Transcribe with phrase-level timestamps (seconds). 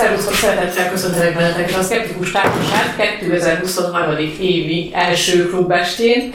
[0.00, 4.16] Szervusztok, szeretettel köszöntelek benneteket a Skeptikus Társaság 2023.
[4.40, 6.32] évi első klubestén.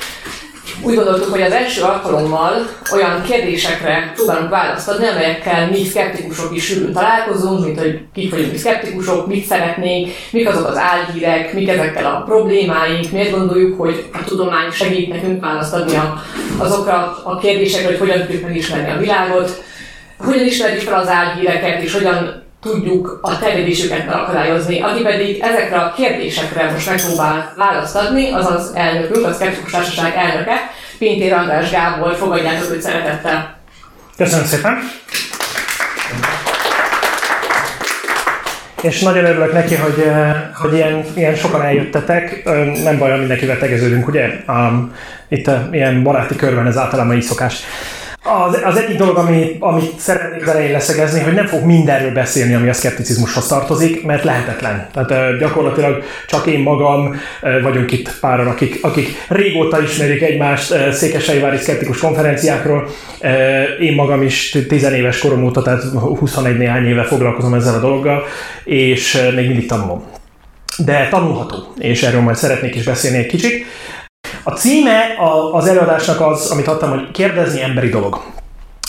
[0.81, 6.65] Úgy gondoltuk, hogy az első alkalommal olyan kérdésekre próbálunk választ adni, amelyekkel mi szkeptikusok is
[6.65, 11.70] sűrűn találkozunk, mint hogy kik vagyunk mi szkeptikusok, mit szeretnénk, mik azok az álhírek, mik
[11.70, 15.99] ezekkel a problémáink, miért gondoljuk, hogy a tudomány segít nekünk választ adni
[16.57, 19.63] azokra a kérdésekre, hogy hogyan tudjuk megismerni a világot,
[20.17, 24.81] hogyan ismerjük fel az álhíreket, és hogyan tudjuk a terjedésüket megakadályozni.
[24.81, 30.15] Aki pedig ezekre a kérdésekre most megpróbál választ adni, az az elnökünk, a Szkeptikus Társaság
[30.15, 33.57] elnöke, Pintér András Gábor, fogadjátok őt szeretettel.
[34.17, 34.77] Köszönöm szépen!
[38.81, 42.43] És nagyon örülök neki, hogy, eh, hogy ilyen, ilyen sokan eljöttetek.
[42.84, 44.29] Nem baj, mindenkivel tegeződünk, ugye?
[44.47, 44.95] Um,
[45.27, 47.63] itt a, ilyen baráti körben ez általában így szokás.
[48.27, 52.70] Az, az egyik dolog, ami, amit szeretnék elején leszegezni, hogy nem fog mindenről beszélni, ami
[52.70, 54.87] a szkepticizmushoz tartozik, mert lehetetlen.
[54.93, 57.15] Tehát gyakorlatilag csak én magam
[57.62, 62.87] vagyunk itt páran, akik, akik régóta ismerik egymást székesegyvári szkeptikus konferenciákról.
[63.79, 65.84] Én magam is tizenéves korom óta, tehát
[66.20, 68.23] 21 néhány éve foglalkozom ezzel a dologgal,
[68.64, 70.03] és még mindig tanulom.
[70.78, 73.66] De tanulható, és erről majd szeretnék is beszélni egy kicsit.
[74.48, 75.02] A címe
[75.52, 78.22] az előadásnak az, amit adtam, hogy kérdezni emberi dolog.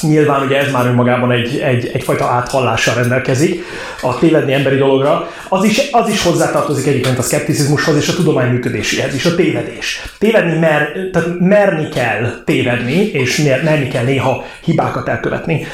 [0.03, 3.65] Nyilván ugye ez már önmagában egy, egy, egyfajta áthallással rendelkezik
[4.03, 5.29] a tévedni emberi dologra.
[5.49, 10.03] Az is, az is hozzátartozik egyébként a szkepticizmushoz és a tudomány működéséhez is, a tévedés.
[10.19, 15.67] Tévedni, mer, tehát merni kell tévedni, és mer, merni kell néha hibákat elkövetni.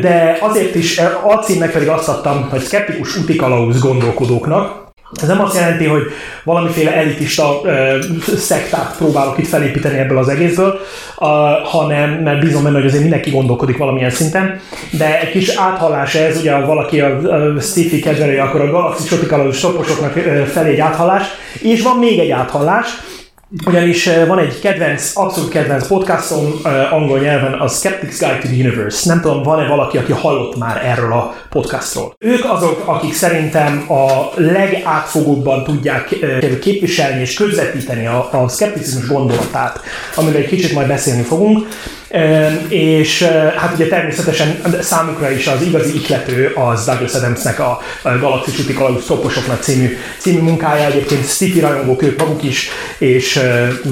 [0.00, 4.89] De azért is, a címnek pedig azt adtam, hogy szkeptikus utikalauz gondolkodóknak,
[5.22, 6.02] ez nem azt jelenti, hogy
[6.44, 7.98] valamiféle elitista ö,
[8.36, 10.80] szektát próbálok itt felépíteni ebből az egészből,
[11.18, 11.28] uh,
[11.64, 16.38] hanem mert bízom benne, hogy azért mindenki gondolkodik valamilyen szinten, de egy kis áthallás ez,
[16.38, 20.12] ugye valaki a, a sci-fi kedvelője, akkor a galaxis tropikalus stoposoknak
[20.52, 21.24] felé egy áthallás,
[21.62, 22.88] és van még egy áthallás,
[23.66, 26.52] ugyanis van egy kedvenc, abszolút kedvenc podcastom
[26.90, 29.08] angol nyelven, a Skeptics Guide to the Universe.
[29.08, 32.14] Nem tudom, van-e valaki, aki hallott már erről a podcastról.
[32.18, 36.16] Ők azok, akik szerintem a legátfogóbban tudják
[36.60, 39.80] képviselni és közvetíteni a, a szkepticizmus gondolatát,
[40.16, 41.68] amiről egy kicsit majd beszélni fogunk.
[42.68, 43.22] És
[43.56, 48.76] hát ugye természetesen számukra is az igazi iklető az Douglas Adamsnek a Galaxis úti
[49.06, 53.40] toposoknak című, című munkája, egyébként sci rajongók ők maguk is, és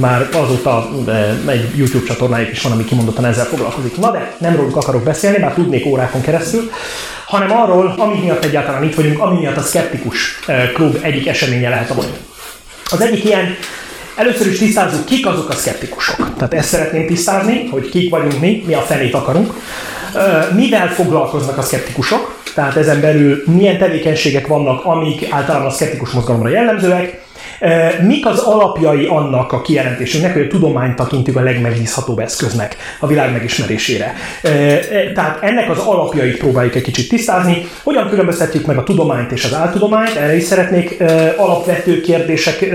[0.00, 0.90] már azóta
[1.46, 3.96] egy YouTube csatornájuk is van, ami kimondottan ezzel foglalkozik.
[3.96, 6.70] Na de nem róluk akarok beszélni, bár tudnék órákon keresztül,
[7.26, 10.38] hanem arról, ami miatt egyáltalán itt vagyunk, ami miatt a Skeptikus
[10.74, 11.94] Klub egyik eseménye lehet a.
[12.90, 13.56] Az egyik ilyen
[14.18, 16.34] Először is tisztázzuk, kik azok a szkeptikusok.
[16.36, 19.54] Tehát ezt szeretném tisztázni, hogy kik vagyunk mi, mi a fenét akarunk.
[20.54, 26.48] Mivel foglalkoznak a szkeptikusok, tehát ezen belül milyen tevékenységek vannak, amik általában a szkeptikus mozgalomra
[26.48, 27.26] jellemzőek,
[28.06, 33.32] Mik az alapjai annak a kijelentésünknek, hogy a tudományt tekintjük a legmegbízhatóbb eszköznek a világ
[33.32, 34.14] megismerésére?
[35.14, 37.66] Tehát ennek az alapjait próbáljuk egy kicsit tisztázni.
[37.82, 40.16] Hogyan különböztetjük meg a tudományt és az áltudományt?
[40.16, 41.02] Erre is szeretnék
[41.36, 42.74] alapvető kérdések,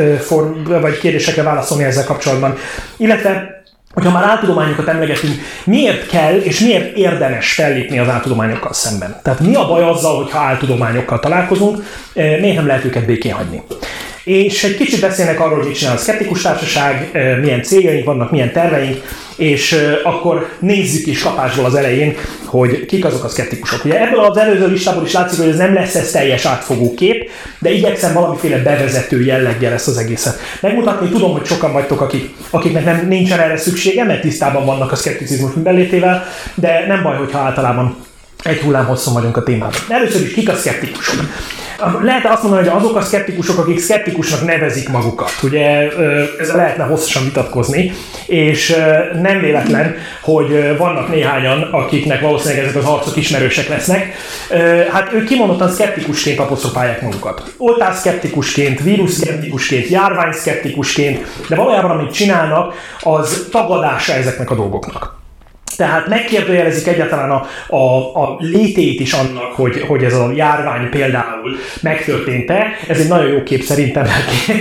[0.81, 2.55] vagy kérdésekre válaszolni ezzel kapcsolatban.
[2.97, 3.52] Illetve
[3.93, 5.33] hogyha már áltudományokat emlegetünk,
[5.65, 9.19] miért kell és miért érdemes fellépni az áltudományokkal szemben?
[9.23, 11.83] Tehát mi a baj azzal, hogyha áltudományokkal találkozunk,
[12.13, 13.61] miért nem lehet őket békén hagyni?
[14.23, 17.09] És egy kicsit beszélnek arról, hogy mit csinál a szkeptikus társaság,
[17.41, 19.01] milyen céljaink vannak, milyen terveink,
[19.35, 23.85] és akkor nézzük is kapásból az elején, hogy kik azok a szkeptikusok.
[23.85, 27.29] Ugye ebből az előző listából is látszik, hogy ez nem lesz ez teljes átfogó kép,
[27.59, 31.09] de igyekszem valamiféle bevezető jelleggel ezt az egészet megmutatni.
[31.09, 35.53] Tudom, hogy sokan vagytok, akik, akiknek nem, nincsen erre szüksége, mert tisztában vannak a szkepticizmus
[35.53, 37.95] mindenlétével, de nem baj, hogyha általában
[38.43, 39.79] egy hullám hosszú vagyunk a témában.
[39.89, 41.15] Először is kik a szkeptikusok?
[42.01, 45.31] Lehet azt mondani, hogy azok a szkeptikusok, akik szkeptikusnak nevezik magukat.
[45.43, 45.89] Ugye
[46.39, 47.91] ez lehetne hosszasan vitatkozni,
[48.25, 48.75] és
[49.21, 54.13] nem véletlen, hogy vannak néhányan, akiknek valószínűleg ezek az arcok ismerősek lesznek.
[54.91, 57.53] Hát ők kimondottan szkeptikusként apostrofálják magukat.
[57.57, 65.21] Oltás szkeptikusként, vírus szkeptikusként, járvány szkeptikusként, de valójában amit csinálnak, az tagadása ezeknek a dolgoknak.
[65.75, 71.55] Tehát megkérdőjelezik egyáltalán a, a, a létét is annak, hogy, hogy ez a járvány például
[71.81, 72.65] megtörtént-e.
[72.87, 74.07] Ez egy nagyon jó kép szerintem,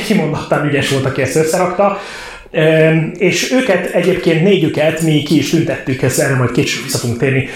[0.07, 2.01] kimondottan ügyes volt, aki ezt összerakta.
[3.19, 7.49] És őket egyébként négyüket mi ki is tüntettük, ezt erre majd később vissza fogunk térni,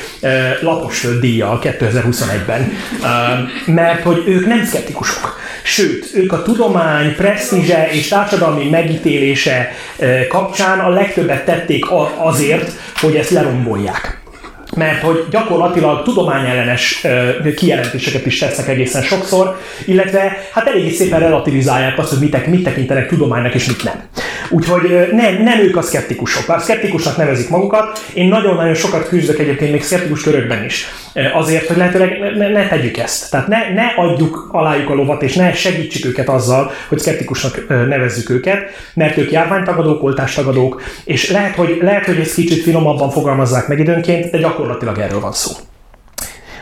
[0.61, 2.73] lapos díjjal 2021-ben,
[3.67, 5.38] mert hogy ők nem szkeptikusok.
[5.62, 9.73] Sőt, ők a tudomány presztízse és társadalmi megítélése
[10.29, 11.85] kapcsán a legtöbbet tették
[12.17, 14.25] azért, hogy ezt lerombolják.
[14.76, 17.06] mert hogy gyakorlatilag tudományellenes
[17.56, 23.08] kijelentéseket is tesznek egészen sokszor, illetve hát eléggé szépen relativizálják azt, hogy mit, mit tekintenek
[23.08, 24.02] tudománynak és mit nem.
[24.50, 26.46] Úgyhogy nem, nem ők a szkeptikusok.
[26.46, 30.87] Bár szkeptikusnak nevezik magukat, én nagyon-nagyon sokat küzdök egyébként még szkeptikus körökben is.
[31.34, 33.31] Azért, hogy lehetőleg ne, ne, tegyük ezt.
[33.31, 38.31] Tehát ne, ne adjuk alájuk a lovat, és ne segítsük őket azzal, hogy szkeptikusnak nevezzük
[38.31, 38.58] őket,
[38.94, 44.31] mert ők járványtagadók, oltástagadók, és lehet, hogy, lehet, hogy ezt kicsit finomabban fogalmazzák meg időnként,
[44.31, 45.52] de gyakorlatilag erről van szó.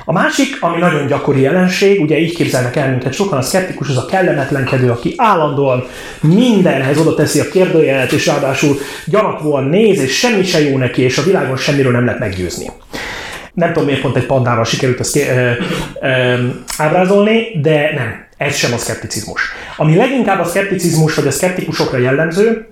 [0.04, 3.96] A másik, ami nagyon gyakori jelenség, ugye így képzelnek el minket sokan, a szkeptikus az
[3.96, 5.86] a kellemetlenkedő, aki állandóan
[6.20, 11.18] mindenhez oda teszi a kérdőjelet, és ráadásul gyanakvóan néz, és semmi se jó neki, és
[11.18, 12.70] a világon semmiről nem lehet meggyőzni.
[13.54, 15.50] Nem tudom, miért pont egy pandával sikerült ezt ö,
[16.00, 16.34] ö,
[16.76, 19.42] ábrázolni, de nem, ez sem a szkepticizmus.
[19.76, 22.68] Ami leginkább a szkepticizmus, vagy a szkeptikusokra jellemző,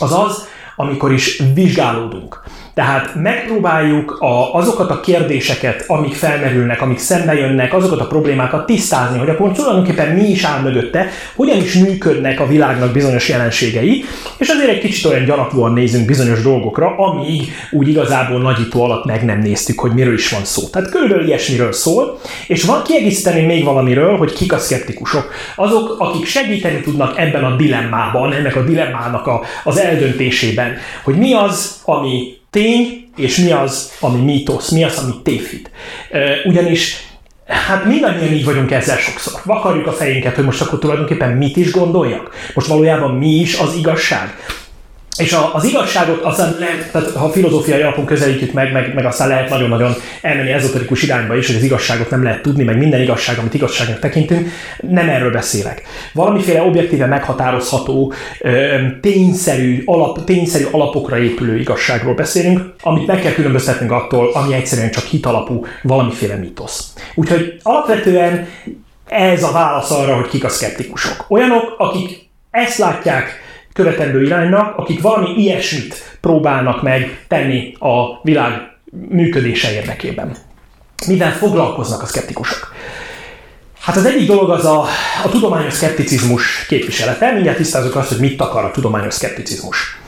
[0.00, 0.46] az az,
[0.76, 2.42] amikor is vizsgálódunk.
[2.74, 9.18] Tehát megpróbáljuk a, azokat a kérdéseket, amik felmerülnek, amik szembe jönnek, azokat a problémákat tisztázni,
[9.18, 14.04] hogy akkor tulajdonképpen mi is áll mögötte, hogyan is működnek a világnak bizonyos jelenségei,
[14.38, 19.24] és azért egy kicsit olyan gyanakvóan nézünk bizonyos dolgokra, amíg úgy igazából nagyító alatt meg
[19.24, 20.68] nem néztük, hogy miről is van szó.
[20.68, 25.32] Tehát körülbelül ilyesmiről szól, és van kiegészíteni még valamiről, hogy kik a szkeptikusok.
[25.56, 31.32] Azok, akik segíteni tudnak ebben a dilemmában, ennek a dilemmának a, az eldöntésében, hogy mi
[31.32, 35.70] az, ami tény, és mi az, ami mítosz, mi az, ami tévhit.
[36.44, 37.08] Ugyanis
[37.50, 39.40] Hát mindannyian így vagyunk ezzel sokszor.
[39.44, 42.30] Vakarjuk a fejünket, hogy most akkor tulajdonképpen mit is gondoljak.
[42.54, 44.36] Most valójában mi is az igazság.
[45.20, 49.28] És a, az igazságot aztán lehet, tehát ha filozófiai alapon közelítjük meg, meg, meg aztán
[49.28, 53.38] lehet nagyon-nagyon elmenni ezoterikus irányba is, hogy az igazságot nem lehet tudni, meg minden igazság,
[53.38, 54.48] amit igazságnak tekintünk,
[54.80, 55.82] nem erről beszélek.
[56.12, 58.12] Valamiféle objektíve meghatározható,
[59.00, 65.04] tényszerű, alap, tényszerű alapokra épülő igazságról beszélünk, amit meg kell különböztetnünk attól, ami egyszerűen csak
[65.04, 66.92] hitalapú valamiféle mítosz.
[67.14, 68.48] Úgyhogy alapvetően
[69.08, 71.24] ez a válasz arra, hogy kik a szkeptikusok.
[71.28, 73.48] Olyanok, akik ezt látják,
[73.82, 78.52] követendő iránynak, akik valami ilyesmit próbálnak meg tenni a világ
[79.08, 80.36] működése érdekében.
[81.06, 82.74] Mivel foglalkoznak a szkeptikusok?
[83.80, 84.84] Hát az egyik dolog az a,
[85.24, 87.32] a tudományos szkepticizmus képviselete.
[87.32, 89.98] Mindjárt tisztázok azt, hogy mit akar a tudományos szkepticizmus.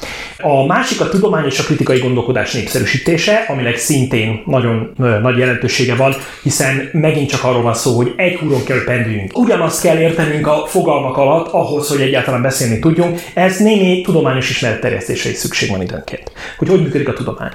[0.42, 4.92] A másik a tudomány és a kritikai gondolkodás népszerűsítése, aminek szintén nagyon
[5.22, 9.38] nagy jelentősége van, hiszen megint csak arról van szó, hogy egy húron kell pendüljünk.
[9.38, 13.20] Ugyanazt kell értenünk a fogalmak alatt ahhoz, hogy egyáltalán beszélni tudjunk.
[13.34, 16.32] Ez némi tudományos ismeretterjesztésre is szükség van időnként.
[16.58, 17.52] Hogy hogy működik a tudomány.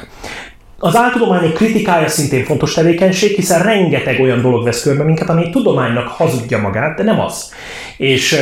[0.80, 6.08] Az áltudományok kritikája szintén fontos tevékenység, hiszen rengeteg olyan dolog vesz körbe minket, ami tudománynak
[6.08, 7.54] hazudja magát, de nem az.
[7.98, 8.36] És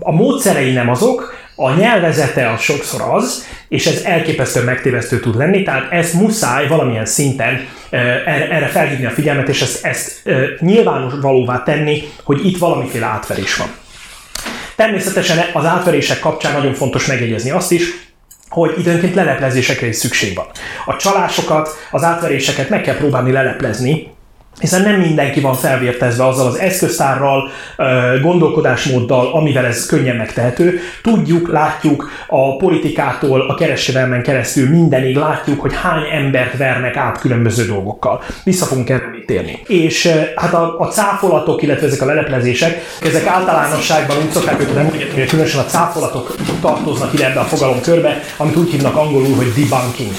[0.00, 5.62] a módszerei nem azok, a nyelvezete az sokszor az, és ez elképesztően megtévesztő tud lenni,
[5.62, 7.66] tehát ezt muszáj valamilyen szinten
[8.50, 10.22] erre felhívni a figyelmet, és ezt, ezt
[10.60, 13.68] nyilvános valóvá tenni, hogy itt valamiféle átverés van.
[14.76, 17.82] Természetesen az átverések kapcsán nagyon fontos megjegyezni azt is,
[18.48, 20.46] hogy időnként leleplezésekre is szükség van.
[20.86, 24.08] A csalásokat, az átveréseket meg kell próbálni leleplezni,
[24.60, 27.50] hiszen nem mindenki van felvértezve azzal az eszköztárral,
[28.22, 30.80] gondolkodásmóddal, amivel ez könnyen megtehető.
[31.02, 37.66] Tudjuk, látjuk a politikától, a kereskedelmen keresztül mindenig látjuk, hogy hány embert vernek át különböző
[37.66, 38.22] dolgokkal.
[38.44, 39.62] Vissza fogunk erre térni.
[39.66, 44.90] És hát a, a cáfolatok, illetve ezek a leleplezések, ezek általánosságban úgy szokták őket nem
[45.14, 50.12] hogy különösen a cáfolatok tartoznak ide ebbe a fogalomkörbe, amit úgy hívnak angolul, hogy debunking.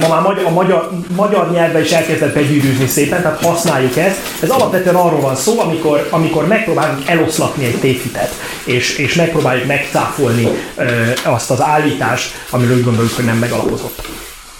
[0.00, 4.18] Ma már a magyar, magyar nyelvben is elkezdett begyűrűzni szépen, tehát használjuk ezt.
[4.42, 8.32] Ez alapvetően arról van szó, amikor, amikor megpróbálunk eloszlatni egy tévhitet,
[8.64, 10.84] és, és megpróbáljuk megcáfolni ö,
[11.24, 14.06] azt az állítást, amiről úgy gondoljuk, hogy nem megalapozott.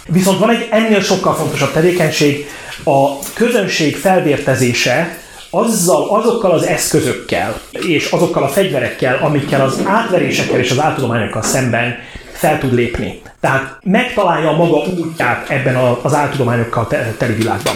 [0.09, 2.47] Viszont van egy ennél sokkal fontosabb tevékenység,
[2.85, 5.19] a közönség felvértezése
[5.51, 11.99] azzal, azokkal az eszközökkel és azokkal a fegyverekkel, amikkel az átverésekkel és az áltudományokkal szemben
[12.43, 13.21] fel tud lépni.
[13.41, 17.75] Tehát megtalálja a maga útját ebben az áltudományokkal teli világban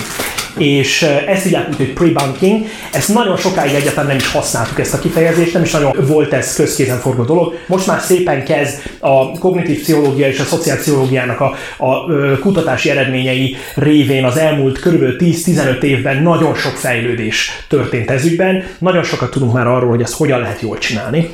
[0.59, 2.65] és ezt hívják úgy, hogy pre-banking.
[2.93, 6.55] Ezt nagyon sokáig egyáltalán nem is használtuk ezt a kifejezést, nem is nagyon volt ez
[6.55, 7.55] közkézen forgó dolog.
[7.67, 12.05] Most már szépen kezd a kognitív pszichológia és a szociálpszichológiának a, a
[12.41, 15.03] kutatási eredményei révén az elmúlt kb.
[15.19, 18.65] 10-15 évben nagyon sok fejlődés történt ez ügyben.
[18.79, 21.29] Nagyon sokat tudunk már arról, hogy ezt hogyan lehet jól csinálni.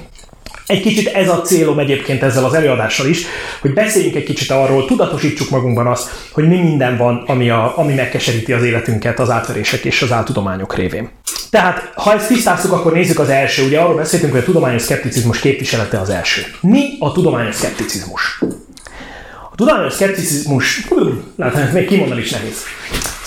[0.66, 3.25] Egy kicsit ez a célom egyébként ezzel az előadással is,
[3.61, 7.95] hogy beszéljünk egy kicsit arról, tudatosítsuk magunkban azt, hogy mi minden van, ami, a, ami
[7.95, 11.11] megkeseríti az életünket az átverések és az áltudományok révén.
[11.50, 13.64] Tehát, ha ezt tisztáztuk, akkor nézzük az első.
[13.64, 16.42] Ugye arról beszéltünk, hogy a tudományos szkepticizmus képviselete az első.
[16.61, 18.40] Mi a tudományos szkepticizmus?
[19.54, 20.87] tudományos szkepticizmus,
[21.37, 22.62] lehet, még kimondani is nehéz.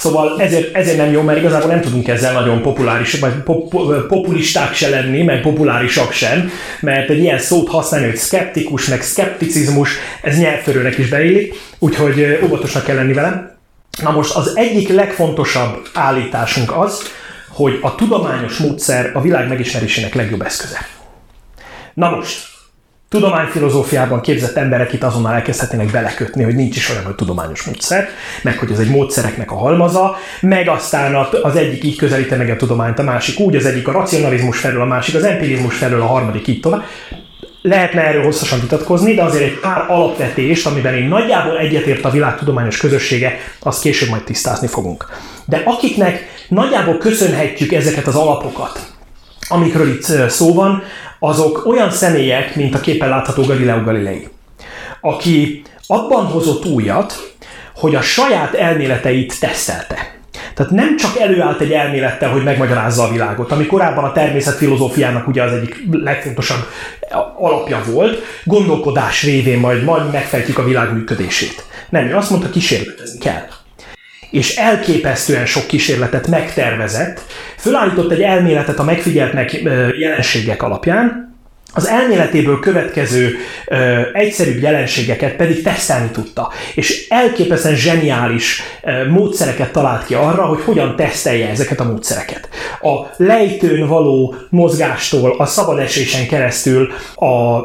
[0.05, 3.69] Szóval ezért, ezért nem jó, mert igazából nem tudunk ezzel nagyon populáris, vagy pop,
[4.07, 9.89] populisták se lenni, meg populárisak sem, mert egy ilyen szót használni, hogy szkeptikus, meg szkepticizmus,
[10.21, 13.57] ez nyelvtörőnek is beillik, úgyhogy óvatosnak kell lenni vele.
[14.01, 17.11] Na most az egyik legfontosabb állításunk az,
[17.49, 20.77] hogy a tudományos módszer a világ megismerésének legjobb eszköze.
[21.93, 22.47] Na most,
[23.09, 28.07] tudományfilozófiában képzett emberek itt azonnal elkezdhetnének belekötni, hogy nincs is olyan, hogy tudományos módszer,
[28.43, 32.55] meg hogy ez egy módszereknek a halmaza, meg aztán az egyik így közelíti meg a
[32.55, 36.05] tudományt, a másik úgy, az egyik a racionalizmus felől, a másik az empirizmus felől, a
[36.05, 36.83] harmadik így tovább.
[37.61, 42.37] Lehetne erről hosszasan vitatkozni, de azért egy pár alapvetést, amiben én nagyjából egyetért a világ
[42.37, 45.05] tudományos közössége, azt később majd tisztázni fogunk.
[45.45, 48.94] De akiknek nagyjából köszönhetjük ezeket az alapokat,
[49.47, 50.83] amikről itt szó van,
[51.19, 54.27] azok olyan személyek, mint a képen látható Galileo Galilei,
[55.01, 57.33] aki abban hozott újat,
[57.75, 60.13] hogy a saját elméleteit tesztelte.
[60.53, 65.43] Tehát nem csak előállt egy elmélettel, hogy megmagyarázza a világot, ami korábban a természetfilozófiának ugye
[65.43, 66.67] az egyik legfontosabb
[67.37, 71.65] alapja volt, gondolkodás révén majd, majd megfejtjük a világ működését.
[71.89, 73.47] Nem, ő azt mondta, kísérletezni kell
[74.29, 77.21] és elképesztően sok kísérletet megtervezett,
[77.57, 79.61] fölállított egy elméletet a megfigyelt meg
[79.99, 81.24] jelenségek alapján,
[81.77, 83.35] az elméletéből következő
[83.67, 86.51] ö, egyszerűbb jelenségeket pedig tesztelni tudta.
[86.75, 92.49] És elképesztően zseniális ö, módszereket talált ki arra, hogy hogyan tesztelje ezeket a módszereket.
[92.81, 97.63] A lejtőn való mozgástól, a szabad esésen keresztül, a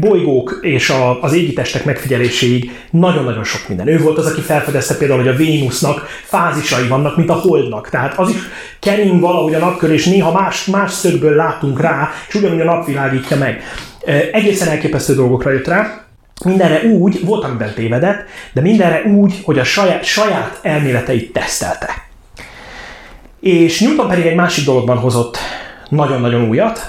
[0.00, 3.88] bolygók és a, az égitestek megfigyeléséig nagyon-nagyon sok minden.
[3.88, 7.88] Ő volt az, aki felfedezte például, hogy a Vénusznak fázisai vannak, mint a Holdnak.
[7.88, 8.36] Tehát az is
[8.80, 13.10] kering valahogy a napkör, és néha más, más szögből látunk rá, és ugyanúgy a napvilág
[13.10, 13.62] világítja meg.
[14.32, 16.04] Egészen elképesztő dolgokra jött rá,
[16.44, 22.06] mindenre úgy, volt amiben tévedett, de mindenre úgy, hogy a saját, saját elméleteit tesztelte.
[23.40, 25.38] És Newton pedig egy másik dologban hozott
[25.88, 26.80] nagyon-nagyon újat.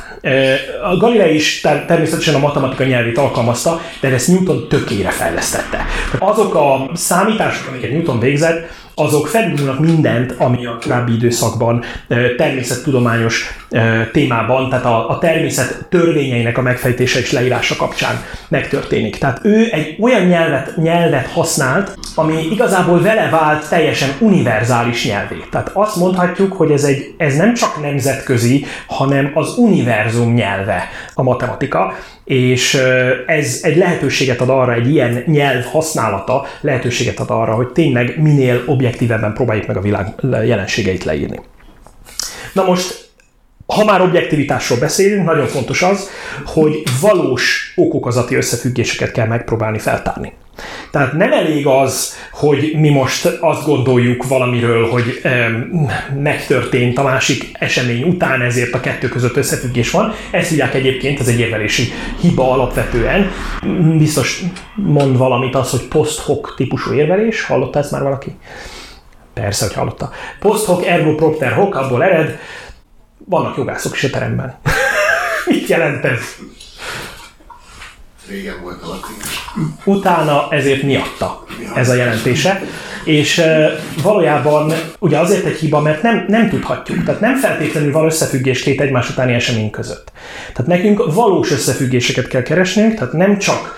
[0.83, 5.85] A Galilei is természetesen a matematika nyelvét alkalmazta, de ezt Newton tökére fejlesztette.
[6.19, 11.83] Azok a számítások, amiket Newton végzett, azok felülmúlnak mindent, ami a korábbi időszakban
[12.37, 13.59] természettudományos
[14.11, 19.17] témában, tehát a, a természet törvényeinek a megfejtése és leírása kapcsán megtörténik.
[19.17, 25.43] Tehát ő egy olyan nyelvet, nyelvet használt, ami igazából vele vált teljesen univerzális nyelvé.
[25.51, 29.53] Tehát azt mondhatjuk, hogy ez, egy, ez nem csak nemzetközi, hanem az
[30.09, 32.73] univerzum nyelve a matematika, és
[33.25, 38.63] ez egy lehetőséget ad arra, egy ilyen nyelv használata lehetőséget ad arra, hogy tényleg minél
[38.65, 40.07] objektívebben próbáljuk meg a világ
[40.45, 41.39] jelenségeit leírni.
[42.53, 43.07] Na most
[43.75, 46.09] ha már objektivitásról beszélünk, nagyon fontos az,
[46.45, 50.33] hogy valós okokozati összefüggéseket kell megpróbálni feltárni.
[50.91, 55.89] Tehát nem elég az, hogy mi most azt gondoljuk valamiről, hogy um,
[56.21, 60.13] megtörtént a másik esemény után, ezért a kettő között összefüggés van.
[60.31, 63.31] Ezt hívják egyébként, ez egy érvelési hiba alapvetően.
[63.97, 64.43] Biztos
[64.75, 67.43] mond valamit az, hogy post hoc típusú érvelés.
[67.43, 68.35] Hallotta ezt már valaki?
[69.33, 70.11] Persze, hogy hallotta.
[70.39, 72.39] Post hoc ergo propter hoc, abból ered,
[73.25, 74.59] vannak jogászok is a teremben.
[75.45, 76.19] Mit jelent ez?
[78.29, 79.15] Régen volt a latin.
[79.83, 81.45] Utána ezért miatta
[81.75, 82.61] ez a jelentése.
[83.03, 83.41] És
[84.03, 87.03] valójában ugye azért egy hiba, mert nem, nem tudhatjuk.
[87.03, 90.11] Tehát nem feltétlenül van összefüggés két egymás utáni esemény között.
[90.53, 93.77] Tehát nekünk valós összefüggéseket kell keresnünk, tehát nem csak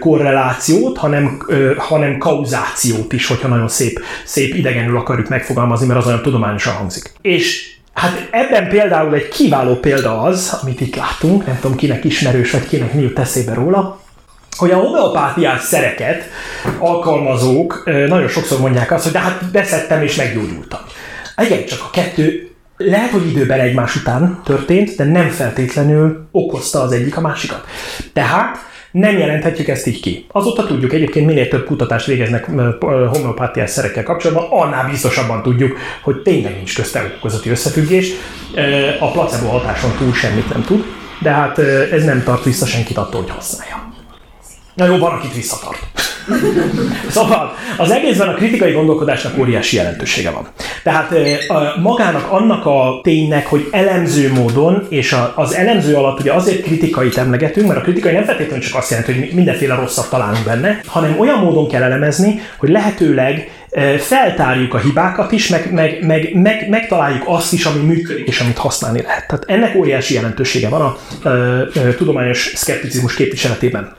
[0.00, 1.38] korrelációt, hanem,
[1.76, 7.12] hanem kauzációt is, hogyha nagyon szép, szép idegenül akarjuk megfogalmazni, mert az olyan tudományosan hangzik.
[7.20, 12.50] És Hát ebben például egy kiváló példa az, amit itt látunk, nem tudom kinek ismerős,
[12.50, 14.00] vagy kinek mi jut eszébe róla,
[14.56, 16.24] hogy a homeopátiás szereket
[16.78, 20.80] alkalmazók nagyon sokszor mondják azt, hogy de hát beszedtem és meggyógyultam.
[21.42, 26.92] Igen, csak a kettő lehet, hogy időben egymás után történt, de nem feltétlenül okozta az
[26.92, 27.64] egyik a másikat.
[28.12, 28.56] Tehát
[28.98, 30.24] nem jelenthetjük ezt így ki.
[30.32, 32.44] Azóta tudjuk egyébként, minél több kutatást végeznek
[32.80, 38.10] homeopátiás szerekkel kapcsolatban, annál biztosabban tudjuk, hogy tényleg nincs közte okozati összefüggés.
[39.00, 40.84] A placebo hatáson túl semmit nem tud,
[41.22, 41.58] de hát
[41.92, 43.85] ez nem tart vissza senkit attól, hogy használja.
[44.76, 45.78] Na jó, van, akit visszatart.
[47.16, 50.48] szóval az egészben a kritikai gondolkodásnak óriási jelentősége van.
[50.82, 51.14] Tehát
[51.82, 57.66] magának annak a ténynek, hogy elemző módon, és az elemző alatt ugye azért kritikai emlegetünk,
[57.66, 61.38] mert a kritikai nem feltétlenül csak azt jelenti, hogy mindenféle rosszat találunk benne, hanem olyan
[61.38, 63.50] módon kell elemezni, hogy lehetőleg
[63.98, 68.58] feltárjuk a hibákat is, meg, meg, meg, meg, megtaláljuk azt is, ami működik, és amit
[68.58, 69.26] használni lehet.
[69.26, 70.96] Tehát ennek óriási jelentősége van a,
[71.28, 71.30] a,
[71.88, 73.96] a tudományos szkepticizmus képviseletében.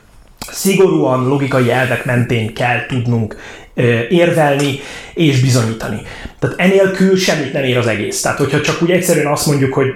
[0.51, 3.35] Szigorúan logikai elvek mentén kell tudnunk
[4.09, 4.79] érvelni
[5.13, 6.01] és bizonyítani.
[6.39, 8.21] Tehát enélkül semmit nem ér az egész.
[8.21, 9.93] Tehát, hogyha csak úgy egyszerűen azt mondjuk, hogy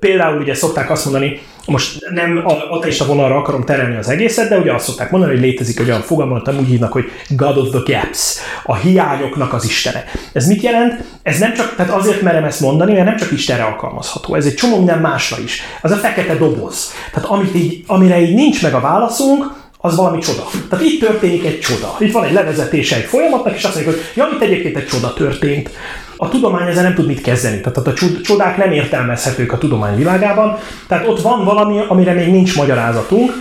[0.00, 4.72] például ugye szokták azt mondani, most nem ateista vonalra akarom terelni az egészet, de ugye
[4.72, 8.36] azt szokták mondani, hogy létezik egy olyan fogalmat, úgy hívnak, hogy God of the Gaps,
[8.64, 10.04] a hiányoknak az istene.
[10.32, 11.04] Ez mit jelent?
[11.22, 14.54] Ez nem csak, tehát azért merem ezt mondani, mert nem csak Istenre alkalmazható, ez egy
[14.54, 15.60] csomó minden másra is.
[15.82, 16.92] Az a fekete doboz.
[17.12, 20.46] Tehát amit így, amire így nincs meg a válaszunk, az valami csoda.
[20.68, 21.96] Tehát itt történik egy csoda.
[21.98, 25.12] Itt van egy levezetése egy folyamatnak, és azt mondjuk, hogy ja, itt egyébként egy csoda
[25.12, 25.70] történt.
[26.16, 27.60] A tudomány ezzel nem tud mit kezdeni.
[27.60, 30.58] Tehát a csodák nem értelmezhetők a tudomány világában.
[30.88, 33.32] Tehát ott van valami, amire még nincs magyarázatunk,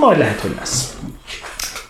[0.00, 0.94] majd lehet, hogy lesz.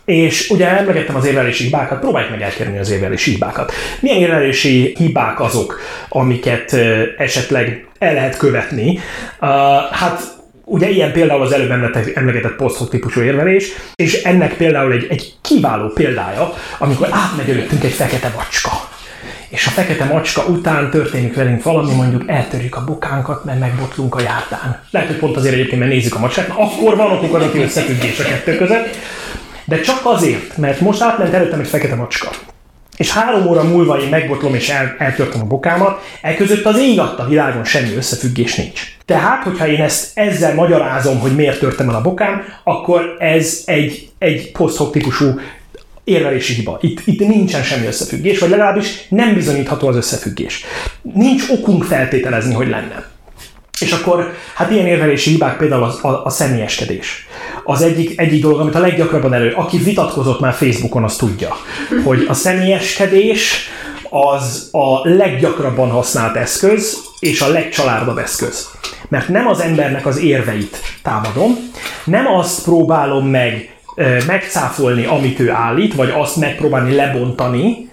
[0.05, 3.73] És ugye emlegettem az érvelési hibákat, próbáljuk meg elkerülni az érvelési hibákat.
[4.01, 6.73] Milyen érvelési hibák azok, amiket
[7.19, 8.99] esetleg el lehet követni?
[9.41, 9.49] Uh,
[9.91, 10.23] hát
[10.65, 11.71] Ugye ilyen például az előbb
[12.15, 17.93] emlegetett posztok típusú érvelés, és ennek például egy, egy kiváló példája, amikor átmegy előttünk egy
[17.93, 18.71] fekete macska.
[19.49, 24.21] És a fekete macska után történik velünk valami, mondjuk eltörjük a bokánkat, mert megbotlunk a
[24.21, 24.83] járdán.
[24.91, 28.23] Lehet, hogy pont azért egyébként, mert nézzük a macskát, akkor van okunk hogy összefüggés a
[28.23, 28.97] kettő között.
[29.65, 32.31] De csak azért, mert most átment előttem egy fekete macska
[32.97, 37.01] és három óra múlva én megbotlom és el, eltörtem a bokámat, e között az ég
[37.01, 38.94] a világon semmi összefüggés nincs.
[39.07, 44.09] Tehát, hogyha én ezt ezzel magyarázom, hogy miért törtem el a bokám, akkor ez egy,
[44.19, 45.41] egy post típusú
[46.05, 46.79] érvelési hiba.
[46.81, 50.65] Itt, itt nincsen semmi összefüggés, vagy legalábbis nem bizonyítható az összefüggés.
[51.03, 53.13] Nincs okunk feltételezni, hogy lenne.
[53.81, 57.27] És akkor, hát ilyen érvelési hibák például az, a, a személyeskedés.
[57.65, 61.57] Az egyik, egyik dolog, amit a leggyakrabban elő, aki vitatkozott már Facebookon, az tudja,
[62.05, 63.69] hogy a személyeskedés
[64.11, 68.69] az a leggyakrabban használt eszköz, és a legcsaládabb eszköz.
[69.09, 71.57] Mert nem az embernek az érveit támadom,
[72.05, 73.77] nem azt próbálom meg
[74.27, 77.91] megcáfolni, amit ő állít, vagy azt megpróbálni lebontani,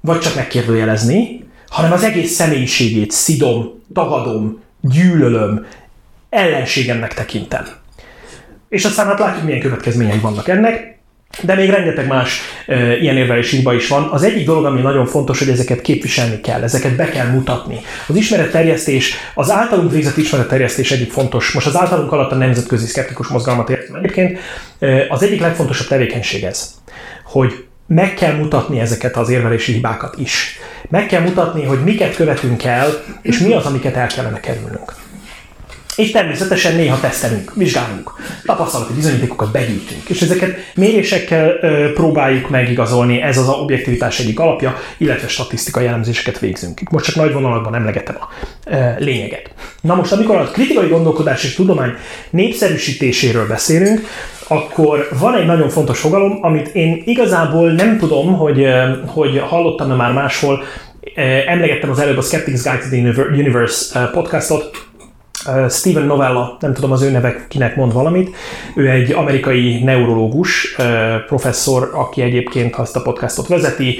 [0.00, 5.66] vagy csak megkérdőjelezni, hanem az egész személyiségét szidom, tagadom, gyűlölöm,
[6.30, 7.66] ellenségemnek tekintem.
[8.68, 10.98] És aztán hát látjuk, milyen következményei vannak ennek,
[11.40, 14.08] de még rengeteg más e, ilyen érvelési hiba is van.
[14.10, 17.80] Az egyik dolog, ami nagyon fontos, hogy ezeket képviselni kell, ezeket be kell mutatni.
[18.06, 23.28] Az ismeretterjesztés, az általunk végzett ismeretterjesztés egyik fontos, most az általunk alatt a nemzetközi szkeptikus
[23.28, 24.38] mozgalmat értem egyébként,
[25.08, 26.70] az egyik legfontosabb tevékenység ez,
[27.24, 30.58] hogy meg kell mutatni ezeket az érvelési hibákat is.
[30.88, 32.90] Meg kell mutatni, hogy miket követünk el,
[33.22, 34.94] és mi az, amiket el kellene kerülnünk.
[35.96, 38.12] És természetesen néha tesztelünk, vizsgálunk,
[38.44, 44.76] tapasztalati bizonyítékokat begyűjtünk, és ezeket mérésekkel ö, próbáljuk megigazolni, ez az a objektivitás egyik alapja,
[44.96, 46.80] illetve statisztikai elemzéseket végzünk.
[46.90, 48.28] Most csak nagy vonalakban emlegetem a
[48.66, 49.50] ö, lényeget.
[49.80, 51.92] Na most, amikor a kritikai gondolkodás és tudomány
[52.30, 54.00] népszerűsítéséről beszélünk,
[54.48, 58.66] akkor van egy nagyon fontos fogalom, amit én igazából nem tudom, hogy,
[59.06, 60.64] hogy hallottam-e már máshol,
[61.46, 64.90] emlegettem az előbb a Skeptics Guide to the Universe podcastot,
[65.68, 68.36] Steven Novella, nem tudom az ő neve kinek mond valamit,
[68.74, 70.76] ő egy amerikai neurológus,
[71.26, 73.98] professzor, aki egyébként azt a podcastot vezeti,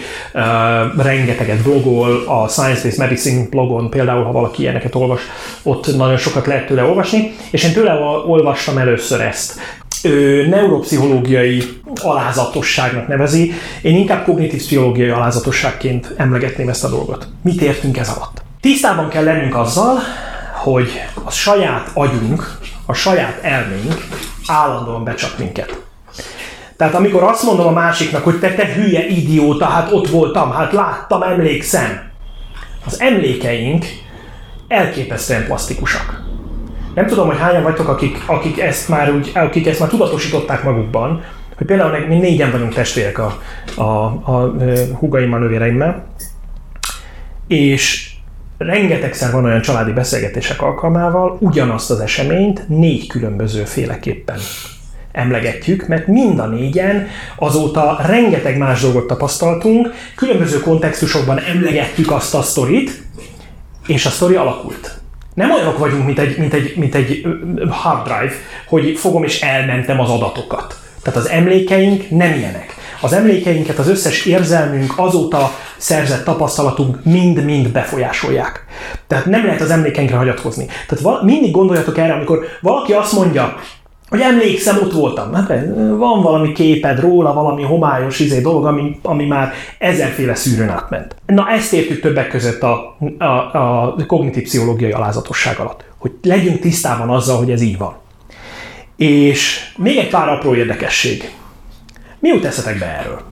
[0.97, 5.21] rengeteget blogol, a Science Based Medicine blogon például, ha valaki ilyeneket olvas,
[5.63, 7.95] ott nagyon sokat lehet tőle olvasni, és én tőle
[8.27, 9.61] olvastam először ezt,
[10.05, 11.63] ő neuropszichológiai
[12.03, 13.53] alázatosságnak nevezi,
[13.83, 17.29] én inkább kognitív pszichológiai alázatosságként emlegetném ezt a dolgot.
[17.43, 18.43] Mit értünk ez alatt?
[18.61, 19.99] Tisztában kell lennünk azzal,
[20.63, 20.89] hogy
[21.25, 24.07] a saját agyunk, a saját elménk
[24.47, 25.83] állandóan becsap minket.
[26.77, 30.73] Tehát amikor azt mondom a másiknak, hogy te, te hülye idióta, hát ott voltam, hát
[30.73, 32.11] láttam, emlékszem.
[32.87, 33.85] Az emlékeink
[34.69, 36.23] elképesztően plastikusak.
[36.95, 41.25] Nem tudom, hogy hányan vagytok, akik, akik, ezt már úgy, akik ezt már tudatosították magukban,
[41.57, 43.39] hogy például mi négyen vagyunk testvérek a,
[43.75, 44.53] a, a, a
[44.99, 46.07] húgaimmal, nővéreimmel,
[47.47, 48.12] és
[48.67, 54.39] rengetegszer van olyan családi beszélgetések alkalmával ugyanazt az eseményt négy különböző féleképpen
[55.13, 62.43] emlegetjük, mert mind a négyen azóta rengeteg más dolgot tapasztaltunk, különböző kontextusokban emlegettük azt a
[62.43, 63.03] sztorit,
[63.87, 65.01] és a sztori alakult.
[65.35, 67.27] Nem olyanok vagyunk, mint egy, mint egy, mint egy
[67.71, 68.35] hard drive,
[68.67, 70.81] hogy fogom és elmentem az adatokat.
[71.03, 72.75] Tehát az emlékeink nem ilyenek.
[73.03, 78.65] Az emlékeinket, az összes érzelmünk, azóta szerzett tapasztalatunk mind-mind befolyásolják.
[79.07, 80.67] Tehát nem lehet az emlékeinkre hagyatkozni.
[80.89, 83.57] Tehát mindig gondoljatok erre, amikor valaki azt mondja,
[84.09, 85.33] hogy emlékszem, ott voltam.
[85.35, 85.49] Hát
[85.97, 91.17] van valami képed róla, valami homályos izé dolog, ami, ami már ezerféle szűrőn átment.
[91.27, 95.85] Na ezt értjük többek között a, a, a kognitív pszichológiai alázatosság alatt.
[95.99, 97.95] Hogy legyünk tisztában azzal, hogy ez így van.
[98.97, 101.33] És még egy pár apró érdekesség.
[102.23, 103.23] Mi jut eszetek be erről?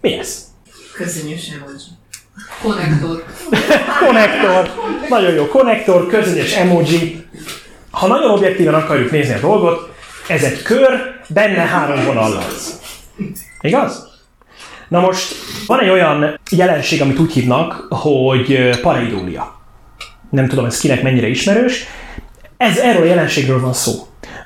[0.00, 0.44] Mi ez?
[0.92, 1.76] Közönyös emoji.
[2.62, 3.24] Konnektor.
[4.04, 4.70] Konnektor.
[5.08, 5.46] Nagyon jó.
[5.46, 7.26] Konnektor, közönyös emoji.
[7.90, 9.94] Ha nagyon objektíven akarjuk nézni a dolgot,
[10.28, 10.90] ez egy kör,
[11.28, 12.80] benne három vonal lesz.
[13.60, 14.08] Igaz?
[14.88, 15.34] Na most
[15.66, 19.60] van egy olyan jelenség, amit úgy hívnak, hogy pareidólia.
[20.30, 21.84] Nem tudom, ez kinek mennyire ismerős.
[22.56, 23.92] Ez erről a jelenségről van szó.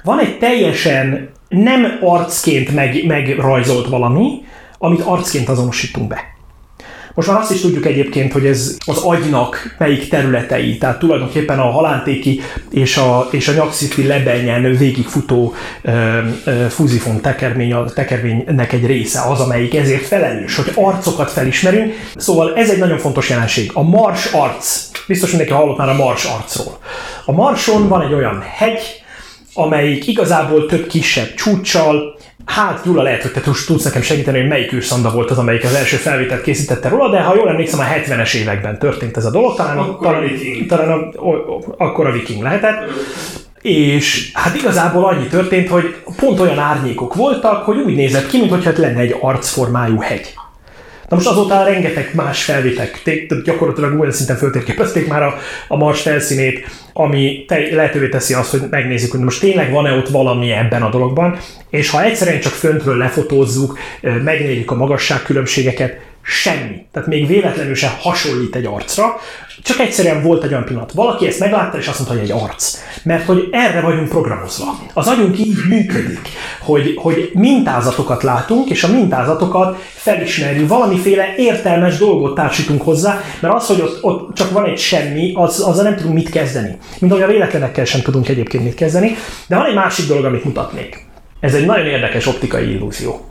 [0.02, 4.44] Van egy teljesen nem arcként meg, megrajzolt valami,
[4.78, 6.38] amit arcként azonosítunk be.
[7.14, 11.70] Most már azt is tudjuk egyébként, hogy ez az agynak melyik területei, tehát tulajdonképpen a
[11.70, 18.86] halántéki és a, és a nyakszifli lebenyen végigfutó ö, ö, fúzifon tekermény, a tekervénynek egy
[18.86, 21.94] része az, amelyik ezért felelős, hogy arcokat felismerünk.
[22.16, 23.70] Szóval ez egy nagyon fontos jelenség.
[23.74, 24.90] A mars arc.
[25.06, 26.78] Biztos mindenki hallott már a mars arcról.
[27.24, 28.99] A marson van egy olyan hegy,
[29.54, 34.72] amelyik igazából több kisebb csúccsal, Hát, Gyula, lehet, hogy te tudsz nekem segíteni, hogy melyik
[34.72, 38.34] űrszonda volt az, amelyik az első felvételt készítette róla, de ha jól emlékszem, a 70-es
[38.34, 42.42] években történt ez a dolog, talán, a, talán, a, talán a, a, akkor a viking
[42.42, 42.90] lehetett.
[43.62, 48.72] És hát igazából annyi történt, hogy pont olyan árnyékok voltak, hogy úgy nézett ki, mintha
[48.76, 50.34] lenne egy arcformájú hegy.
[51.10, 53.02] Na most azóta rengeteg más felvétek,
[53.44, 58.62] gyakorlatilag olyan szinten föltérképezték már a, a Mars felszínét, ami te, lehetővé teszi azt, hogy
[58.70, 61.38] megnézzük, hogy most tényleg van-e ott valami ebben a dologban,
[61.70, 63.78] és ha egyszerűen csak föntről lefotózzuk,
[64.24, 66.86] megnézzük a magasságkülönbségeket, semmi.
[66.92, 69.20] Tehát még véletlenül sem hasonlít egy arcra,
[69.62, 70.92] csak egyszerűen volt egy olyan pillanat.
[70.92, 72.78] Valaki ezt meglátta, és azt mondta, hogy egy arc.
[73.02, 74.78] Mert hogy erre vagyunk programozva.
[74.92, 76.28] Az agyunk így működik,
[76.60, 80.68] hogy, hogy mintázatokat látunk, és a mintázatokat felismerjük.
[80.68, 85.60] Valamiféle értelmes dolgot társítunk hozzá, mert az, hogy ott, ott csak van egy semmi, az,
[85.60, 86.78] azzal nem tudunk mit kezdeni.
[86.98, 89.16] Mint ahogy a véletlenekkel sem tudunk egyébként mit kezdeni.
[89.46, 91.08] De van egy másik dolog, amit mutatnék.
[91.40, 93.29] Ez egy nagyon érdekes optikai illúzió.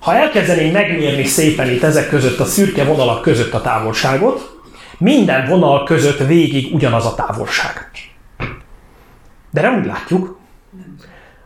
[0.00, 4.56] Ha elkezdenénk megmérni szépen itt ezek között a szürke vonalak között a távolságot,
[4.98, 7.90] minden vonal között végig ugyanaz a távolság.
[9.50, 10.38] De nem úgy látjuk.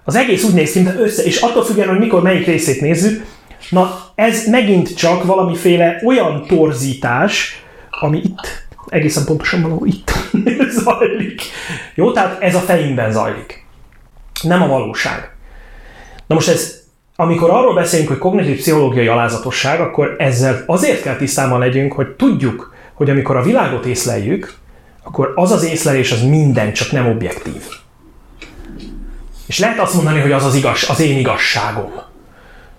[0.04, 3.24] Az egész úgy néz ki, mint össze, és attól függően, hogy mikor melyik részét nézzük,
[3.70, 10.12] na ez megint csak valamiféle olyan torzítás, ami itt, egészen pontosan valahol itt
[10.84, 11.42] zajlik.
[11.94, 13.66] Jó, tehát ez a fejünkben zajlik.
[14.42, 15.36] Nem a valóság.
[16.26, 16.81] Na most ez
[17.16, 22.74] amikor arról beszélünk, hogy kognitív pszichológiai alázatosság, akkor ezzel azért kell tisztában legyünk, hogy tudjuk,
[22.94, 24.54] hogy amikor a világot észleljük,
[25.02, 27.62] akkor az az észlelés az minden, csak nem objektív.
[29.46, 31.92] És lehet azt mondani, hogy az az, igaz, az én igazságom.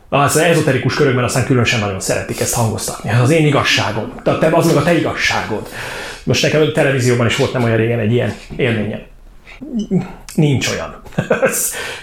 [0.10, 3.10] Az ezoterikus körökben aztán különösen nagyon szeretik ezt hangoztatni.
[3.10, 4.14] Az én igazságom.
[4.24, 5.68] Te, az meg a te igazságod.
[6.24, 9.00] Most nekem a televízióban is volt nem olyan régen egy ilyen élményem.
[10.36, 11.02] Nincs olyan.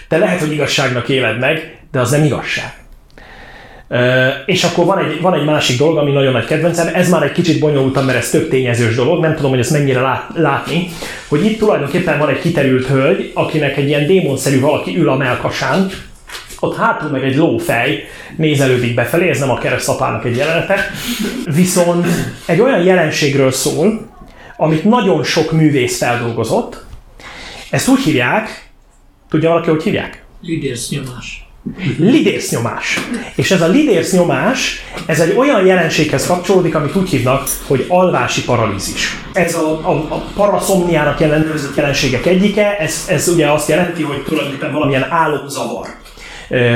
[0.09, 2.73] Te lehet, hogy igazságnak éled meg, de az nem igazság.
[4.45, 7.31] És akkor van egy, van egy másik dolog, ami nagyon nagy kedvencem, ez már egy
[7.31, 10.87] kicsit bonyolultabb, mert ez több tényezős dolog, nem tudom, hogy ezt mennyire lát, látni,
[11.27, 15.89] hogy itt tulajdonképpen van egy kiterült hölgy, akinek egy ilyen démonszerű valaki ül a melkasán,
[16.59, 18.03] ott hátul meg egy lófej
[18.37, 20.89] nézelődik befelé, ez nem a keresztapának egy jelenete,
[21.55, 22.07] viszont
[22.45, 24.09] egy olyan jelenségről szól,
[24.57, 26.85] amit nagyon sok művész feldolgozott,
[27.69, 28.69] ezt úgy hívják,
[29.29, 30.23] tudja valaki, hogy hívják?
[30.41, 31.50] Lidérsz nyomás.
[31.97, 32.99] Lidérsz nyomás.
[33.35, 38.43] És ez a lidérsz nyomás, ez egy olyan jelenséghez kapcsolódik, amit úgy hívnak, hogy alvási
[38.43, 39.17] paralízis.
[39.33, 44.73] Ez a, a, a paraszomniának jelentőzött jelenségek egyike, ez, ez ugye azt jelenti, hogy tulajdonképpen
[44.73, 45.87] valamilyen álomzavar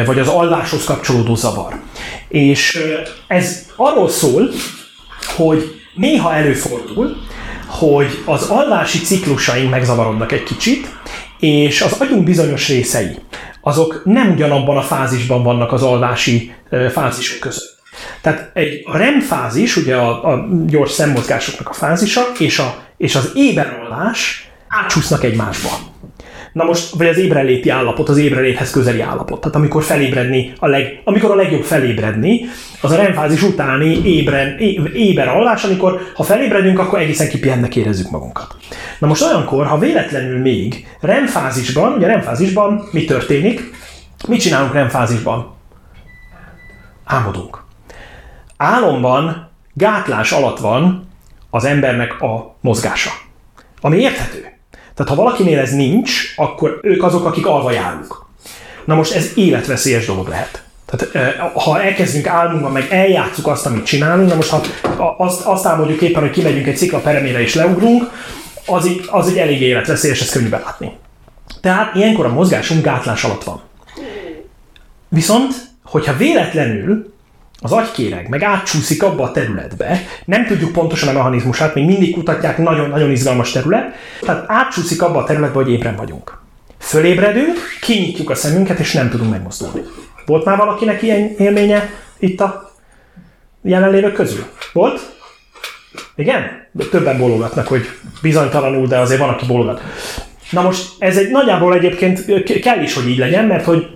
[0.05, 1.79] vagy az alváshoz kapcsolódó zavar.
[2.27, 2.79] És
[3.27, 4.49] ez arról szól,
[5.35, 7.15] hogy néha előfordul,
[7.67, 10.87] hogy az alvási ciklusaink megzavarodnak egy kicsit,
[11.39, 13.17] és az agyunk bizonyos részei,
[13.67, 16.53] azok nem ugyanabban a fázisban vannak az alvási
[16.91, 17.77] fázisok között.
[18.21, 23.15] Tehát egy a REM fázis, ugye a, a gyors szemmozgásoknak a fázisa, és, a, és
[23.15, 25.69] az éberalvás átcsúsznak egymásba.
[26.55, 29.39] Na most, vagy az ébreléti állapot, az ébreléthez közeli állapot.
[29.39, 32.45] Tehát amikor felébredni, a leg, amikor a legjobb felébredni,
[32.81, 34.57] az a remfázis utáni ébren,
[34.93, 38.55] éber alvás, amikor ha felébredünk, akkor egészen kipihennek érezzük magunkat.
[38.99, 43.71] Na most olyankor, ha véletlenül még remfázisban, ugye remfázisban mi történik?
[44.27, 45.55] Mit csinálunk remfázisban?
[47.05, 47.63] Álmodunk.
[48.57, 51.09] Álomban gátlás alatt van
[51.49, 53.11] az embernek a mozgása.
[53.81, 54.54] Ami érthető.
[54.95, 58.23] Tehát ha valakinél ez nincs, akkor ők azok, akik alva járunk.
[58.85, 60.63] Na most ez életveszélyes dolog lehet.
[60.85, 64.61] Tehát ha elkezdünk álmunkban, meg eljátszuk azt, amit csinálunk, na most ha
[65.17, 68.11] azt, azt álmodjuk éppen, hogy kimegyünk egy szikla peremére és leugrunk,
[68.65, 70.91] az, az egy elég életveszélyes, ezt könnyű belátni.
[71.61, 73.61] Tehát ilyenkor a mozgásunk gátlás alatt van.
[75.07, 75.53] Viszont,
[75.83, 77.13] hogyha véletlenül
[77.61, 82.57] az agykéreg meg átcsúszik abba a területbe, nem tudjuk pontosan a mechanizmusát, még mindig kutatják,
[82.57, 86.37] nagyon-nagyon izgalmas terület, tehát átcsúszik abba a területbe, hogy ébren vagyunk.
[86.77, 89.81] Fölébredünk, kinyitjuk a szemünket, és nem tudunk megmozdulni.
[90.25, 91.89] Volt már valakinek ilyen élménye
[92.19, 92.73] itt a
[93.61, 94.45] jelenlévők közül?
[94.73, 95.15] Volt?
[96.15, 96.67] Igen?
[96.91, 97.85] Többen bólogatnak, hogy
[98.21, 99.81] bizonytalanul, de azért van, aki bólogat.
[100.49, 103.87] Na most ez egy nagyjából egyébként kell is, hogy így legyen, mert hogy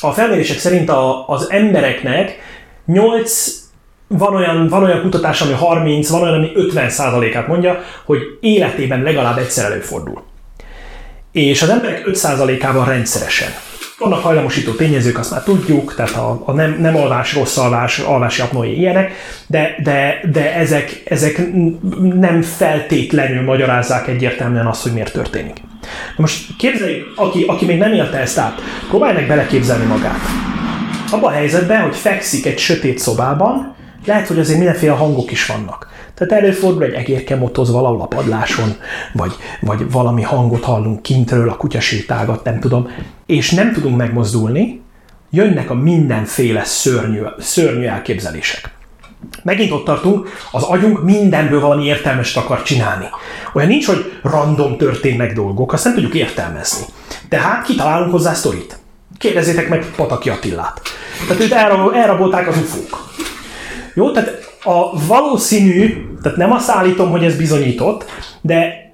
[0.00, 2.38] a felmérések szerint a, az embereknek
[2.86, 3.64] 8
[4.08, 9.02] van olyan, van olyan kutatás, ami 30, van olyan, ami 50 százalékát mondja, hogy életében
[9.02, 10.22] legalább egyszer előfordul.
[11.32, 13.48] És az emberek 5 százalékában rendszeresen.
[13.98, 18.40] Vannak hajlamosító tényezők, azt már tudjuk, tehát a, a nem, nem alvás, rossz alvás, alvási
[18.40, 19.12] apnoé ilyenek,
[19.46, 21.40] de, de, de ezek, ezek
[22.14, 25.56] nem feltétlenül magyarázzák egyértelműen azt, hogy miért történik.
[25.86, 30.20] Na most képzeljük, aki, aki még nem élte ezt át, próbálj meg beleképzelni magát.
[31.10, 35.88] Abban a helyzetben, hogy fekszik egy sötét szobában, lehet, hogy azért mindenféle hangok is vannak.
[36.14, 38.76] Tehát előfordul egy egérke motoz valahol a padláson,
[39.12, 42.88] vagy, vagy valami hangot hallunk kintről, a kutya sétálgat, nem tudom,
[43.26, 44.82] és nem tudunk megmozdulni,
[45.30, 48.74] jönnek a mindenféle szörnyű, szörnyű elképzelések.
[49.42, 53.06] Megint ott tartunk, az agyunk mindenből valami értelmeset akar csinálni.
[53.54, 56.84] Olyan nincs, hogy random történnek dolgok, azt nem tudjuk értelmezni.
[57.28, 58.78] Tehát kitalálunk hozzá sztorit.
[59.18, 60.80] Kérdezzétek meg Pataki Attillát.
[61.28, 61.52] Tehát őt
[61.94, 63.14] elrabolták az ufók.
[63.94, 68.04] Jó, tehát a valószínű, tehát nem azt állítom, hogy ez bizonyított,
[68.40, 68.84] de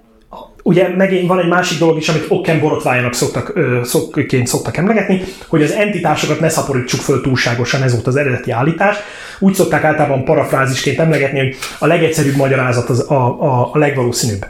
[0.63, 5.23] ugye megint van egy másik dolog is, amit Okken borotvájának szoktak, ö, szokként szoktak emlegetni,
[5.47, 8.97] hogy az entitásokat ne szaporítsuk föl túlságosan, ez volt az eredeti állítás.
[9.39, 14.47] Úgy szokták általában parafrázisként emlegetni, hogy a legegyszerűbb magyarázat az a, a, a legvalószínűbb.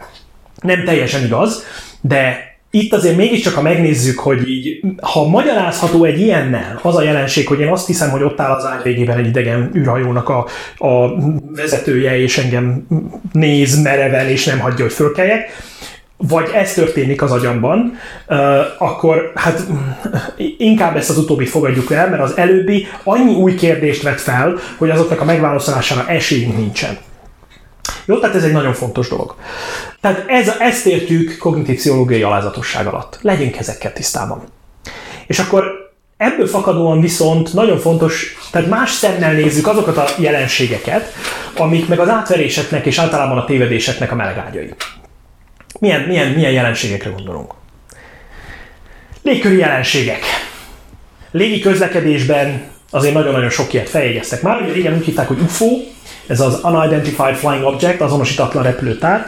[0.60, 1.64] Nem teljesen igaz,
[2.00, 7.48] de itt azért mégiscsak, ha megnézzük, hogy így, ha magyarázható egy ilyennel az a jelenség,
[7.48, 11.14] hogy én azt hiszem, hogy ott áll az ágy végében egy idegen űrhajónak a, a
[11.54, 12.86] vezetője, és engem
[13.32, 15.50] néz mereven, és nem hagyja, hogy fölkeljek,
[16.16, 17.98] vagy ez történik az agyamban,
[18.78, 19.66] akkor hát
[20.58, 24.90] inkább ezt az utóbbi fogadjuk el, mert az előbbi annyi új kérdést vet fel, hogy
[24.90, 26.98] azoknak a megválaszolására esélyünk nincsen.
[28.04, 29.34] Jó, tehát ez egy nagyon fontos dolog.
[30.00, 33.18] Tehát ez, ezt értjük kognitív pszichológiai alázatosság alatt.
[33.20, 34.42] Legyünk ezekkel tisztában.
[35.26, 41.12] És akkor ebből fakadóan viszont nagyon fontos, tehát más szemmel nézzük azokat a jelenségeket,
[41.56, 44.74] amik meg az átveréseknek és általában a tévedéseknek a melegágyai.
[45.80, 47.54] Milyen, milyen, milyen jelenségekre gondolunk?
[49.22, 50.20] Légköri jelenségek.
[51.30, 54.62] Légi közlekedésben azért nagyon-nagyon sok ilyet feljegyeztek már.
[54.62, 55.66] Ugye régen úgy hívták, hogy UFO,
[56.26, 59.24] ez az Unidentified Flying Object, azonosítatlan repülőtárgy,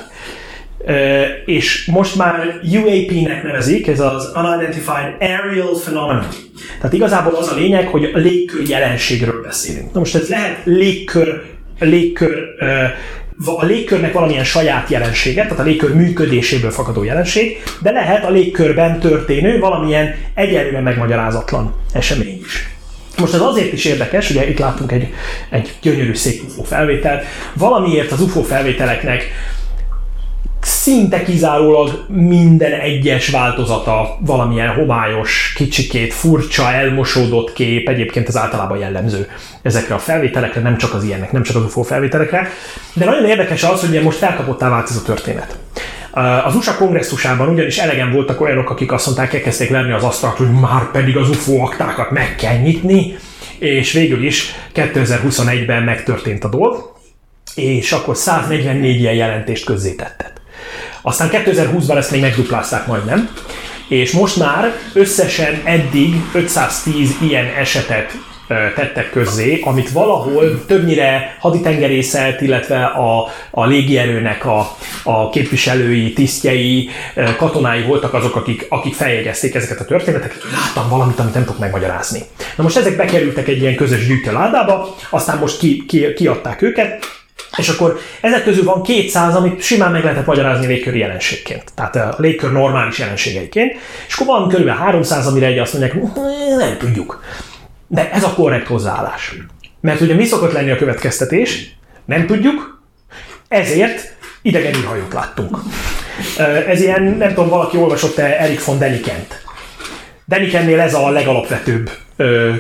[1.45, 6.27] és most már UAP-nek nevezik, ez az Unidentified Aerial Phenomenon.
[6.77, 9.93] Tehát igazából az a lényeg, hogy a légkör jelenségről beszélünk.
[9.93, 11.43] Na most ez lehet légkör,
[11.79, 12.45] légkör
[13.45, 19.01] a légkörnek valamilyen saját jelensége, tehát a légkör működéséből fakadó jelenség, de lehet a légkörben
[19.01, 22.74] történő valamilyen egyelőre megmagyarázatlan esemény is.
[23.19, 25.13] Most ez azért is érdekes, ugye itt látunk egy,
[25.51, 29.31] egy gyönyörű szép UFO felvételt, valamiért az UFO felvételeknek
[30.65, 39.31] szinte kizárólag minden egyes változata valamilyen homályos, kicsikét furcsa, elmosódott kép, egyébként ez általában jellemző
[39.63, 42.49] ezekre a felvételekre, nem csak az ilyenek, nem csak az UFO felvételekre.
[42.95, 45.59] De nagyon érdekes az, hogy most felkapottá vált ez a történet.
[46.45, 50.51] Az USA kongresszusában ugyanis elegen voltak olyanok, akik azt mondták, elkezdték lenni az asztalt, hogy
[50.51, 53.17] már pedig az UFO aktákat meg kell nyitni,
[53.59, 56.97] és végül is 2021-ben megtörtént a dolog,
[57.55, 60.33] és akkor 144 ilyen jelentést közzétettek.
[61.03, 63.29] Aztán 2020-ban ezt még megduplázták majdnem,
[63.89, 68.13] és most már összesen eddig 510 ilyen esetet
[68.49, 76.89] tettek közzé, amit valahol többnyire haditengerészet, illetve a, a légierőnek a, a képviselői, tisztjei,
[77.37, 81.59] katonái voltak azok, akik, akik feljegyezték ezeket a történeteket, hogy láttam valamit, amit nem tudok
[81.59, 82.21] megmagyarázni.
[82.57, 87.05] Na most ezek bekerültek egy ilyen közös gyűjtőládába, aztán most ki, ki, kiadták őket,
[87.57, 91.73] és akkor ezek közül van 200, amit simán meg lehetett magyarázni légköri jelenségként.
[91.75, 93.73] Tehát a légkör normális jelenségeiként.
[94.09, 96.03] És akkor van körülbelül 300, amire egy azt mondják,
[96.59, 97.23] nem tudjuk.
[97.95, 99.35] De ez a korrekt hozzáállás.
[99.81, 101.77] Mert ugye mi szokott lenni a következtetés?
[102.05, 102.83] Nem tudjuk,
[103.49, 105.59] ezért idegen űrhajót láttunk.
[106.69, 109.43] Ez ilyen, nem tudom, valaki olvasott-e Erik von Denikent.
[110.25, 111.91] Denikennél ez a legalapvetőbb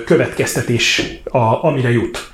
[0.05, 2.33] következtetés, a, amire jut.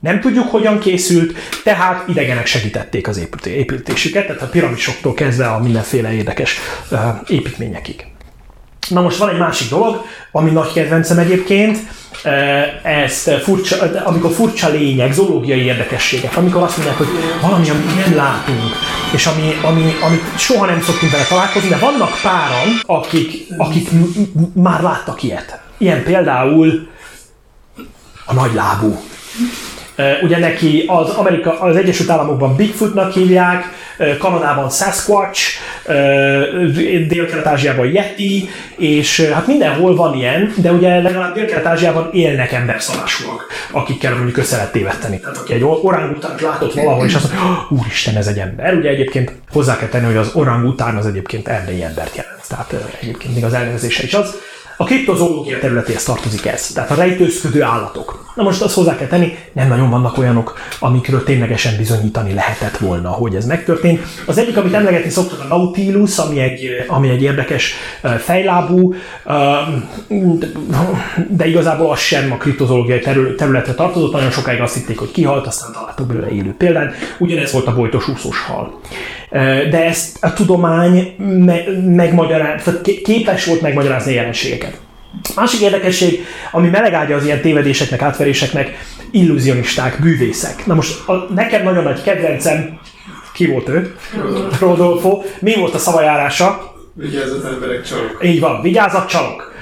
[0.00, 6.12] Nem tudjuk, hogyan készült, tehát idegenek segítették az építésüket, tehát a piramisoktól kezdve a mindenféle
[6.12, 6.58] érdekes
[7.28, 8.13] építményekig.
[8.88, 11.78] Na most van egy másik dolog, ami nagy kedvencem egyébként,
[12.82, 17.08] ezt furcsa, amikor furcsa lények, zoológiai érdekességek, amikor azt mondják, hogy
[17.42, 18.72] valami, amit nem látunk,
[19.12, 23.88] és ami, ami, amit soha nem szoktunk vele találkozni, de vannak páran, akik, akik
[24.54, 25.60] már láttak ilyet.
[25.78, 26.88] Ilyen például
[28.24, 29.00] a nagylábú.
[30.22, 33.64] Ugye neki az, Amerika, az Egyesült Államokban Bigfootnak hívják,
[34.18, 35.40] Kanadában Sasquatch,
[37.08, 44.36] Dél-Kelet-Ázsiában Yeti, és hát mindenhol van ilyen, de ugye legalább Dél-Kelet-Ázsiában élnek emberszalásúak, akikkel mondjuk
[44.36, 45.20] össze lehet tévedteni.
[45.20, 48.74] Tehát aki egy orangután látott valahol, és azt mondja, úristen, ez egy ember.
[48.74, 52.48] Ugye egyébként hozzá kell tenni, hogy az orangután az egyébként erdélyi embert jelent.
[52.48, 54.34] Tehát egyébként még az elnevezése is az.
[54.76, 58.32] A kriptozoológia területéhez tartozik ez, tehát a rejtőzködő állatok.
[58.34, 63.10] Na most azt hozzá kell tenni, nem nagyon vannak olyanok, amikről ténylegesen bizonyítani lehetett volna,
[63.10, 64.02] hogy ez megtörtént.
[64.26, 67.74] Az egyik, amit emlegetni szoktak, a Nautilus, ami egy, ami egy érdekes
[68.18, 68.94] fejlábú,
[71.28, 73.00] de igazából az sem a kriptozoológiai
[73.36, 76.94] területre tartozott, nagyon sokáig azt hitték, hogy kihalt, aztán találtak belőle élő példát.
[77.18, 78.80] Ugyanez volt a bojtos úszós hal
[79.70, 81.14] de ezt a tudomány
[81.86, 82.62] megmagyaráz,
[83.04, 84.80] képes volt megmagyarázni a jelenségeket.
[85.36, 88.78] Másik érdekesség, ami melegágya az ilyen tévedéseknek, átveréseknek,
[89.10, 90.66] illúzionisták, bűvészek.
[90.66, 92.78] Na most a, nekem nagyon nagy kedvencem,
[93.32, 93.96] ki volt ő?
[94.60, 95.22] Rodolfo.
[95.38, 96.74] Mi volt a szavajárása?
[96.92, 98.18] Vigyázat emberek csalok.
[98.24, 99.52] Így van, vigyázat csalok.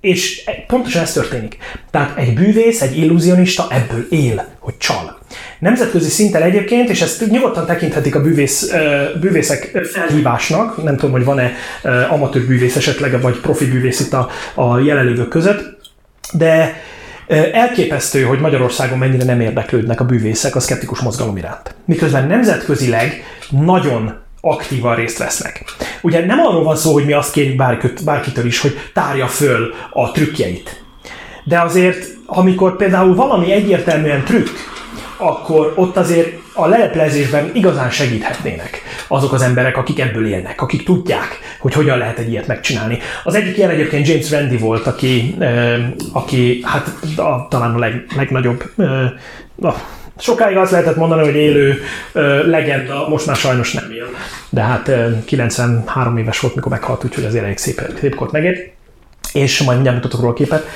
[0.00, 1.56] És pontosan ez történik.
[1.90, 5.17] Tehát egy bűvész, egy illúzionista ebből él, hogy csal.
[5.58, 8.72] Nemzetközi szinten egyébként, és ezt nyugodtan tekinthetik a bűvész,
[9.20, 11.52] bűvészek felhívásnak, nem tudom, hogy van-e
[12.08, 15.76] amatőr bűvész esetleg, vagy profi bűvész itt a, a jelenlévők között,
[16.32, 16.82] de
[17.52, 21.74] Elképesztő, hogy Magyarországon mennyire nem érdeklődnek a bűvészek a szkeptikus mozgalom iránt.
[21.84, 25.64] Miközben nemzetközileg nagyon aktívan részt vesznek.
[26.02, 29.74] Ugye nem arról van szó, hogy mi azt kérjük bárkit, bárkitől is, hogy tárja föl
[29.90, 30.82] a trükkjeit.
[31.44, 34.48] De azért, amikor például valami egyértelműen trükk,
[35.18, 41.38] akkor ott azért a leleplezésben igazán segíthetnének azok az emberek, akik ebből élnek, akik tudják,
[41.60, 42.98] hogy hogyan lehet egy ilyet megcsinálni.
[43.24, 45.36] Az egyik ilyen egyébként James Randi volt, aki,
[46.12, 48.64] aki hát a, talán a leg, legnagyobb
[50.20, 51.80] Sokáig azt lehetett mondani, hogy élő
[52.12, 54.06] ö, legenda, most már sajnos nem él.
[54.50, 58.77] De hát ö, 93 éves volt, mikor meghalt, úgyhogy azért elég szép, szép kort megért.
[59.38, 60.66] És majd mindjárt mutatok róla képet.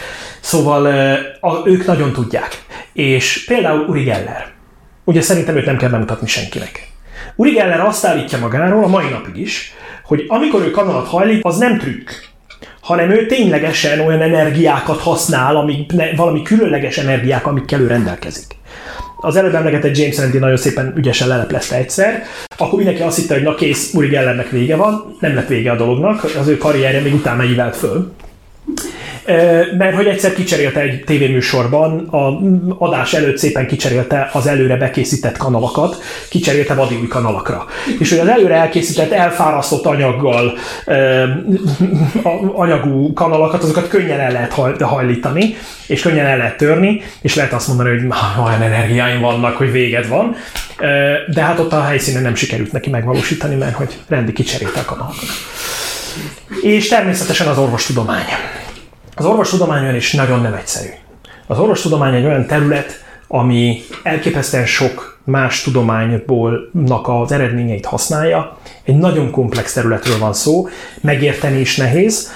[0.41, 2.65] Szóval ö, a, ők nagyon tudják.
[2.93, 4.51] És például Uri Geller.
[5.05, 6.89] Ugye szerintem őt nem kell bemutatni senkinek.
[7.37, 11.59] Uri Geller azt állítja magáról a mai napig is, hogy amikor ő kanalat hajlik, az
[11.59, 12.11] nem trükk,
[12.81, 18.61] hanem ő ténylegesen olyan energiákat használ, amik, ne, valami különleges energiák, amikkel ő rendelkezik
[19.25, 22.23] az előbb emlegetett James Randi nagyon szépen ügyesen leleplezte egyszer,
[22.57, 25.77] akkor mindenki azt hitte, hogy na kész, Uri Gellernek vége van, nem lett vége a
[25.77, 28.13] dolognak, az ő karrierje még utána ívelt föl
[29.79, 32.41] mert hogy egyszer kicserélte egy tévéműsorban, a
[32.85, 37.67] adás előtt szépen kicserélte az előre bekészített kanalakat, kicserélte vadi új kanalakra.
[37.99, 40.59] És hogy az előre elkészített, elfárasztott anyaggal
[42.55, 45.57] anyagú kanalakat, azokat könnyen el lehet hajlítani,
[45.87, 48.07] és könnyen el lehet törni, és lehet azt mondani, hogy
[48.45, 50.37] olyan energiáim vannak, hogy véged van.
[51.35, 55.29] De hát ott a helyszínen nem sikerült neki megvalósítani, mert hogy rendi kicserélte a kanalakat.
[56.63, 58.25] És természetesen az orvostudomány.
[59.15, 60.91] Az orvostudomány is nagyon nem egyszerű.
[61.47, 66.71] Az orvostudomány egy olyan terület, ami elképesztően sok más tudományból
[67.03, 68.59] az eredményeit használja.
[68.85, 70.69] Egy nagyon komplex területről van szó,
[71.01, 72.33] megérteni is nehéz,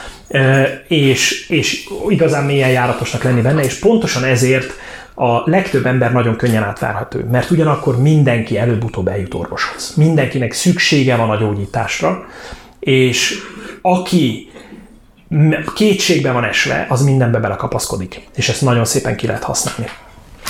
[0.89, 4.73] és, és igazán mélyen járatosnak lenni benne, és pontosan ezért
[5.15, 9.95] a legtöbb ember nagyon könnyen átvárható, mert ugyanakkor mindenki előbb-utóbb eljut orvoshoz.
[9.97, 12.27] Mindenkinek szüksége van a gyógyításra,
[12.81, 13.35] és
[13.83, 14.51] aki
[15.75, 19.91] kétségbe van esve, az mindenbe belekapaszkodik, és ezt nagyon szépen ki lehet használni.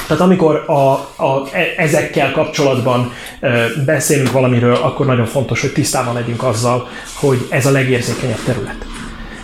[0.06, 0.92] Tehát amikor a,
[1.24, 7.46] a, e, ezekkel kapcsolatban e, beszélünk valamiről, akkor nagyon fontos, hogy tisztában legyünk azzal, hogy
[7.50, 8.86] ez a legérzékenyebb terület.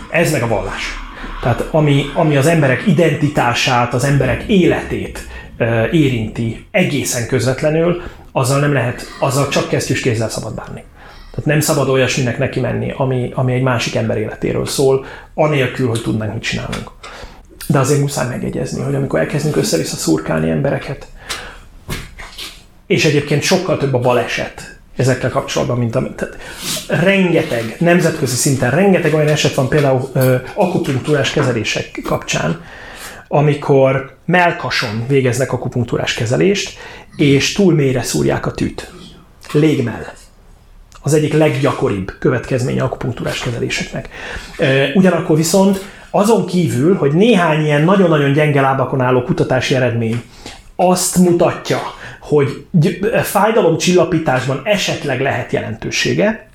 [0.09, 0.81] Ez meg a vallás.
[1.41, 5.27] Tehát ami, ami az emberek identitását, az emberek életét
[5.57, 10.83] e, érinti egészen közvetlenül, azzal nem lehet, azzal csak kesztyűs kézzel szabad bánni.
[11.35, 16.01] Tehát nem szabad olyasminek neki menni, ami, ami egy másik ember életéről szól, anélkül, hogy
[16.01, 16.91] tudnánk, mit csinálunk.
[17.67, 21.07] De azért muszáj megjegyezni, hogy amikor elkezdünk össze-vissza szurkálni embereket,
[22.87, 26.13] és egyébként sokkal több a baleset ezekkel kapcsolatban, mint amit.
[26.13, 26.37] Tehát
[26.87, 32.61] rengeteg, nemzetközi szinten rengeteg olyan eset van például ö, akupunktúrás kezelések kapcsán,
[33.27, 36.77] amikor melkason végeznek akupunktúrás kezelést,
[37.15, 38.91] és túl mélyre szúrják a tűt.
[39.51, 40.05] Légmell
[41.03, 44.09] az egyik leggyakoribb következménye akupunktúrás kezeléseknek.
[44.93, 50.23] Ugyanakkor viszont azon kívül, hogy néhány ilyen nagyon-nagyon gyenge lábakon álló kutatási eredmény
[50.75, 51.79] azt mutatja,
[52.19, 56.47] hogy gy- fájdalomcsillapításban esetleg lehet jelentősége,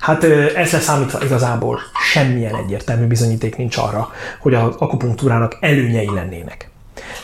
[0.00, 1.80] Hát ö, ez leszámítva igazából
[2.12, 6.70] semmilyen egyértelmű bizonyíték nincs arra, hogy az akupunktúrának előnyei lennének.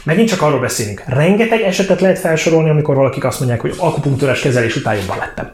[0.03, 4.77] Megint csak arról beszélünk, rengeteg esetet lehet felsorolni, amikor valakik azt mondják, hogy akupunktúrás kezelés
[4.77, 5.53] után jobban lettem.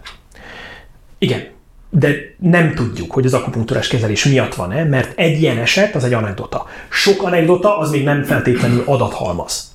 [1.22, 1.46] Igen,
[1.90, 6.12] de nem tudjuk, hogy az akupunktúrás kezelés miatt van-e, mert egy ilyen eset az egy
[6.12, 6.66] anekdota.
[6.88, 9.74] Sok anekdota az még nem feltétlenül adathalmaz.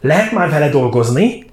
[0.00, 1.46] Lehet már vele dolgozni,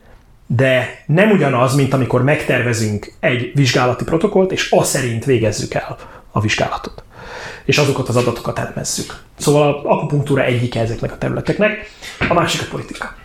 [0.48, 5.98] de nem ugyanaz, mint amikor megtervezünk egy vizsgálati protokollt, és azt szerint végezzük el
[6.32, 7.04] a vizsgálatot.
[7.66, 9.24] És azokat az adatokat elemezzük.
[9.38, 11.92] Szóval akupunktúra egyike ezeknek a területeknek,
[12.30, 13.16] a másik a politika.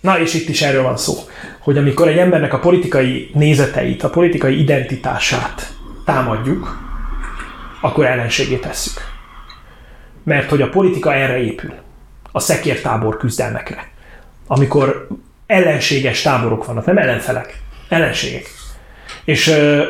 [0.00, 1.14] Na, és itt is erről van szó,
[1.58, 5.72] hogy amikor egy embernek a politikai nézeteit, a politikai identitását
[6.04, 6.78] támadjuk,
[7.80, 9.00] akkor ellenségét tesszük.
[10.24, 11.72] Mert hogy a politika erre épül.
[12.32, 13.88] A szekértábor küzdelmekre.
[14.46, 15.08] Amikor
[15.46, 18.46] ellenséges táborok vannak, nem ellenfelek, ellenségek.
[19.24, 19.84] És ö,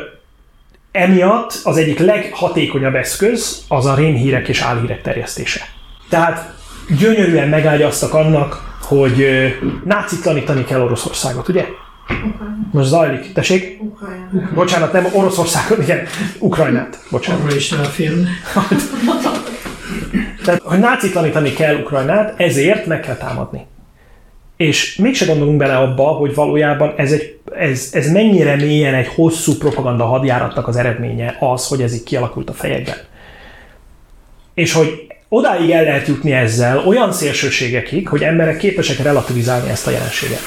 [0.93, 5.61] emiatt az egyik leghatékonyabb eszköz az a rémhírek és álhírek terjesztése.
[6.09, 6.55] Tehát
[6.99, 9.47] gyönyörűen megágyaztak annak, hogy ö,
[9.85, 11.67] nácitlanítani kell Oroszországot, ugye?
[12.73, 13.33] Most zajlik.
[13.33, 13.81] Tessék?
[14.55, 16.07] Bocsánat, nem Oroszországot, igen,
[16.39, 16.99] Ukrajnát.
[17.11, 17.43] Bocsánat.
[17.45, 18.29] Arra is elférne.
[20.45, 23.67] Tehát, hogy nácitlanítani kell Ukrajnát, ezért meg kell támadni.
[24.57, 29.55] És mégse gondolunk bele abba, hogy valójában ez, egy, ez, ez mennyire mélyen egy hosszú
[29.55, 32.97] propaganda hadjáratnak az eredménye az, hogy ez így kialakult a fejekben.
[34.55, 39.91] És hogy odáig el lehet jutni ezzel olyan szélsőségekig, hogy emberek képesek relativizálni ezt a
[39.91, 40.41] jelenséget.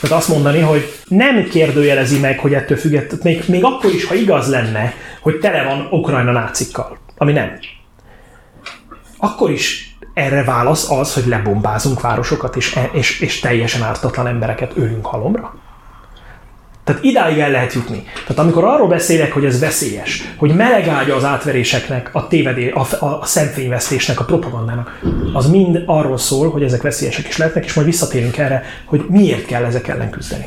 [0.00, 4.14] Tehát azt mondani, hogy nem kérdőjelezi meg, hogy ettől függetlenül, még, még akkor is, ha
[4.14, 7.58] igaz lenne, hogy tele van Ukrajna nácikkal, ami nem.
[9.16, 15.06] Akkor is erre válasz az, hogy lebombázunk városokat, és, és, és teljesen ártatlan embereket ölünk
[15.06, 15.54] halomra?
[16.84, 18.04] Tehát idáig el lehet jutni.
[18.26, 23.06] Tehát amikor arról beszélek, hogy ez veszélyes, hogy melegágya az átveréseknek, a tévedé, a, a,
[23.20, 25.00] a szemfényvesztésnek, a propagandának,
[25.32, 29.46] az mind arról szól, hogy ezek veszélyesek is lehetnek, és majd visszatérünk erre, hogy miért
[29.46, 30.46] kell ezek ellen küzdeni.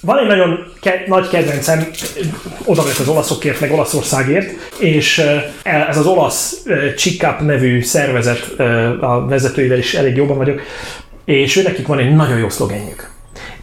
[0.00, 1.86] Van egy nagyon ke- nagy kedvencem,
[2.64, 5.18] oda vagyok az olaszokért, meg Olaszországért, és
[5.62, 6.66] eh, ez az olasz
[6.96, 8.60] CICAP nevű szervezet,
[9.00, 10.60] a vezetőivel is elég jobban vagyok,
[11.24, 13.14] és ő nekik van egy nagyon jó szlogenjük.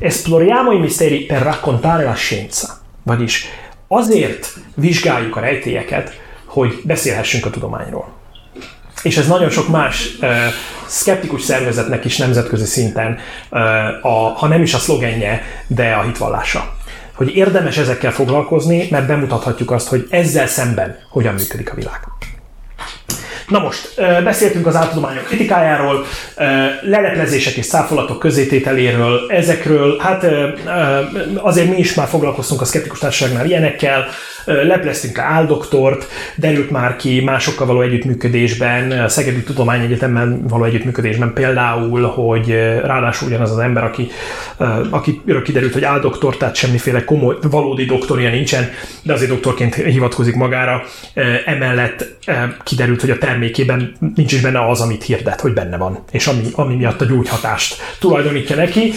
[0.03, 2.77] Esploriamo i misteri per raccontare la scienza.
[3.03, 3.45] Vagyis
[3.87, 8.13] azért vizsgáljuk a rejtélyeket, hogy beszélhessünk a tudományról.
[9.03, 10.29] És ez nagyon sok más uh,
[10.87, 13.17] szkeptikus szervezetnek is nemzetközi szinten,
[13.51, 13.59] uh,
[14.05, 16.75] a, ha nem is a szlogenje, de a hitvallása.
[17.13, 21.99] Hogy érdemes ezekkel foglalkozni, mert bemutathatjuk azt, hogy ezzel szemben hogyan működik a világ.
[23.47, 26.05] Na most, beszéltünk az áltudományok kritikájáról,
[26.81, 30.25] leleplezések és száfolatok közétételéről, ezekről, hát
[31.35, 34.05] azért mi is már foglalkoztunk a szkeptikus társaságnál ilyenekkel,
[34.45, 42.01] lepleztünk le áldoktort, derült már ki másokkal való együttműködésben, a Szegedi Tudományegyetemmel való együttműködésben például,
[42.01, 42.49] hogy
[42.83, 44.07] ráadásul ugyanaz az ember, aki,
[44.89, 48.69] akiről kiderült, hogy áldoktor, tehát semmiféle komoly, valódi doktorja nincsen,
[49.01, 50.83] de azért doktorként hivatkozik magára,
[51.45, 52.05] emellett
[52.63, 56.41] kiderült, hogy a termékében nincs is benne az, amit hirdet, hogy benne van, és ami,
[56.51, 58.93] ami miatt a gyógyhatást tulajdonítja neki.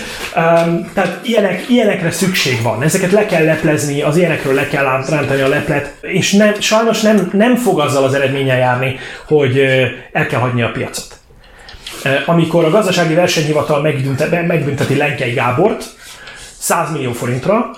[0.95, 5.49] Tehát ilyenek, ilyenekre szükség van, ezeket le kell leplezni, az ilyenekről le kell rántani a
[5.49, 9.59] leplet, és nem, sajnos nem, nem fog azzal az eredménnyel járni, hogy
[10.13, 11.19] el kell hagyni a piacot.
[12.27, 13.81] Amikor a gazdasági versenyhivatal
[14.47, 15.85] megbünteti Lenkei Gábort
[16.59, 17.71] 100 millió forintra,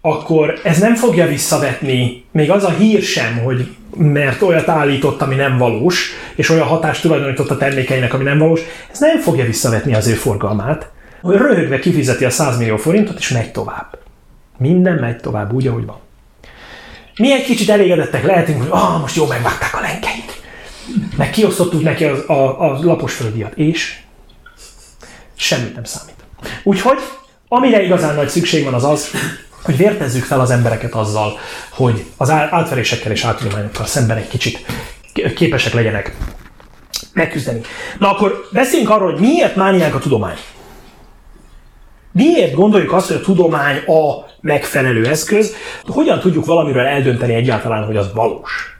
[0.00, 5.34] akkor ez nem fogja visszavetni még az a hír sem, hogy mert olyat állított, ami
[5.34, 8.60] nem valós, és olyan hatást tulajdonított a termékeinek, ami nem valós,
[8.92, 10.90] ez nem fogja visszavetni az ő forgalmát,
[11.22, 13.98] röhögve kifizeti a 100 millió forintot, és megy tovább.
[14.58, 15.98] Minden megy tovább úgy, ahogy van.
[17.16, 20.40] Mi egy kicsit elégedettek lehetünk, hogy ah, most jó megvágták a lenkeit.
[21.16, 23.98] Meg kiosztottuk neki a, a, a lapos földíjat, és
[25.36, 26.14] semmit nem számít.
[26.62, 26.98] Úgyhogy,
[27.48, 29.10] amire igazán nagy szükség van az az,
[29.62, 31.38] hogy vértezzük fel az embereket azzal,
[31.70, 34.66] hogy az átverésekkel és áttudományokkal szemben egy kicsit
[35.34, 36.16] képesek legyenek
[37.12, 37.60] megküzdeni.
[37.98, 40.36] Na akkor beszéljünk arról, hogy miért mániánk a tudomány.
[42.16, 45.54] Miért gondoljuk azt, hogy a tudomány a megfelelő eszköz?
[45.86, 48.78] Hogyan tudjuk valamiről eldönteni egyáltalán, hogy az valós?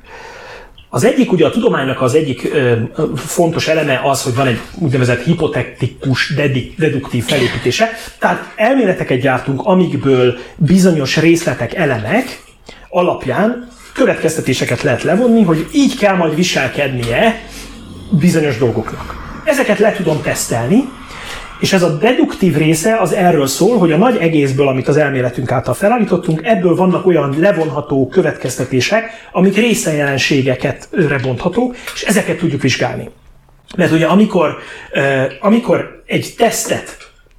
[0.89, 2.72] Az egyik, ugye a tudománynak az egyik ö,
[3.16, 6.34] fontos eleme az, hogy van egy úgynevezett hipotetikus
[6.76, 7.91] deduktív felépítése.
[8.18, 12.43] Tehát elméleteket gyártunk, amikből bizonyos részletek, elemek
[12.89, 17.41] alapján következtetéseket lehet levonni, hogy így kell majd viselkednie
[18.11, 19.14] bizonyos dolgoknak.
[19.45, 20.89] Ezeket le tudom tesztelni,
[21.61, 25.53] és ez a deduktív része az erről szól, hogy a nagy egészből, amit az elméletünk
[25.53, 30.89] által felállítottunk, ebből vannak olyan levonható következtetések, amik részejelenségeket
[31.23, 33.11] bonthatók, és ezeket tudjuk vizsgálni.
[33.77, 34.57] Mert ugye amikor,
[35.41, 36.97] amikor egy tesztet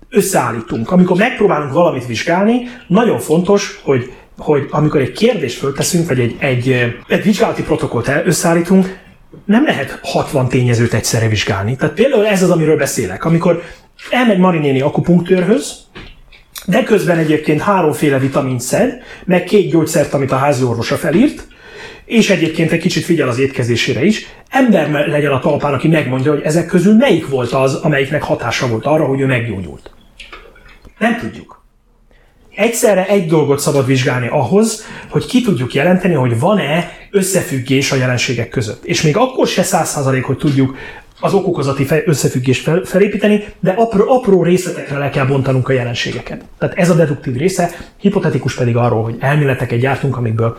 [0.10, 6.36] összeállítunk, amikor megpróbálunk valamit vizsgálni, nagyon fontos, hogy, hogy amikor egy kérdést fölteszünk, vagy egy,
[6.40, 9.00] egy, egy vizsgálati protokollt összeállítunk,
[9.46, 11.76] nem lehet 60 tényezőt egyszerre vizsgálni.
[11.76, 13.26] Tehát például ez az, amiről beszélek.
[13.26, 13.62] Amikor
[14.10, 15.86] elmegy Marinéni akupunktőrhöz,
[16.66, 21.48] de közben egyébként háromféle vitamint szed, meg két gyógyszert, amit a házi orvosa felírt,
[22.06, 26.42] és egyébként egy kicsit figyel az étkezésére is, ember legyen a talpán, aki megmondja, hogy
[26.42, 29.92] ezek közül melyik volt az, amelyiknek hatása volt arra, hogy ő meggyógyult.
[30.98, 31.66] Nem tudjuk.
[32.56, 38.50] Egyszerre egy dolgot szabad vizsgálni ahhoz, hogy ki tudjuk jelenteni, hogy van-e összefüggés a jelenségek
[38.50, 38.86] között.
[38.86, 40.78] És még akkor se száz százalék, hogy tudjuk
[41.20, 46.46] az okokozati összefüggést fel, felépíteni, de apró, apró részletekre le kell bontanunk a jelenségeket.
[46.58, 50.58] Tehát ez a deduktív része, hipotetikus pedig arról, hogy elméleteket gyártunk, amikből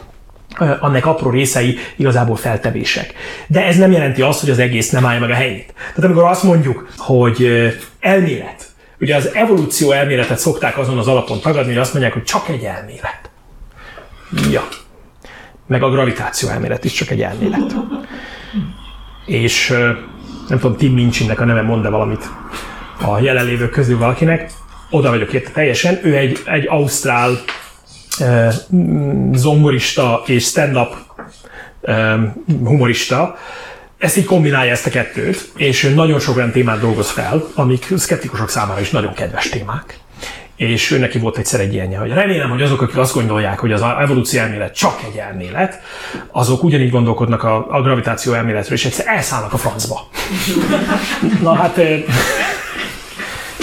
[0.81, 3.13] annak apró részei igazából feltevések.
[3.47, 5.75] De ez nem jelenti azt, hogy az egész nem állja meg a helyét.
[5.77, 7.49] Tehát amikor azt mondjuk, hogy
[8.01, 8.67] elmélet,
[9.01, 12.65] ugye az evolúció elméletet szokták azon az alapon tagadni, hogy azt mondják, hogy csak egy
[12.65, 13.31] elmélet.
[14.51, 14.69] Ja.
[15.67, 17.75] Meg a gravitáció elmélet is csak egy elmélet.
[19.27, 19.75] És
[20.49, 22.31] nem tudom, Tim Minchinnek a neve mond valamit
[23.01, 24.51] a jelenlévők közül valakinek,
[24.91, 27.31] oda vagyok érte teljesen, ő egy, egy ausztrál
[28.19, 28.55] eh,
[29.33, 30.97] zongorista és stand-up
[31.83, 32.19] eh,
[32.65, 33.37] humorista,
[33.99, 38.49] ezt így kombinálja ezt a kettőt, és nagyon sok olyan témát dolgoz fel, amik szkeptikusok
[38.49, 39.99] számára is nagyon kedves témák
[40.59, 43.73] és ő neki volt egyszer egy ilyenje, hogy remélem, hogy azok, akik azt gondolják, hogy
[43.73, 45.83] az evolúció elmélet csak egy elmélet,
[46.33, 50.09] azok ugyanígy gondolkodnak a, a gravitáció elméletről, és egyszer elszállnak a francba.
[51.43, 51.81] Na hát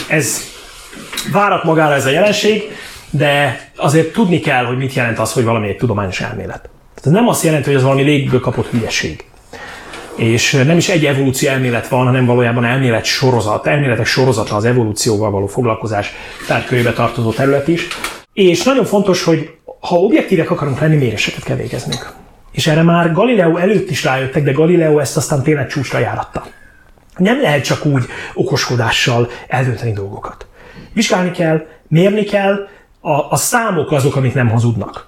[0.07, 0.41] ez
[1.31, 2.63] várat magára ez a jelenség,
[3.09, 6.69] de azért tudni kell, hogy mit jelent az, hogy valami egy tudományos elmélet.
[6.95, 9.25] Tehát ez nem azt jelenti, hogy az valami légből kapott hülyeség
[10.15, 15.31] és nem is egy evolúció elmélet van, hanem valójában elmélet sorozat, elméletek sorozata az evolúcióval
[15.31, 16.13] való foglalkozás
[16.47, 17.87] tárgykörébe tartozó terület is.
[18.33, 19.49] És nagyon fontos, hogy
[19.79, 22.13] ha objektívek akarunk lenni, méréseket kell végeznünk.
[22.51, 26.45] És erre már Galileo előtt is rájöttek, de Galileo ezt aztán tényleg csúcsra járatta.
[27.17, 28.03] Nem lehet csak úgy
[28.33, 30.47] okoskodással eldönteni dolgokat.
[30.93, 32.67] Vizsgálni kell, mérni kell,
[33.01, 35.07] a, a számok azok, amik nem hazudnak.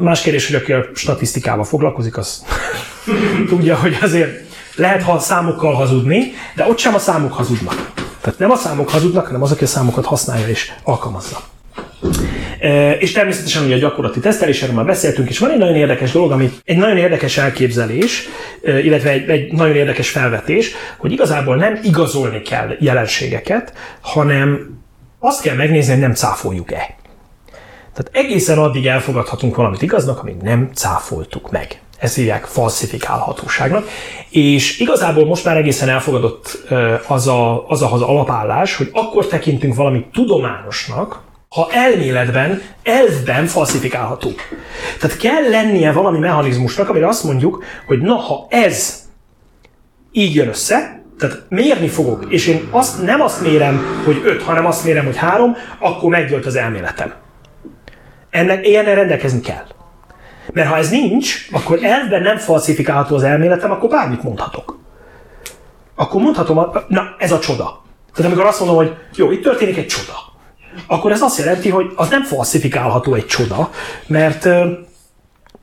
[0.00, 2.44] Más kérdés, hogy aki a statisztikával foglalkozik, az
[3.48, 7.92] tudja, hogy azért lehet ha számokkal hazudni, de ott sem a számok hazudnak.
[8.20, 11.40] Tehát nem a számok hazudnak, hanem az, aki a számokat használja és alkalmazza.
[12.60, 16.30] E, és természetesen ugye a gyakorlati tesztelésről már beszéltünk, és van egy nagyon érdekes dolog,
[16.30, 18.28] ami egy nagyon érdekes elképzelés,
[18.64, 24.78] e, illetve egy, egy nagyon érdekes felvetés, hogy igazából nem igazolni kell jelenségeket, hanem
[25.18, 26.96] azt kell megnézni, hogy nem cáfoljuk-e.
[27.94, 31.80] Tehát egészen addig elfogadhatunk valamit igaznak, amíg nem cáfoltuk meg.
[31.98, 33.88] Ezt hívják falsifikálhatóságnak.
[34.30, 36.68] És igazából most már egészen elfogadott
[37.06, 44.30] az, a, az, a, az alapállás, hogy akkor tekintünk valamit tudományosnak, ha elméletben, elvben falsifikálható.
[44.98, 49.00] Tehát kell lennie valami mechanizmusnak, amire azt mondjuk, hogy na, ha ez
[50.12, 54.66] így jön össze, tehát mérni fogok, és én azt, nem azt mérem, hogy 5, hanem
[54.66, 57.12] azt mérem, hogy 3, akkor megdőlt az elméletem.
[58.32, 59.66] Ennek ilyen rendelkezni kell.
[60.52, 64.78] Mert ha ez nincs, akkor elvben nem falsifikálható az elméletem, akkor bármit mondhatok.
[65.94, 67.82] Akkor mondhatom, na ez a csoda.
[68.14, 70.14] Tehát amikor azt mondom, hogy jó, itt történik egy csoda,
[70.86, 73.70] akkor ez azt jelenti, hogy az nem falsifikálható egy csoda,
[74.06, 74.48] mert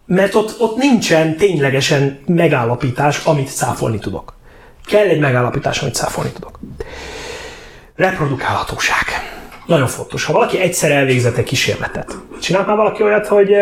[0.05, 4.33] mert ott, ott nincsen ténylegesen megállapítás, amit száfolni tudok.
[4.85, 6.59] Kell egy megállapítás, amit száfolni tudok.
[7.95, 9.05] Reprodukálhatóság.
[9.69, 10.25] Nagyon fontos.
[10.25, 13.55] Ha valaki egyszer elvégzett egy kísérletet, csinált már valaki olyat, hogy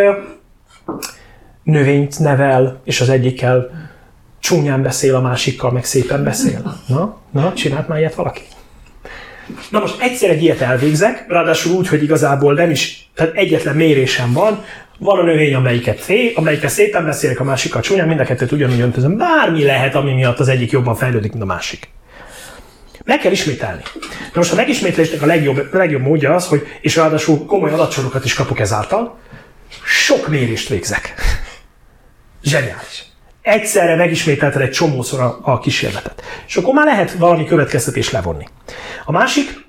[1.64, 3.70] növényt nevel, és az egyikkel
[4.39, 6.76] csúnyán beszél, a másikkal meg szépen beszél.
[6.88, 8.41] Na, na, csinált már ilyet valaki?
[9.72, 14.34] Na most egyszer egy ilyet elvégzek, ráadásul úgy, hogy igazából nem is, tehát egyetlen mérésem
[14.34, 14.64] van,
[14.99, 18.80] van a növény, amelyiket, fé, amelyiket szépen beszélek, a másikkal csúnyán, mind a kettőt ugyanúgy
[18.80, 19.18] öntözöm.
[19.18, 21.89] Bármi lehet, ami miatt az egyik jobban fejlődik, mint a másik.
[23.06, 23.82] Meg kell ismételni.
[24.02, 28.26] Na most a megismétlésnek a legjobb, a legjobb módja az, hogy, és ráadásul komoly adatsorokat
[28.26, 29.18] is kapok ezáltal,
[29.84, 31.14] sok mérést végzek.
[32.43, 33.06] Zseniális.
[33.41, 36.24] egyszerre megismételted egy csomószor a, a kísérletet.
[36.48, 38.48] És akkor már lehet valami következtetés levonni.
[39.06, 39.66] A másik,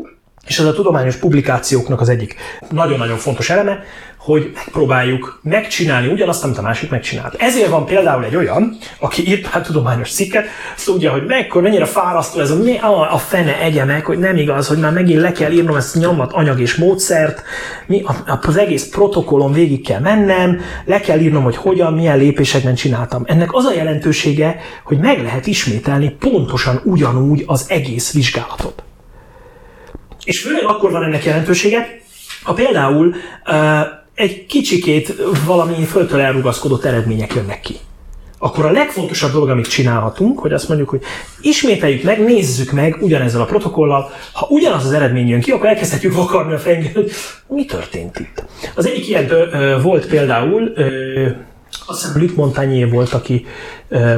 [0.47, 2.37] és ez a tudományos publikációknak az egyik
[2.70, 3.85] nagyon-nagyon fontos eleme,
[4.29, 7.35] hogy megpróbáljuk megcsinálni ugyanazt, amit a másik megcsinált.
[7.35, 10.47] Ezért van például egy olyan, aki írt pár tudományos cikket,
[10.85, 14.93] tudja, hogy mekkor, mennyire fárasztó ez a, a, fene egye hogy nem igaz, hogy már
[14.93, 17.43] megint le kell írnom ezt nyomat anyag és módszert,
[17.87, 18.05] mi,
[18.43, 23.22] az egész protokollon végig kell mennem, le kell írnom, hogy hogyan, milyen lépésekben csináltam.
[23.26, 28.83] Ennek az a jelentősége, hogy meg lehet ismételni pontosan ugyanúgy az egész vizsgálatot.
[30.24, 31.99] És főleg akkor van ennek jelentősége,
[32.43, 33.14] ha például
[34.19, 35.14] egy kicsikét
[35.47, 37.77] valami földtől elrugaszkodott eredmények jönnek ki.
[38.39, 41.03] Akkor a legfontosabb dolog, amit csinálhatunk, hogy azt mondjuk, hogy
[41.41, 46.14] ismételjük meg, nézzük meg ugyanezzel a protokollal, ha ugyanaz az eredmény jön ki, akkor elkezdhetjük
[46.14, 47.11] vakarni a fejünket, hogy
[47.47, 48.45] mi történt itt.
[48.75, 51.29] Az egyik ilyen ö, volt például, ö,
[51.87, 53.47] azt hiszem Luc Montagnier volt, aki
[53.89, 54.14] ö,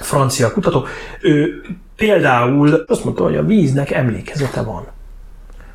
[0.00, 0.86] francia kutató,
[1.20, 1.62] ő
[1.96, 4.86] például azt mondta, hogy a víznek emlékezete van.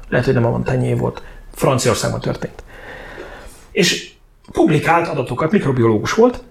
[0.09, 1.21] Lehet, hogy nem a Montagnier volt.
[1.53, 2.63] Franciaországban történt.
[3.76, 4.09] És
[4.51, 6.43] publikált adatokat, mikrobiológus volt,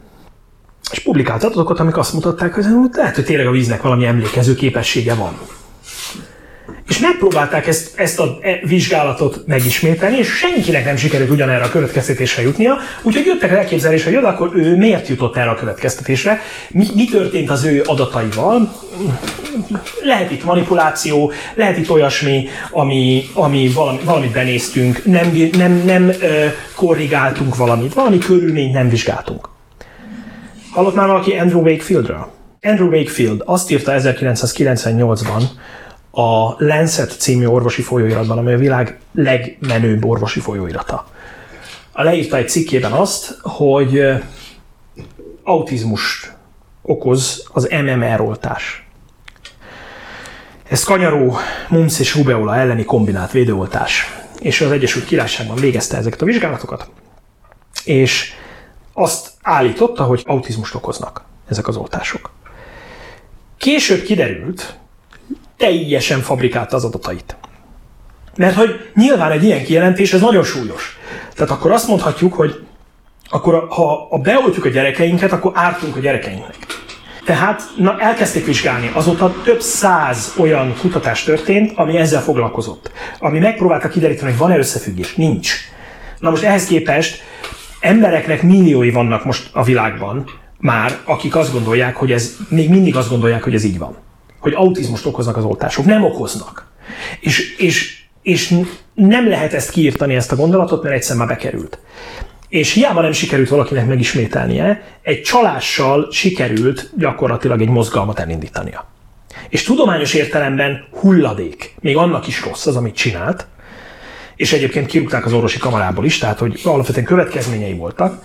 [0.91, 5.15] és publikált adatokat, amik azt mutatták, hogy lehet, hogy tényleg a víznek valami emlékező képessége
[5.15, 5.39] van.
[6.89, 12.43] És megpróbálták ezt, ezt a e, vizsgálatot megismételni, és senkinek nem sikerült ugyanerre a következtetésre
[12.43, 17.51] jutnia, úgyhogy jöttek elképzelésre, hogy akkor ő miért jutott erre a következtetésre, mi, mi történt
[17.51, 18.73] az ő adataival,
[20.03, 26.13] lehet itt manipuláció, lehet itt olyasmi, ami, ami valami, valamit benéztünk, nem, nem, nem
[26.75, 29.49] korrigáltunk valamit, valami körülményt nem vizsgáltunk.
[30.71, 32.33] Hallott már valaki Andrew Wakefieldről?
[32.63, 35.43] Andrew Wakefield azt írta 1998-ban,
[36.15, 41.07] a Lancet című orvosi folyóiratban, ami a világ legmenőbb orvosi folyóirata.
[41.93, 44.03] A leírta egy cikkében azt, hogy
[45.43, 46.33] autizmust
[46.83, 48.87] okoz az MMR oltás.
[50.69, 51.37] Ez kanyaró,
[51.69, 54.15] mumps és rubeola elleni kombinált védőoltás.
[54.41, 56.91] És az Egyesült Királyságban végezte ezeket a vizsgálatokat,
[57.85, 58.33] és
[58.93, 62.31] azt állította, hogy autizmust okoznak ezek az oltások.
[63.57, 64.77] Később kiderült,
[65.65, 67.37] teljesen fabrikálta az adatait.
[68.37, 70.99] Mert hogy nyilván egy ilyen kijelentés, ez nagyon súlyos.
[71.35, 72.67] Tehát akkor azt mondhatjuk, hogy
[73.29, 76.57] akkor ha, ha beoltjuk a gyerekeinket, akkor ártunk a gyerekeinknek.
[77.25, 78.91] Tehát na, elkezdték vizsgálni.
[78.95, 82.91] Azóta több száz olyan kutatás történt, ami ezzel foglalkozott.
[83.19, 85.15] Ami megpróbálta kideríteni, hogy van-e összefüggés.
[85.15, 85.53] Nincs.
[86.19, 87.23] Na most ehhez képest
[87.81, 90.25] embereknek milliói vannak most a világban
[90.59, 94.04] már, akik azt gondolják, hogy ez, még mindig azt gondolják, hogy ez így van
[94.45, 95.85] hogy autizmust okoznak az oltások.
[95.85, 96.67] Nem okoznak.
[97.21, 98.55] És, és, és
[98.95, 101.79] nem lehet ezt kiírtani, ezt a gondolatot, mert egyszer már bekerült.
[102.49, 108.87] És hiába nem sikerült valakinek megismételnie, egy csalással sikerült gyakorlatilag egy mozgalmat elindítania.
[109.49, 113.47] És tudományos értelemben hulladék, még annak is rossz az, amit csinált,
[114.37, 118.25] és egyébként kirúgták az orvosi kamarából is, tehát hogy alapvetően következményei voltak,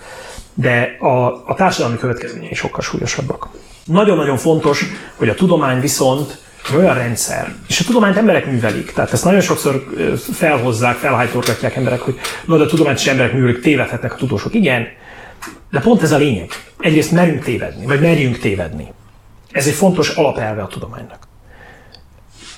[0.54, 3.48] de a, a társadalmi következményei sokkal súlyosabbak.
[3.84, 4.84] Nagyon-nagyon fontos,
[5.16, 6.38] hogy a tudomány viszont
[6.76, 8.92] olyan rendszer, és a tudományt emberek művelik.
[8.92, 9.84] Tehát ezt nagyon sokszor
[10.32, 14.54] felhozzák, felhajtorgatják emberek, hogy no, de a tudományt is emberek művelik, tévedhetnek a tudósok.
[14.54, 14.86] Igen,
[15.70, 16.48] de pont ez a lényeg.
[16.78, 18.92] Egyrészt merünk tévedni, vagy merjünk tévedni.
[19.52, 21.28] Ez egy fontos alapelve a tudománynak.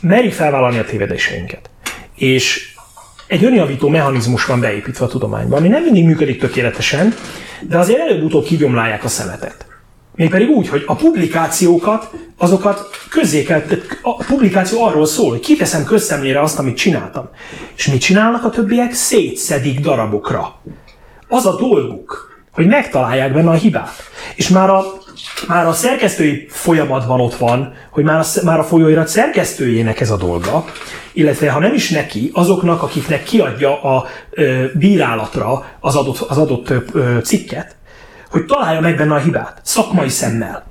[0.01, 1.71] Merjük felvállalni a tévedéseinket.
[2.15, 2.75] És
[3.27, 7.15] egy önjavító mechanizmus van beépítve a tudományban, ami nem mindig működik tökéletesen,
[7.61, 9.67] de azért előbb-utóbb kigyomlálják a szemetet.
[10.15, 13.63] Mégpedig úgy, hogy a publikációkat, azokat közzé kell,
[14.03, 17.29] a publikáció arról szól, hogy kiteszem közszemlére azt, amit csináltam.
[17.77, 18.93] És mit csinálnak a többiek?
[18.93, 20.61] Szétszedik darabokra.
[21.29, 23.95] Az a dolguk, hogy megtalálják benne a hibát.
[24.35, 24.85] És már a,
[25.49, 30.17] már a szerkesztői folyamatban ott van, hogy már a, már a folyóirat szerkesztőjének ez a
[30.17, 30.65] dolga,
[31.13, 36.71] illetve ha nem is neki, azoknak, akiknek kiadja a ö, bírálatra az adott, az adott
[36.93, 37.77] ö, cikket,
[38.33, 40.65] hogy találja meg benne a hibát, szakmai szemmel.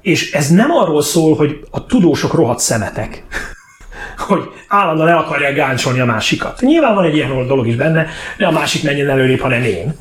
[0.00, 3.24] És ez nem arról szól, hogy a tudósok rohadt szemetek,
[4.28, 6.60] hogy állandóan el akarják gáncsolni a másikat.
[6.60, 8.06] Nyilván van egy ilyen dolog is benne,
[8.38, 9.94] de a másik menjen előrébb, hanem én.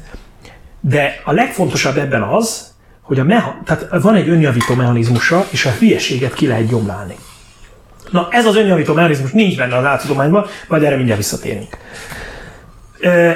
[0.79, 2.71] De a legfontosabb ebben az,
[3.01, 7.15] hogy a meha- tehát van egy önjavító mechanizmusa, és a hülyeséget ki lehet gyomlálni.
[8.11, 11.77] Na, ez az önjavító mechanizmus nincs benne az áltudományban, majd erre mindjárt visszatérünk.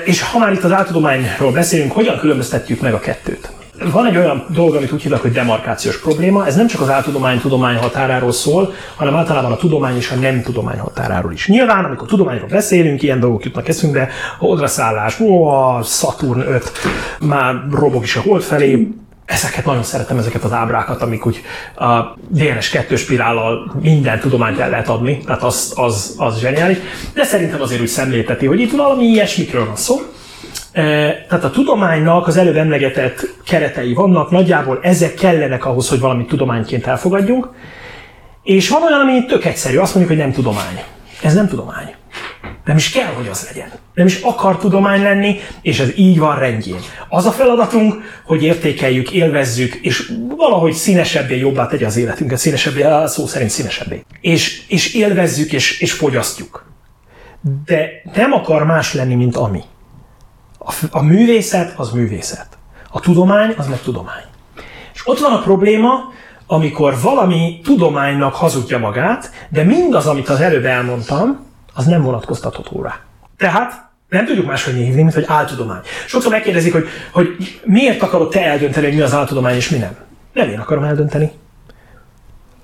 [0.04, 3.52] És ha már itt az áltudományról beszélünk, hogyan különböztetjük meg a kettőt?
[3.92, 6.46] Van egy olyan dolog, amit úgy hívnak, hogy demarkációs probléma.
[6.46, 10.42] Ez nem csak az áltudomány tudomány határáról szól, hanem általában a tudomány és a nem
[10.42, 11.48] tudomány határáról is.
[11.48, 14.10] Nyilván, amikor tudományról beszélünk, ilyen dolgok jutnak eszünkbe,
[14.40, 16.72] odraszállás, ó, a Saturn 5
[17.20, 18.88] már robog is a hold felé,
[19.28, 21.42] ezeket nagyon szeretem, ezeket az ábrákat, amik úgy
[21.76, 26.78] a DNS 2 spirállal minden tudományt el lehet adni, tehát az, az, az zseniális,
[27.14, 29.96] de szerintem azért úgy szemlélteti, hogy itt valami ilyesmikről van szó.
[30.72, 30.82] E,
[31.30, 36.88] tehát a tudománynak az előbb emlegetett keretei vannak, nagyjából ezek kellenek ahhoz, hogy valamit tudományként
[36.88, 37.50] elfogadjunk,
[38.44, 40.84] és van olyan, ami tök egyszerű, azt mondjuk, hogy nem tudomány.
[41.22, 41.96] Ez nem tudomány.
[42.66, 43.72] Nem is kell, hogy az legyen.
[43.94, 46.80] Nem is akar tudomány lenni, és ez így van rendjén.
[47.10, 53.28] Az a feladatunk, hogy értékeljük, élvezzük, és valahogy színesebbé, jobbá tegye az életünket, színesebbé, szó
[53.28, 54.04] szerint színesebbé.
[54.22, 56.72] És, és élvezzük, és, és fogyasztjuk.
[57.66, 59.62] De nem akar más lenni, mint ami.
[60.60, 62.48] A, a művészet az művészet.
[62.92, 64.24] A tudomány az meg tudomány.
[64.94, 66.14] És ott van a probléma,
[66.48, 71.47] amikor valami tudománynak hazudja magát, de mindaz, amit az előbb elmondtam,
[71.78, 73.00] az nem vonatkoztatható rá.
[73.38, 75.82] Tehát nem tudjuk máshogy hívni, mint hogy áltudomány.
[76.08, 79.96] Sokszor megkérdezik, hogy, hogy miért akarod te eldönteni, hogy mi az áltudomány és mi nem.
[80.34, 81.32] Nem én akarom eldönteni.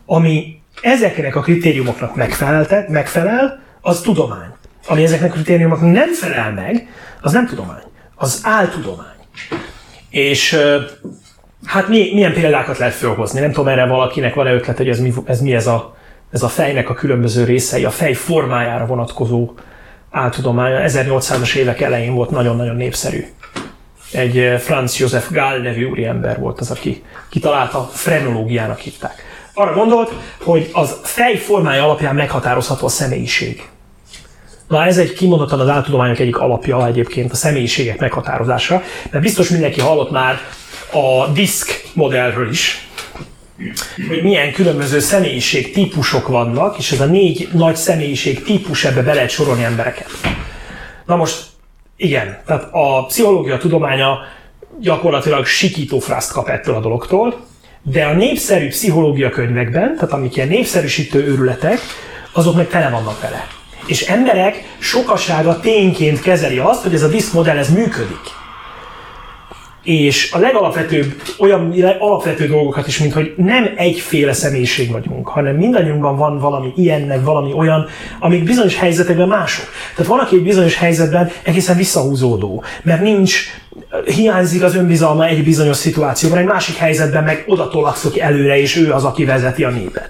[0.06, 4.50] Ami ezeknek a kritériumoknak megfeleltet, megfelel, az tudomány.
[4.88, 6.88] Ami ezeknek a kritériumoknak nem felel meg,
[7.22, 7.84] az nem tudomány.
[8.16, 9.08] Az áltudomány.
[10.10, 10.58] És
[11.66, 13.40] hát mi, milyen példákat lehet felhozni?
[13.40, 15.96] Nem tudom, erre valakinek van-e ötlet, hogy ez mi ez, mi ez a
[16.34, 19.54] ez a fejnek a különböző részei, a fej formájára vonatkozó
[20.12, 23.26] áltudománya 1800-as évek elején volt nagyon-nagyon népszerű.
[24.12, 29.24] Egy eh, Franz Josef Gall nevű úriember volt az, aki kitalálta, frenológiának hívták.
[29.54, 30.12] Arra gondolt,
[30.44, 33.70] hogy az fej formája alapján meghatározható a személyiség.
[34.68, 38.82] Na ez egy kimondottan az áltudományok egyik alapja egyébként a személyiségek meghatározása,
[39.12, 40.40] mert biztos mindenki hallott már
[40.92, 42.88] a disk modellről is,
[44.08, 49.14] hogy milyen különböző személyiség típusok vannak, és ez a négy nagy személyiség típus ebbe be
[49.14, 50.08] lehet sorolni embereket.
[51.06, 51.46] Na most,
[51.96, 54.18] igen, tehát a pszichológia tudománya
[54.80, 57.46] gyakorlatilag sikító frászt kap ettől a dologtól,
[57.82, 61.80] de a népszerű pszichológia könyvekben, tehát amik ilyen népszerűsítő őrületek,
[62.32, 63.48] azok meg tele vannak vele.
[63.86, 68.42] És emberek sokasága tényként kezeli azt, hogy ez a diszmodell ez működik
[69.84, 76.18] és a legalapvetőbb, olyan alapvető dolgokat is, mint hogy nem egyféle személyiség vagyunk, hanem mindannyiunkban
[76.18, 77.86] van valami ilyennek, valami olyan,
[78.20, 79.66] amik bizonyos helyzetekben mások.
[79.96, 83.40] Tehát van, aki egy bizonyos helyzetben egészen visszahúzódó, mert nincs,
[84.06, 88.92] hiányzik az önbizalma egy bizonyos szituációban, egy másik helyzetben meg oda tolakszik előre, és ő
[88.92, 90.10] az, aki vezeti a népet.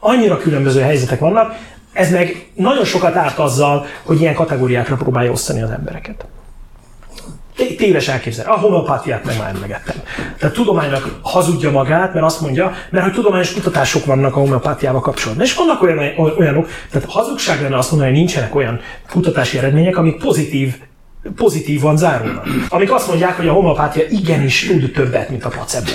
[0.00, 1.54] Annyira különböző helyzetek vannak,
[1.92, 6.26] ez meg nagyon sokat árt azzal, hogy ilyen kategóriákra próbálja osztani az embereket
[7.76, 8.50] téves elképzelés.
[8.50, 9.96] A homeopátiát meg már emlegettem.
[10.38, 15.46] Tehát tudománynak hazudja magát, mert azt mondja, mert hogy tudományos kutatások vannak a homeopátiával kapcsolatban.
[15.46, 15.98] És vannak olyan,
[16.38, 18.80] olyanok, tehát hazugság lenne azt mondani, hogy nincsenek olyan
[19.10, 20.74] kutatási eredmények, amik pozitív
[21.36, 22.46] pozitívan zárulnak.
[22.68, 25.90] Amik azt mondják, hogy a homeopátia igenis tud többet, mint a placebo.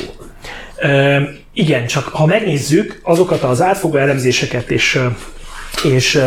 [0.75, 1.21] E,
[1.53, 4.99] igen, csak ha megnézzük azokat az átfogó elemzéseket és
[5.83, 6.21] és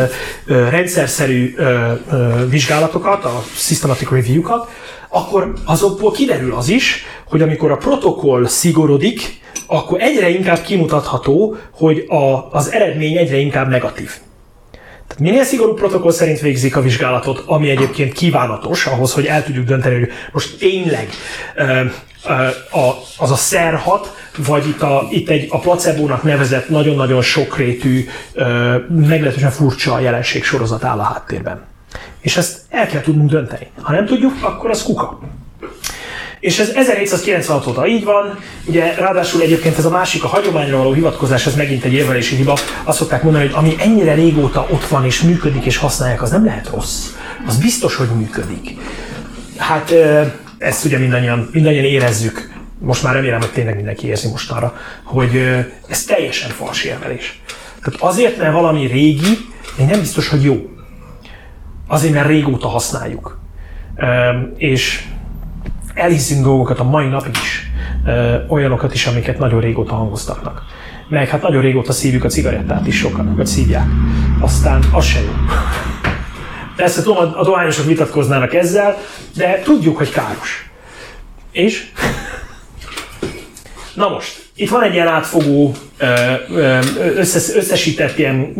[0.45, 1.55] rendszerszerű
[2.49, 4.69] vizsgálatokat, a systematic review-kat,
[5.15, 12.05] akkor azokból kiderül az is, hogy amikor a protokoll szigorodik, akkor egyre inkább kimutatható, hogy
[12.07, 14.11] a, az eredmény egyre inkább negatív.
[15.07, 19.65] Tehát minél szigorúbb protokoll szerint végzik a vizsgálatot, ami egyébként kívánatos ahhoz, hogy el tudjuk
[19.65, 21.09] dönteni, hogy most tényleg
[23.17, 28.07] az a szerhat, vagy itt, a, itt egy a placebónak nevezett nagyon-nagyon sokrétű,
[28.89, 31.73] meglehetősen furcsa jelenség sorozat áll a háttérben.
[32.25, 33.67] És ezt el kell tudnunk dönteni.
[33.81, 35.19] Ha nem tudjuk, akkor az kuka.
[36.39, 40.93] És ez 1796 óta így van, ugye ráadásul egyébként ez a másik, a hagyományra való
[40.93, 42.57] hivatkozás, ez megint egy érvelési hiba.
[42.83, 46.45] Azt szokták mondani, hogy ami ennyire régóta ott van és működik és használják, az nem
[46.45, 47.05] lehet rossz.
[47.47, 48.77] Az biztos, hogy működik.
[49.57, 49.93] Hát
[50.57, 56.03] ezt ugye mindannyian, mindannyian érezzük, most már remélem, hogy tényleg mindenki érzi mostanra, hogy ez
[56.03, 57.41] teljesen fals érvelés.
[57.83, 59.37] Tehát azért, mert valami régi,
[59.77, 60.69] még nem biztos, hogy jó.
[61.87, 63.39] Azért, mert régóta használjuk.
[64.57, 65.07] És
[65.93, 67.71] elhiszünk dolgokat a mai napig is,
[68.47, 70.63] olyanokat is, amiket nagyon régóta hangoztatnak.
[71.09, 73.87] Meg hát nagyon régóta szívjuk a cigarettát is sokan, vagy szívják.
[74.39, 75.31] Aztán az se jó.
[76.75, 78.97] Persze tudom, a dohányosok vitatkoznának ezzel,
[79.35, 80.69] de tudjuk, hogy káros.
[81.51, 81.91] És?
[83.93, 85.75] Na most, itt van egy ilyen átfogó,
[87.15, 88.53] összes, összesített ilyen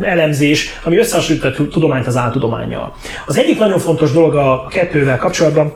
[0.00, 2.94] elemzés, ami összehasonlítja a tudományt az áltudományjal.
[3.26, 5.74] Az egyik nagyon fontos dolog a kettővel kapcsolatban,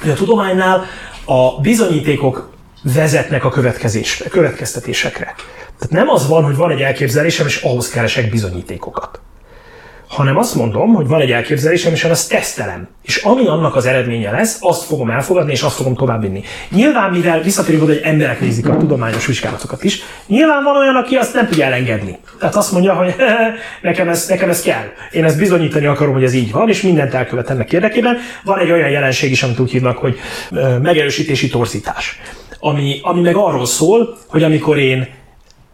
[0.00, 0.84] hogy a tudománynál
[1.24, 2.50] a bizonyítékok
[2.94, 3.50] vezetnek a
[4.30, 5.34] következtetésekre.
[5.78, 9.20] Tehát nem az van, hogy van egy elképzelésem, és ahhoz keresek bizonyítékokat.
[10.08, 12.88] Hanem azt mondom, hogy van egy elképzelésem, és azt tesztelem.
[13.02, 16.42] És ami annak az eredménye lesz, azt fogom elfogadni, és azt fogom továbbvinni.
[16.70, 21.14] Nyilván, mivel visszatérünk oda, hogy emberek nézik a tudományos vizsgálatokat is, nyilván van olyan, aki
[21.14, 22.18] azt nem tudja elengedni.
[22.38, 23.14] Tehát azt mondja, hogy
[23.82, 24.84] nekem ez, nekem ez kell.
[25.12, 28.16] Én ezt bizonyítani akarom, hogy ez így van, és mindent elkövet ennek érdekében.
[28.44, 30.18] Van egy olyan jelenség is, amit úgy hívnak, hogy
[30.82, 32.20] megerősítési torzítás.
[32.60, 35.08] Ami, ami meg arról szól, hogy amikor én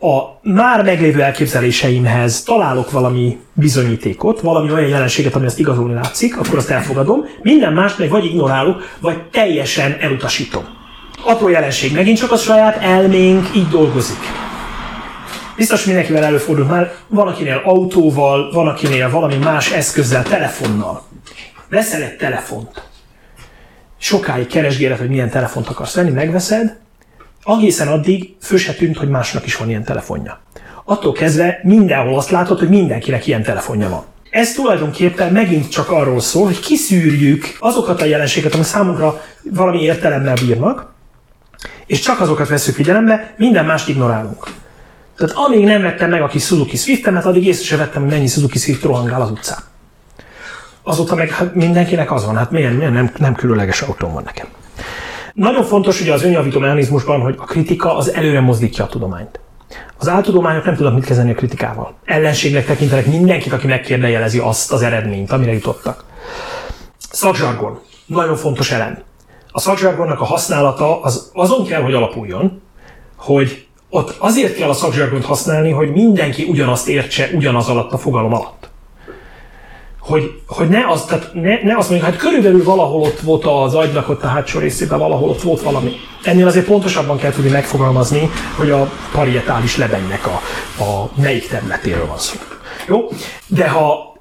[0.03, 6.59] a már meglévő elképzeléseimhez találok valami bizonyítékot, valami olyan jelenséget, ami azt igazolni látszik, akkor
[6.59, 10.65] azt elfogadom, minden mást meg vagy ignorálok, vagy teljesen elutasítom.
[11.25, 14.19] Apró jelenség, megint csak a saját elménk így dolgozik.
[15.57, 21.03] Biztos mindenkivel előfordul már, van akinél autóval, van akinél valami más eszközzel, telefonnal.
[21.69, 22.83] Veszel egy telefont.
[23.99, 26.82] Sokáig keresgéled, hogy milyen telefont akarsz venni, megveszed,
[27.45, 30.41] Egészen addig fő se tűnt, hogy másnak is van ilyen telefonja.
[30.85, 34.05] Attól kezdve mindenhol azt látod, hogy mindenkinek ilyen telefonja van.
[34.31, 40.35] Ez tulajdonképpen megint csak arról szól, hogy kiszűrjük azokat a jelenségeket, amik számunkra valami értelemmel
[40.35, 40.93] bírnak,
[41.87, 44.47] és csak azokat veszük figyelembe, minden mást ignorálunk.
[45.17, 48.27] Tehát amíg nem vettem meg a kis Suzuki Swift-emet, addig észre sem vettem, hogy mennyi
[48.27, 49.59] Suzuki Swift rohangál az utcán.
[50.83, 54.47] Azóta meg hát mindenkinek az van, hát milyen, milyen nem, nem különleges autóm van nekem.
[55.35, 59.41] Nagyon fontos ugye az önjavító mechanizmusban, hogy a kritika az előre mozdítja a tudományt.
[59.99, 61.95] Az áltudományok nem tudnak mit kezdeni a kritikával.
[62.05, 66.05] Ellenségnek tekintenek mindenkit, aki megkérdejelezi azt az eredményt, amire jutottak.
[66.99, 67.79] Szakzsargon.
[68.07, 68.99] Nagyon fontos elem.
[69.51, 72.63] A szakzsargonnak a használata az azon kell, hogy alapuljon,
[73.17, 78.33] hogy ott azért kell a szakzsargont használni, hogy mindenki ugyanazt értse ugyanaz alatt a fogalom
[78.33, 78.72] alatt
[80.03, 83.75] hogy, hogy ne, az, tehát ne, ne azt mondjuk, hát körülbelül valahol ott volt az
[83.75, 85.93] agynak ott a hátsó részében, valahol ott volt valami.
[86.25, 90.41] Ennél azért pontosabban kell tudni megfogalmazni, hogy a parietális lebennek a,
[90.83, 92.39] a melyik területéről van szó.
[92.89, 93.09] Jó?
[93.47, 94.17] De ha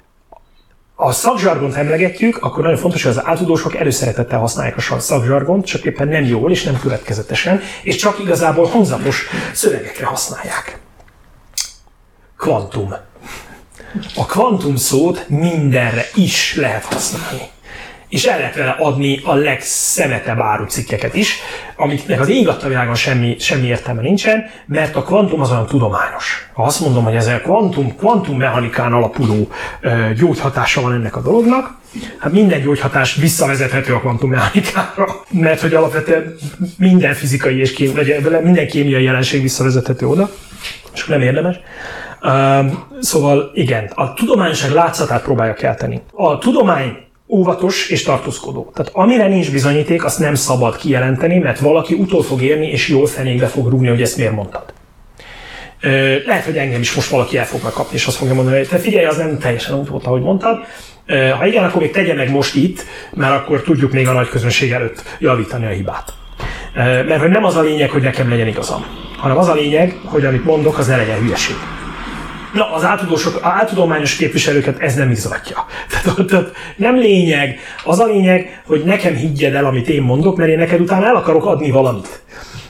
[0.94, 6.08] a szakzsargont emlegetjük, akkor nagyon fontos, hogy az átudósok előszeretettel használják a szakzsargont, csak éppen
[6.08, 10.78] nem jól és nem következetesen, és csak igazából honzapos szövegekre használják.
[12.36, 12.94] Kvantum
[14.16, 17.42] a kvantum szót mindenre is lehet használni.
[18.08, 21.38] És el lehet vele adni a legszemetebb árucikkeket is,
[21.76, 26.48] amiknek az ég világon semmi, semmi értelme nincsen, mert a kvantum az olyan tudományos.
[26.52, 29.48] Ha azt mondom, hogy ez a kvantum, kvantum mechanikán alapuló
[29.80, 31.80] ö, gyógyhatása van ennek a dolognak,
[32.18, 36.34] hát minden gyógyhatás visszavezethető a kvantummechanikára, mert hogy alapvetően
[36.78, 37.92] minden fizikai és kém,
[38.42, 40.30] minden kémiai jelenség visszavezethető oda,
[40.94, 41.60] és nem érdemes.
[43.00, 46.02] Szóval igen, a tudományosság látszatát próbálja kelteni.
[46.12, 46.96] A tudomány
[47.28, 48.70] óvatos és tartózkodó.
[48.74, 53.06] Tehát amire nincs bizonyíték, azt nem szabad kijelenteni, mert valaki utol fog érni, és jól
[53.06, 54.64] fenékbe fog rúgni, hogy ezt miért mondtad.
[56.26, 58.78] Lehet, hogy engem is most valaki el fog megkapni, és azt fogja mondani, hogy te
[58.78, 60.58] figyelj, az nem teljesen úgy volt, ahogy mondtad.
[61.38, 64.72] Ha igen, akkor még tegye meg most itt, mert akkor tudjuk még a nagy közönség
[64.72, 66.12] előtt javítani a hibát.
[66.74, 68.84] Mert hogy nem az a lényeg, hogy nekem legyen igazam,
[69.16, 71.56] hanem az a lényeg, hogy amit mondok, az ne legyen hülyeség.
[72.52, 75.66] Na, az átudósok, az átudományos képviselőket ez nem izgatja.
[76.28, 77.58] Tehát, nem lényeg.
[77.84, 81.16] Az a lényeg, hogy nekem higgyed el, amit én mondok, mert én neked utána el
[81.16, 82.22] akarok adni valamit.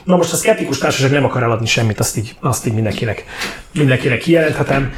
[0.03, 3.25] Na most a szkeptikus társaság nem akar eladni semmit, azt így, azt így mindenkinek,
[3.73, 4.93] mindenkinek kijelenthetem.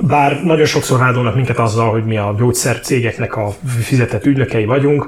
[0.00, 5.06] Bár nagyon sokszor rádolnak minket azzal, hogy mi a gyógyszer cégeknek a fizetett ügynökei vagyunk,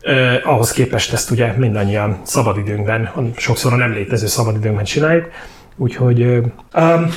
[0.00, 5.28] eh, ahhoz képest ezt ugye mindannyian szabadidőnkben, sokszor a nem létező szabadidőnkben csináljuk.
[5.76, 7.08] Úgyhogy um,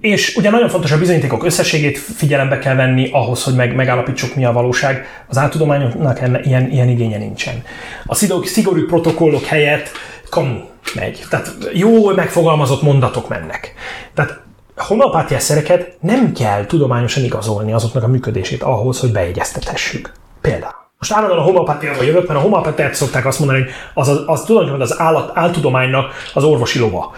[0.00, 4.44] és ugye nagyon fontos a bizonyítékok összességét figyelembe kell venni ahhoz, hogy meg, megállapítsuk, mi
[4.44, 5.24] a valóság.
[5.28, 7.62] Az áltudományoknak enne, ilyen, ilyen igénye nincsen.
[8.06, 8.14] A
[8.44, 9.90] szigorú protokollok helyett
[10.30, 10.64] kam
[10.94, 11.24] megy.
[11.30, 13.74] Tehát jó megfogalmazott mondatok mennek.
[14.14, 14.40] Tehát
[14.76, 20.12] homeopátiás szereket nem kell tudományosan igazolni azoknak a működését ahhoz, hogy bejegyeztethessük.
[20.40, 20.80] Például.
[20.98, 24.50] Most állandóan a homeopátiával jövök, mert a homeopátiát szokták azt mondani, hogy az, az, az
[24.78, 27.12] az állat, áltudománynak az orvosi lova.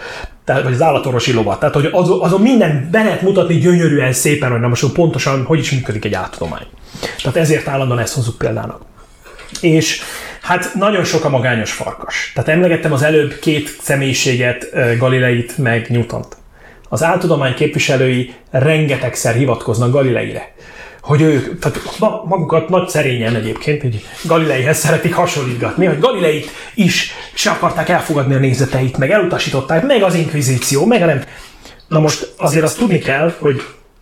[0.45, 1.57] Tehát, vagy az állatorvosi lova.
[1.57, 5.59] Tehát, hogy az, azon minden be lehet mutatni gyönyörűen szépen, hogy na most pontosan hogy
[5.59, 6.65] is működik egy áltudomány.
[7.21, 8.81] Tehát ezért állandóan ezt hozzuk példának.
[9.61, 10.01] És
[10.41, 12.31] hát nagyon sok a magányos farkas.
[12.33, 16.37] Tehát emlegettem az előbb két személyiséget, Galileit meg Newtont.
[16.89, 20.53] Az áltudomány képviselői rengetegszer hivatkoznak Galileire
[21.05, 21.79] hogy ők, tehát
[22.25, 28.39] magukat nagy szerényen egyébként, hogy Galileihez szeretik hasonlítgatni, hogy Galileit is se akarták elfogadni a
[28.39, 31.23] nézeteit, meg elutasították, meg az inkvizíció, meg nem.
[31.87, 33.61] Na most azért azt tudni kell, hogy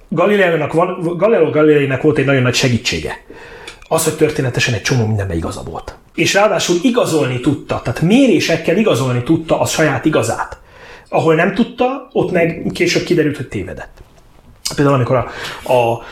[0.09, 3.17] Galileinek, van, Galileo Galileinek volt egy nagyon nagy segítsége.
[3.87, 5.97] Az, hogy történetesen egy csomó mindenben igaza volt.
[6.15, 10.57] És ráadásul igazolni tudta, tehát mérésekkel igazolni tudta a saját igazát.
[11.09, 14.01] Ahol nem tudta, ott meg később kiderült, hogy tévedett.
[14.75, 16.03] Például amikor a, a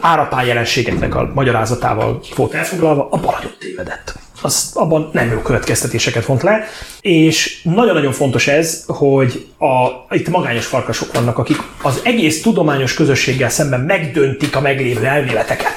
[0.00, 4.18] árapály jelenségeknek a magyarázatával volt elfoglalva, abban nagyon tévedett.
[4.42, 6.64] Az, abban nem jó következtetéseket vont le,
[7.00, 13.48] és nagyon-nagyon fontos ez, hogy a, itt magányos farkasok vannak, akik az egész tudományos közösséggel
[13.48, 15.74] szemben megdöntik a meglévő elméleteket.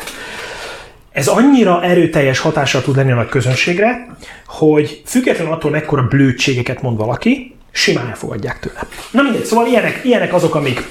[1.11, 4.15] Ez annyira erőteljes hatással tud lenni a nagy közönségre,
[4.45, 8.87] hogy függetlenül attól, mekkora blödségeket mond valaki, simán elfogadják tőle.
[9.11, 10.87] Na mindegy, szóval ilyenek, ilyenek azok, amik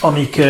[0.00, 0.40] amik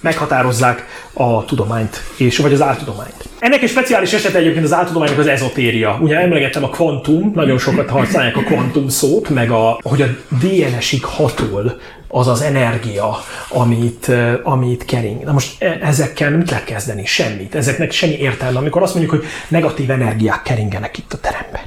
[0.00, 3.28] meghatározzák a tudományt, és, vagy az áltudományt.
[3.38, 5.98] Ennek egy speciális esete egyébként az áltudománynak az ezotéria.
[6.00, 10.06] Ugye emlegettem a kvantum, nagyon sokat használják a kvantum szót, meg a, hogy a
[10.40, 13.18] DNS-ig hatol az az energia,
[13.48, 14.10] amit,
[14.42, 15.24] amit kering.
[15.24, 17.06] Na most e, ezekkel mit lehet kezdeni?
[17.06, 17.54] Semmit.
[17.54, 18.58] Ezeknek semmi értelme.
[18.58, 21.60] Amikor azt mondjuk, hogy negatív energiák keringenek itt a teremben.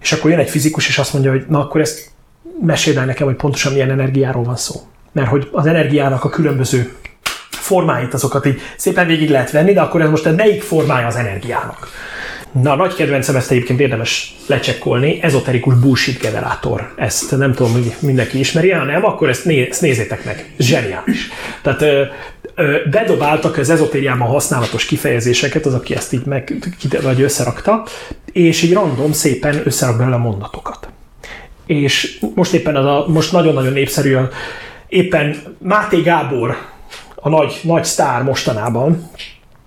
[0.00, 2.10] És akkor jön egy fizikus, és azt mondja, hogy na akkor ezt
[2.60, 4.80] meséld el nekem, hogy pontosan milyen energiáról van szó
[5.14, 6.92] mert hogy az energiának a különböző
[7.50, 11.88] formáit, azokat így szépen végig lehet venni, de akkor ez most melyik formája az energiának?
[12.62, 16.92] Na, a nagy kedvencem ezt egyébként érdemes lecsekkolni, ezoterikus bullshit generátor.
[16.96, 20.52] Ezt nem tudom, hogy mindenki ismeri, ha nem, akkor ezt, né- ezt nézzétek meg.
[20.58, 21.28] Zseniális.
[21.62, 22.02] Tehát ö,
[22.54, 26.54] ö, bedobáltak az ezotériában használatos kifejezéseket, az, aki ezt így meg,
[27.02, 27.84] vagy összerakta,
[28.32, 30.88] és így random szépen összerak belőle mondatokat.
[31.66, 34.28] És most éppen az a, most nagyon-nagyon népszerű a
[34.94, 36.56] éppen Máté Gábor,
[37.14, 39.10] a nagy, nagy sztár mostanában,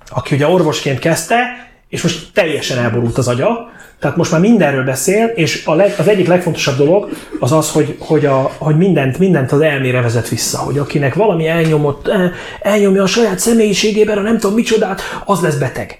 [0.10, 5.26] aki ugye orvosként kezdte, és most teljesen elborult az agya, tehát most már mindenről beszél,
[5.26, 7.10] és a leg, az egyik legfontosabb dolog
[7.40, 11.48] az az, hogy, hogy, a, hogy mindent, mindent az elmére vezet vissza, hogy akinek valami
[11.48, 16.00] elnyomott, eh, elnyomja a saját személyiségében, a nem tudom micsodát, az lesz beteg.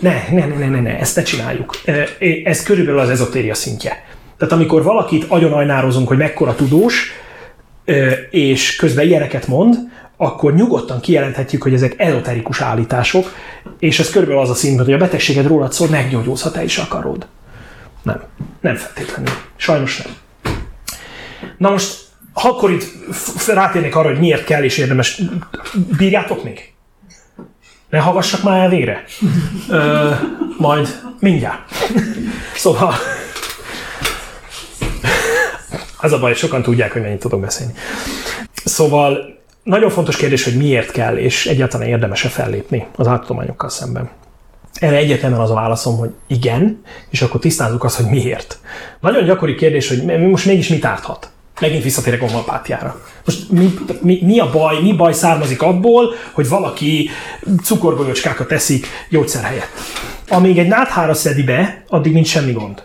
[0.00, 1.80] Ne, ne, ne, ne, ne, ne, ezt ne csináljuk.
[1.84, 2.08] Eh,
[2.44, 4.06] ez körülbelül az ezotéria szintje.
[4.38, 7.12] Tehát amikor valakit agyonajnározunk, hogy mekkora tudós,
[8.30, 9.76] és közben ilyeneket mond,
[10.16, 13.32] akkor nyugodtan kijelenthetjük, hogy ezek ezoterikus állítások,
[13.78, 16.78] és ez körülbelül az a szint, hogy a betegséged rólad szól, meggyógyulsz, ha te is
[16.78, 17.26] akarod.
[18.02, 18.22] Nem.
[18.60, 19.32] Nem feltétlenül.
[19.56, 20.12] Sajnos nem.
[21.56, 21.96] Na most,
[22.32, 22.84] ha akkor itt
[23.46, 25.22] rátérnék arra, hogy miért kell és érdemes,
[25.98, 26.72] bírjátok még?
[27.90, 29.04] Ne hallgassak már el végre?
[29.68, 30.10] Ö,
[30.58, 31.60] majd mindjárt.
[32.54, 32.94] szóval,
[36.00, 37.72] az a baj, sokan tudják, hogy mennyit tudok beszélni.
[38.64, 44.10] Szóval nagyon fontos kérdés, hogy miért kell, és egyáltalán érdemes-e fellépni az áttudományokkal szemben.
[44.74, 48.58] Erre egyértelműen az a válaszom, hogy igen, és akkor tisztázzuk azt, hogy miért.
[49.00, 51.30] Nagyon gyakori kérdés, hogy most mégis mit árthat?
[51.60, 53.00] Megint visszatérek a homopátiára.
[53.24, 57.10] Most mi, mi, mi, a baj, mi baj származik abból, hogy valaki
[57.62, 59.70] cukorbolyocskákat teszik gyógyszer helyett?
[60.28, 62.82] Amíg egy náthára szedi be, addig nincs semmi gond.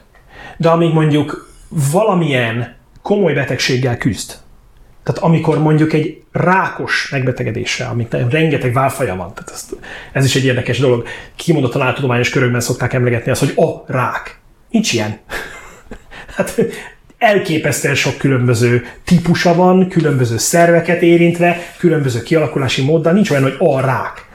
[0.57, 1.52] De amíg mondjuk
[1.91, 4.33] valamilyen komoly betegséggel küzd.
[5.03, 9.69] Tehát amikor mondjuk egy rákos megbetegedésre, amit rengeteg válfaja van, tehát ez,
[10.11, 14.39] ez is egy érdekes dolog, kimondottan áltudományos körökben szokták emlegetni azt, hogy a rák.
[14.69, 15.19] Nincs ilyen.
[16.35, 16.61] hát
[17.17, 23.79] elképesztően sok különböző típusa van, különböző szerveket érintve, különböző kialakulási móddal, nincs olyan, hogy a
[23.79, 24.25] rák.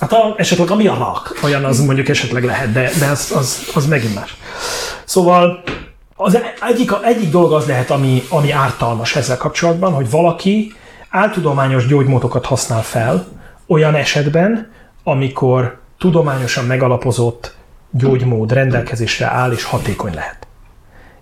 [0.00, 3.70] Hát a, esetleg ami a rák, olyan az mondjuk esetleg lehet, de, de az, az,
[3.74, 4.36] az megint más.
[5.04, 5.62] Szóval
[6.20, 6.38] az
[6.68, 10.74] egyik, egyik dolog az lehet, ami, ami ártalmas ezzel kapcsolatban, hogy valaki
[11.08, 13.26] áltudományos gyógymódokat használ fel
[13.66, 14.72] olyan esetben,
[15.04, 17.54] amikor tudományosan megalapozott
[17.90, 20.46] gyógymód rendelkezésre áll és hatékony lehet.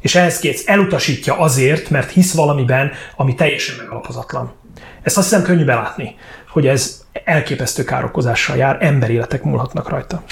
[0.00, 4.52] És ehhez kész elutasítja azért, mert hisz valamiben, ami teljesen megalapozatlan.
[5.02, 6.16] Ezt azt hiszem könnyű belátni,
[6.48, 10.22] hogy ez elképesztő károkozással jár, emberéletek múlhatnak rajta.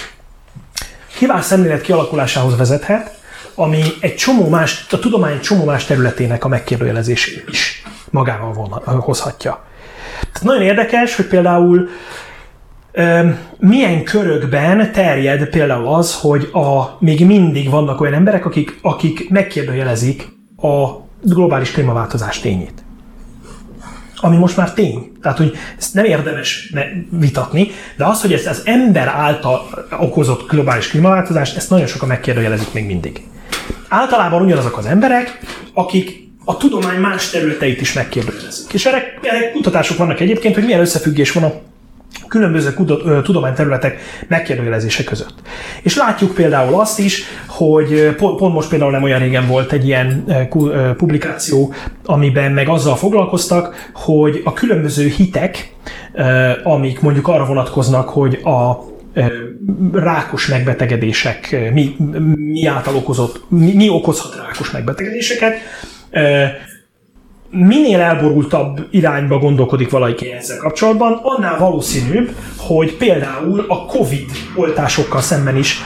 [1.18, 3.13] Hibás szemlélet kialakulásához vezethet,
[3.54, 9.64] ami egy csomó más, a tudomány csomó más területének a megkérdőjelezését is magával von, hozhatja.
[10.32, 11.88] Tehát nagyon érdekes, hogy például
[13.58, 20.28] milyen körökben terjed például az, hogy a, még mindig vannak olyan emberek, akik, akik megkérdőjelezik
[20.56, 20.88] a
[21.22, 22.84] globális klímaváltozás tényét.
[24.16, 25.12] Ami most már tény.
[25.22, 26.72] Tehát, hogy ezt nem érdemes
[27.10, 32.72] vitatni, de az, hogy ezt az ember által okozott globális klímaváltozást, ezt nagyon sokan megkérdőjelezik
[32.72, 33.22] még mindig
[33.88, 35.38] általában ugyanazok az emberek,
[35.74, 38.72] akik a tudomány más területeit is megkérdezik.
[38.72, 41.52] És erre, erre kutatások vannak egyébként, hogy milyen összefüggés van a
[42.28, 42.74] különböző
[43.22, 45.34] tudományterületek megkérdőjelezése között.
[45.82, 50.24] És látjuk például azt is, hogy pont most például nem olyan régen volt egy ilyen
[50.96, 55.74] publikáció, amiben meg azzal foglalkoztak, hogy a különböző hitek,
[56.62, 58.92] amik mondjuk arra vonatkoznak, hogy a
[59.92, 61.96] rákos megbetegedések, mi,
[62.36, 65.54] mi által okozott, mi, mi okozhat rákos megbetegedéseket,
[67.50, 75.56] minél elborultabb irányba gondolkodik valaki ezzel kapcsolatban, annál valószínűbb, hogy például a COVID oltásokkal szemben
[75.56, 75.82] is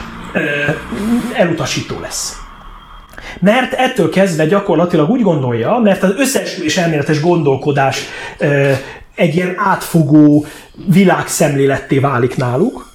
[1.34, 2.36] elutasító lesz.
[3.40, 8.02] Mert ettől kezdve gyakorlatilag úgy gondolja, mert az összeesküvés elméletes gondolkodás
[9.14, 10.46] egy ilyen átfogó
[10.86, 12.87] világszemléletté válik náluk,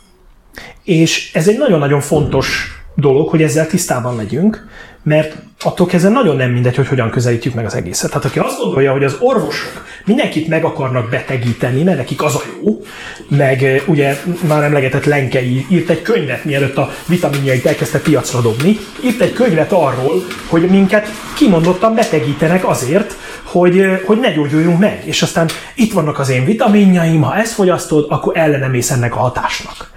[0.84, 4.68] és ez egy nagyon-nagyon fontos dolog, hogy ezzel tisztában legyünk,
[5.04, 8.10] mert attól kezdve nagyon nem mindegy, hogy hogyan közelítjük meg az egészet.
[8.10, 12.42] Tehát aki azt gondolja, hogy az orvosok mindenkit meg akarnak betegíteni, mert nekik az a
[12.62, 12.82] jó,
[13.28, 14.18] meg ugye
[14.48, 19.72] már emlegetett Lenkei írt egy könyvet, mielőtt a vitaminjait elkezdte piacra dobni, írt egy könyvet
[19.72, 25.02] arról, hogy minket kimondottan betegítenek azért, hogy, hogy ne gyógyuljunk meg.
[25.06, 29.92] És aztán itt vannak az én vitaminjaim, ha ezt fogyasztod, akkor ellenemész ennek a hatásnak.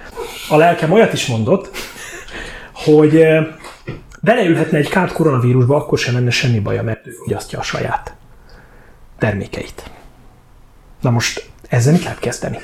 [0.48, 1.70] A lelkem olyat is mondott,
[2.72, 3.26] hogy
[4.20, 8.14] beleülhetne egy kárt koronavírusba, akkor sem lenne semmi baja, mert ő fogyasztja a saját
[9.18, 9.90] termékeit.
[11.00, 12.58] Na most ezzel mit lehet kezdeni?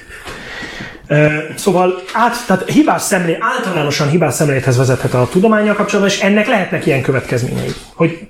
[1.55, 6.87] Szóval át, tehát hibás szemlé, általánosan hibás szemlélethez vezethet a tudományjal kapcsolatban, és ennek lehetnek
[6.87, 8.29] ilyen következményei, hogy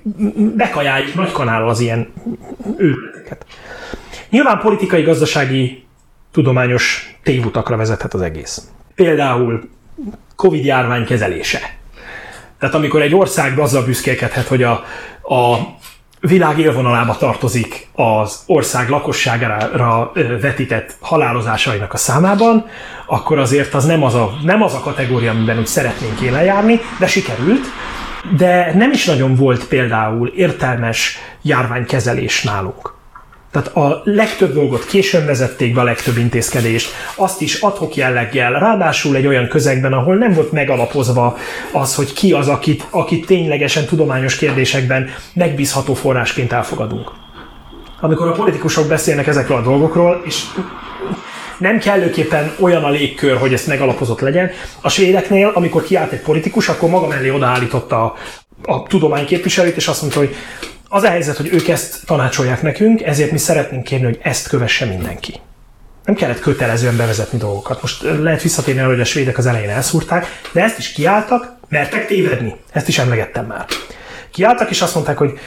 [0.55, 2.13] bekajáljuk nagy kanállal az ilyen
[2.77, 3.45] őrületeket.
[4.29, 5.85] Nyilván politikai, gazdasági,
[6.31, 8.61] tudományos tévutakra vezethet az egész.
[8.95, 9.69] Például
[10.35, 11.59] Covid járvány kezelése.
[12.59, 14.71] Tehát amikor egy ország azzal büszkélkedhet, hogy a,
[15.23, 15.57] a
[16.19, 22.65] világ élvonalába tartozik az ország lakosságára vetített halálozásainak a számában,
[23.05, 26.79] akkor azért az nem az a, nem az a kategória, amiben úgy szeretnénk élen járni,
[26.99, 27.65] de sikerült.
[28.37, 32.92] De nem is nagyon volt például értelmes járványkezelés nálunk.
[33.53, 39.15] Tehát a legtöbb dolgot későn vezették be, a legtöbb intézkedést, azt is adhok jelleggel, ráadásul
[39.15, 41.37] egy olyan közegben, ahol nem volt megalapozva
[41.71, 47.11] az, hogy ki az, akit, akit ténylegesen tudományos kérdésekben megbízható forrásként elfogadunk.
[48.01, 50.43] Amikor a politikusok beszélnek ezekről a dolgokról, és
[51.57, 54.51] nem kellőképpen olyan a légkör, hogy ezt megalapozott legyen.
[54.81, 58.15] A svédeknél, amikor kiállt egy politikus, akkor maga mellé odaállította a,
[58.71, 60.35] a tudományképviselőt, és azt mondta, hogy
[60.93, 64.85] az a helyzet, hogy ők ezt tanácsolják nekünk, ezért mi szeretnénk kérni, hogy ezt kövesse
[64.85, 65.33] mindenki.
[66.05, 67.81] Nem kellett kötelezően bevezetni dolgokat.
[67.81, 72.07] Most lehet visszatérni arra, hogy a svédek az elején elszúrták, de ezt is kiálltak, mertek
[72.07, 72.55] tévedni.
[72.71, 73.65] Ezt is emlegettem már.
[74.31, 75.39] Kiálltak, és azt mondták, hogy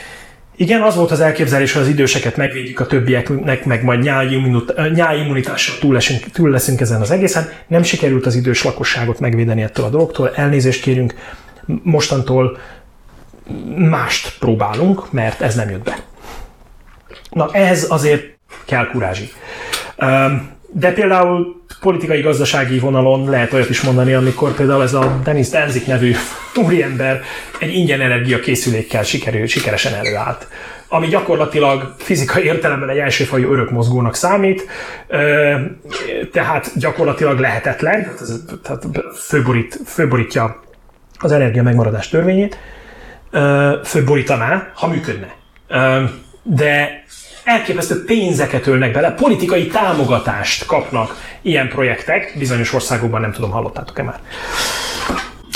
[0.57, 5.79] igen, az volt az elképzelés, hogy az időseket megvédjük a többieknek, meg majd nyári immunitással
[5.79, 7.49] túl leszünk, túl leszünk ezen az egészen.
[7.67, 11.15] Nem sikerült az idős lakosságot megvédeni ettől a dologtól, elnézést kérünk,
[11.83, 12.59] mostantól
[13.77, 15.99] mást próbálunk, mert ez nem jött be.
[17.31, 18.25] Na ez azért
[18.65, 19.31] kell kurázsi.
[20.73, 26.15] De például politikai-gazdasági vonalon lehet olyat is mondani, amikor például ez a Denis Denzik nevű
[26.55, 27.23] úriember
[27.61, 30.47] egy ingyen energia készülékkel sikerül, sikeresen előállt
[30.89, 34.67] ami gyakorlatilag fizikai értelemben egy elsőfajú örökmozgónak számít,
[36.33, 38.13] tehát gyakorlatilag lehetetlen,
[38.63, 40.61] tehát főborít, főborítja
[41.19, 42.59] az energia megmaradás törvényét,
[43.85, 45.35] fölborítaná, ha működne.
[46.43, 47.05] De
[47.45, 54.21] elképesztő pénzeket ölnek bele, politikai támogatást kapnak ilyen projektek, bizonyos országokban nem tudom, hallottátok-e már.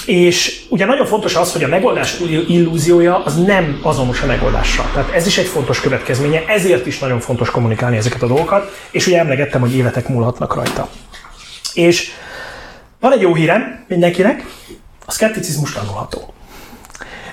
[0.06, 4.90] És ugye nagyon fontos az, hogy a megoldás illúziója az nem azonos a megoldással.
[4.94, 9.06] Tehát ez is egy fontos következménye, ezért is nagyon fontos kommunikálni ezeket a dolgokat, és
[9.06, 10.88] ugye emlegettem, hogy életek múlhatnak rajta.
[11.74, 12.10] És
[13.00, 14.46] van egy jó hírem mindenkinek,
[15.06, 16.29] a szkepticizmus tanulható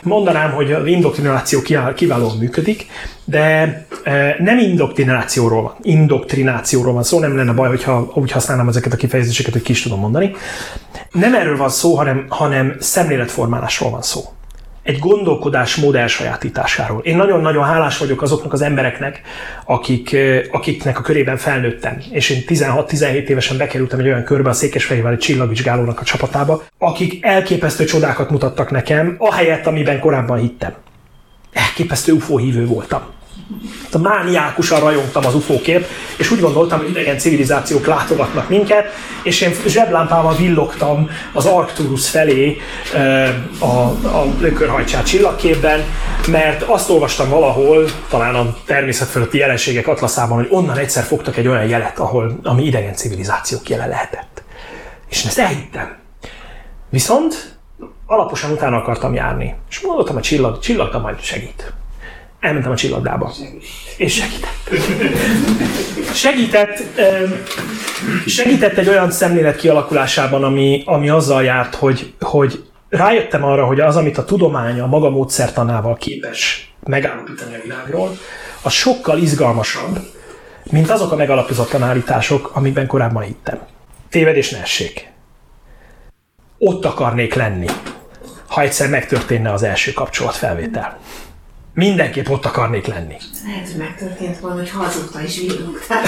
[0.04, 1.62] mondanám, hogy az indoktrináció
[1.96, 2.86] kiválóan működik,
[3.26, 3.42] de
[4.04, 8.98] e, nem indoktrinációról van, indoktrinációról van szó, nem lenne baj, hogyha úgy használnám ezeket a
[8.98, 10.36] kifejezéseket, hogy ki is tudom mondani.
[11.12, 14.22] Nem erről van szó, hanem, hanem szemléletformálásról van szó
[14.88, 17.02] egy gondolkodásmód elsajátításáról.
[17.04, 19.22] Én nagyon-nagyon hálás vagyok azoknak az embereknek,
[19.66, 20.16] akik,
[20.52, 21.98] akiknek a körében felnőttem.
[22.12, 27.86] És én 16-17 évesen bekerültem egy olyan körbe a Székesfehérvári csillagvizsgálónak a csapatába, akik elképesztő
[27.86, 30.74] csodákat mutattak nekem, ahelyett, amiben korábban hittem.
[31.52, 33.02] Elképesztő UFO hívő voltam
[33.92, 38.86] a mániákusan rajongtam az ufókért, és úgy gondoltam, hogy idegen civilizációk látogatnak minket,
[39.24, 42.58] és én zseblámpával villogtam az Arcturus felé
[43.60, 43.66] a,
[44.08, 45.84] a lökörhajcsát csillagképben,
[46.28, 51.48] mert azt olvastam valahol, talán a természet fölötti jelenségek atlaszában, hogy onnan egyszer fogtak egy
[51.48, 54.44] olyan jelet, ahol, ami idegen civilizációk jele lehetett.
[55.10, 55.98] És ezt elhittem.
[56.90, 57.58] Viszont
[58.06, 59.56] alaposan utána akartam járni.
[59.70, 61.74] És mondottam a csillag, csillagta majd segít
[62.40, 63.34] elmentem a csillagdába.
[63.98, 64.86] És segített.
[66.14, 66.84] segített,
[68.26, 73.96] segített egy olyan szemlélet kialakulásában, ami, ami azzal járt, hogy, hogy rájöttem arra, hogy az,
[73.96, 78.18] amit a tudomány a maga módszertanával képes megállapítani a világról,
[78.62, 80.00] az sokkal izgalmasabb,
[80.72, 83.60] mint azok a megalapozatlan állítások, amikben korábban hittem.
[84.10, 85.12] Tévedés ne essék.
[86.58, 87.68] Ott akarnék lenni,
[88.48, 91.00] ha egyszer megtörténne az első kapcsolatfelvétel.
[91.78, 93.16] Mindenképp ott akarnék lenni.
[93.46, 96.02] Lehet, hogy megtörtént volna, hogy hazudta is villogtál.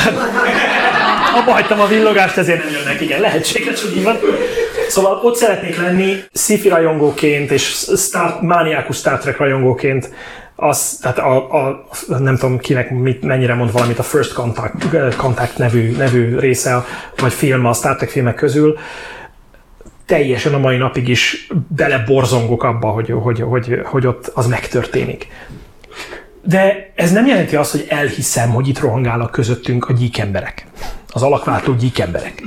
[1.40, 4.18] Abba hagytam a villogást, ezért nem jönnek, igen, lehetséges, hogy így van.
[4.88, 10.14] Szóval ott szeretnék lenni sci rajongóként és Star, mániákus Star Trek rajongóként,
[10.56, 15.58] az, tehát a, a, nem tudom kinek mit, mennyire mond valamit, a First Contact, Contact
[15.58, 16.86] nevű, nevű része,
[17.18, 18.78] vagy film a Star Trek filmek közül,
[20.06, 25.28] teljesen a mai napig is beleborzongok abba, hogy, hogy, hogy, hogy ott az megtörténik.
[26.44, 30.68] De ez nem jelenti azt, hogy elhiszem, hogy itt rohangálnak közöttünk a gyík emberek.
[31.07, 32.44] Az alakváltó gyík emberek.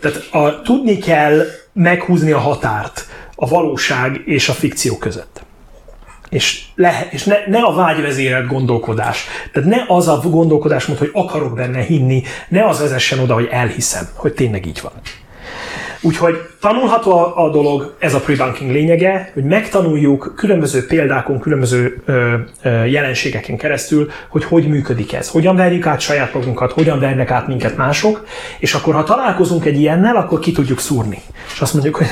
[0.00, 5.44] Tehát a, tudni kell meghúzni a határt a valóság és a fikció között.
[6.28, 9.24] És, le, és ne, ne a vágyvezérelt gondolkodás.
[9.52, 14.08] Tehát ne az a gondolkodás, hogy akarok benne hinni, ne az vezessen oda, hogy elhiszem,
[14.14, 14.92] hogy tényleg így van.
[16.00, 22.84] Úgyhogy tanulható a, dolog, ez a pre-banking lényege, hogy megtanuljuk különböző példákon, különböző ö, ö,
[22.84, 27.76] jelenségeken keresztül, hogy hogy működik ez, hogyan verjük át saját magunkat, hogyan vernek át minket
[27.76, 28.26] mások,
[28.58, 31.18] és akkor ha találkozunk egy ilyennel, akkor ki tudjuk szúrni.
[31.52, 32.06] És azt mondjuk, hogy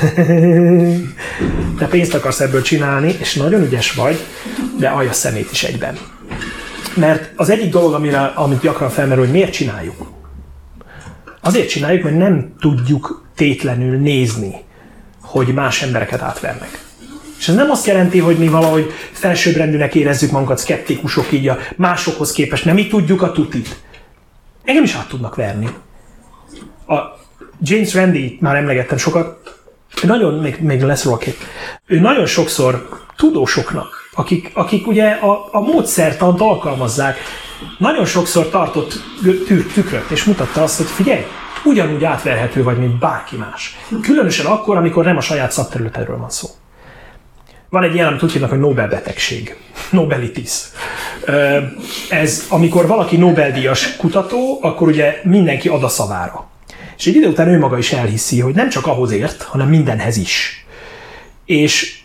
[1.79, 4.17] te pénzt akarsz ebből csinálni, és nagyon ügyes vagy,
[4.79, 5.97] de alja szemét is egyben.
[6.95, 10.13] Mert az egyik dolog, amire, amit gyakran felmerül, hogy miért csináljuk.
[11.41, 14.55] Azért csináljuk, mert nem tudjuk tétlenül nézni,
[15.23, 16.85] hogy más embereket átvernek.
[17.39, 22.33] És ez nem azt jelenti, hogy mi valahogy felsőbbrendűnek érezzük magunkat, szkeptikusok így a másokhoz
[22.33, 23.77] képest, nem mi tudjuk a tutit.
[24.65, 25.69] Engem is át tudnak verni.
[26.87, 26.95] A
[27.61, 29.59] James Randi már emlegettem sokat,
[30.03, 31.37] ő nagyon, még, még lesz róla kép,
[31.87, 37.19] ő nagyon sokszor tudósoknak, akik, akik ugye a, a módszertant alkalmazzák,
[37.79, 38.95] nagyon sokszor tartott
[39.75, 41.23] tükröt, és mutatta azt, hogy figyelj,
[41.65, 43.79] ugyanúgy átverhető vagy, mint bárki más.
[44.03, 46.49] Különösen akkor, amikor nem a saját szakterületedről van szó.
[47.69, 49.57] Van egy ilyen, amit úgy hívnak, hogy Nobel-betegség.
[49.91, 50.51] Nobelitis.
[52.11, 56.49] Ez, amikor valaki Nobel-díjas kutató, akkor ugye mindenki ad a szavára.
[56.97, 60.17] És egy idő után ő maga is elhiszi, hogy nem csak ahhoz ért, hanem mindenhez
[60.17, 60.67] is.
[61.45, 61.99] És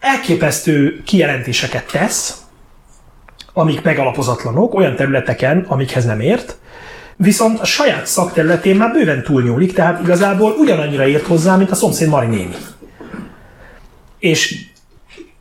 [0.00, 2.42] elképesztő kijelentéseket tesz,
[3.52, 6.56] amik megalapozatlanok, olyan területeken, amikhez nem ért,
[7.22, 12.08] viszont a saját szakterületén már bőven túlnyúlik, tehát igazából ugyanannyira ért hozzá, mint a szomszéd
[12.08, 12.56] Mari néni.
[14.18, 14.64] És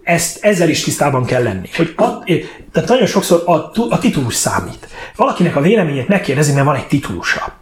[0.03, 1.69] ezt, ezzel is tisztában kell lenni.
[1.76, 2.23] Hogy a,
[2.72, 3.53] tehát nagyon sokszor a,
[3.89, 4.88] a titulus számít.
[5.15, 7.53] Valakinek a véleményét megkérdezi, mert van egy titulusa.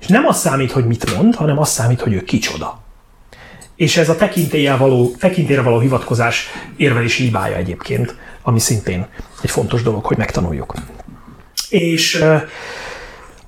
[0.00, 2.82] És nem az számít, hogy mit mond, hanem az számít, hogy ő kicsoda.
[3.76, 9.06] És ez a tekintélyre való, tekintélyre való hivatkozás érvelési hibája egyébként, ami szintén
[9.42, 10.74] egy fontos dolog, hogy megtanuljuk.
[11.68, 12.24] És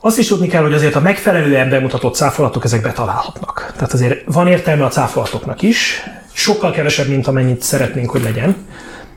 [0.04, 3.72] azt is tudni kell, hogy azért a megfelelően bemutatott cáfolatok ezek betalálhatnak.
[3.76, 6.02] Tehát azért van értelme a cáfolatoknak is,
[6.32, 8.56] sokkal kevesebb, mint amennyit szeretnénk, hogy legyen.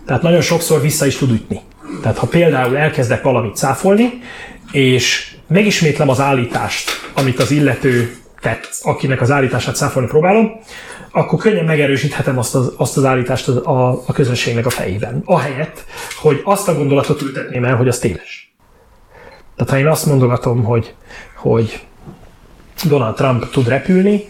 [0.05, 1.61] Tehát nagyon sokszor vissza is tud ütni.
[2.01, 4.21] Tehát ha például elkezdek valamit cáfolni,
[4.71, 10.51] és megismétlem az állítást, amit az illető tett, akinek az állítását cáfolni próbálom,
[11.11, 15.21] akkor könnyen megerősíthetem azt az, azt az állítást a, a közönségnek a fejében.
[15.25, 15.83] Ahelyett,
[16.15, 18.54] hogy azt a gondolatot ültetném el, hogy az téves.
[19.55, 20.93] Tehát ha én azt mondogatom, hogy,
[21.35, 21.85] hogy
[22.83, 24.23] Donald Trump tud repülni,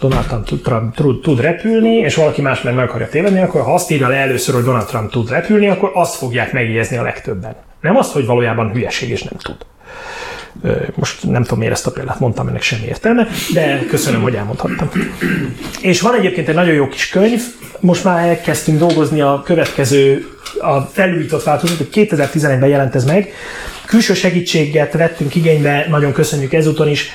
[0.00, 0.26] Donald
[0.62, 4.08] Trump tud, tud repülni, és valaki más meg meg akarja tévedni, akkor ha azt írja
[4.08, 7.54] le először, hogy Donald Trump tud repülni, akkor azt fogják megjegyezni a legtöbben.
[7.80, 9.56] Nem azt, hogy valójában hülyeség és nem tud.
[10.94, 14.90] Most nem tudom, miért ezt a példát mondtam, ennek semmi értelme, de köszönöm, hogy elmondhattam.
[15.80, 17.40] És van egyébként egy nagyon jó kis könyv,
[17.80, 20.28] most már elkezdtünk dolgozni a következő,
[20.60, 23.32] a felújított változat, hogy 2011-ben jelent ez meg.
[23.86, 27.10] Külső segítséget vettünk igénybe, nagyon köszönjük ezúton is,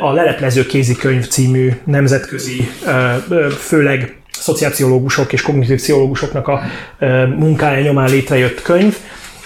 [0.00, 2.70] a Leleplező kézikönyv című nemzetközi,
[3.58, 6.62] főleg szociálpszichológusok és kognitív pszichológusoknak a
[7.36, 8.96] munkája nyomán létrejött könyv,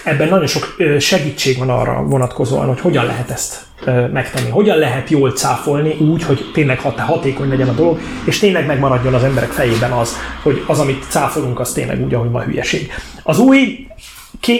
[0.03, 3.67] ebben nagyon sok segítség van arra vonatkozóan, hogy hogyan lehet ezt
[4.11, 4.49] megtenni.
[4.49, 9.13] Hogyan lehet jól cáfolni úgy, hogy tényleg hat- hatékony legyen a dolog, és tényleg megmaradjon
[9.13, 12.91] az emberek fejében az, hogy az, amit cáfolunk, az tényleg úgy, ahogy ma hülyeség.
[13.23, 13.87] Az új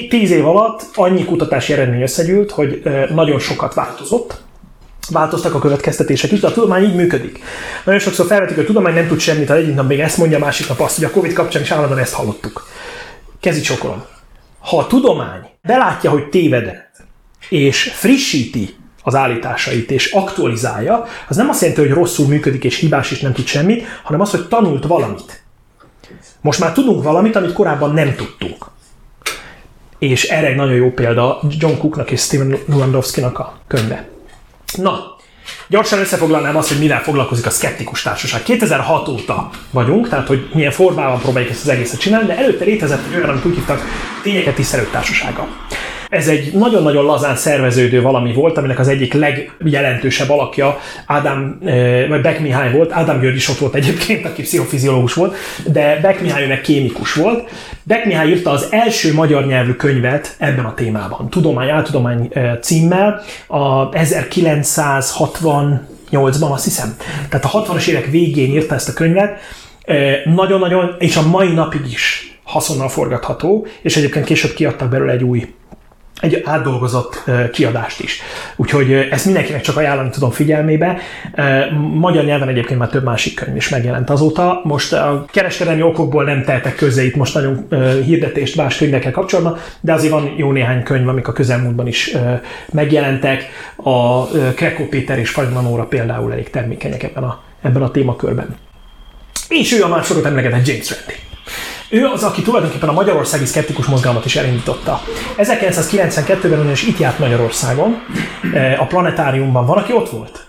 [0.09, 2.81] tíz év alatt annyi kutatási eredmény összegyűlt, hogy
[3.13, 4.41] nagyon sokat változott,
[5.11, 7.39] változtak a következtetések is, de a tudomány így működik.
[7.85, 10.39] Nagyon sokszor felvetik, hogy a tudomány nem tud semmit, ha egyik nap még ezt mondja,
[10.39, 12.67] másik nap azt, hogy a Covid kapcsán is állandóan ezt hallottuk.
[13.39, 14.03] Kezi csokolom
[14.69, 17.03] ha a tudomány belátja, hogy tévedett,
[17.49, 23.11] és frissíti az állításait, és aktualizálja, az nem azt jelenti, hogy rosszul működik, és hibás,
[23.11, 25.43] és nem tud semmit, hanem az, hogy tanult valamit.
[26.41, 28.65] Most már tudunk valamit, amit korábban nem tudtunk.
[29.99, 34.07] és erre egy nagyon jó példa John Cooknak és Steven Lewandowski-nak a könyve.
[34.77, 35.17] Na,
[35.67, 38.43] Gyorsan összefoglalnám azt, hogy mivel foglalkozik a szkeptikus társaság.
[38.43, 43.05] 2006 óta vagyunk, tehát hogy milyen formában próbáljuk ezt az egészet csinálni, de előtte létezett
[43.07, 43.81] egy olyan, amit úgy hívtak
[44.23, 45.47] tényeket tisztelő társasága.
[46.09, 51.59] Ez egy nagyon-nagyon lazán szerveződő valami volt, aminek az egyik legjelentősebb alakja Ádám,
[52.09, 52.91] vagy Beck Mihály volt.
[52.91, 55.35] Ádám György is ott volt egyébként, aki pszichofiziológus volt,
[55.71, 57.49] de Beck Mihály kémikus volt.
[57.83, 61.29] Beck Mihály írta az első magyar nyelvű könyvet ebben a témában.
[61.29, 62.31] Tudomány, áltudomány
[62.61, 66.95] címmel a 1968-ban azt hiszem.
[67.29, 69.39] Tehát a 60-as évek végén írta ezt a könyvet.
[70.25, 75.53] Nagyon-nagyon, és a mai napig is haszonnal forgatható, és egyébként később kiadtak belőle egy új
[76.19, 78.21] egy átdolgozott kiadást is.
[78.55, 80.97] Úgyhogy ezt mindenkinek csak ajánlani tudom figyelmébe.
[81.93, 84.61] Magyar nyelven egyébként már több másik könyv is megjelent azóta.
[84.63, 87.67] Most a kereskedelmi okokból nem tehetek közé itt most nagyon
[88.05, 92.15] hirdetést más könyvekkel kapcsolatban, de azért van jó néhány könyv, amik a közelmúltban is
[92.71, 93.49] megjelentek.
[93.75, 98.55] A Krekó Péter és Fagyman Óra például elég termékenyek ebben a, ebben a témakörben.
[99.49, 101.28] És ő a másokat emlegetett James Randi.
[101.89, 105.01] Ő az, aki tulajdonképpen a magyarországi szkeptikus mozgalmat is elindította.
[105.37, 108.03] 1992-ben ugyanis itt járt Magyarországon,
[108.53, 109.65] eh, a planetáriumban.
[109.65, 110.47] Van, aki ott volt?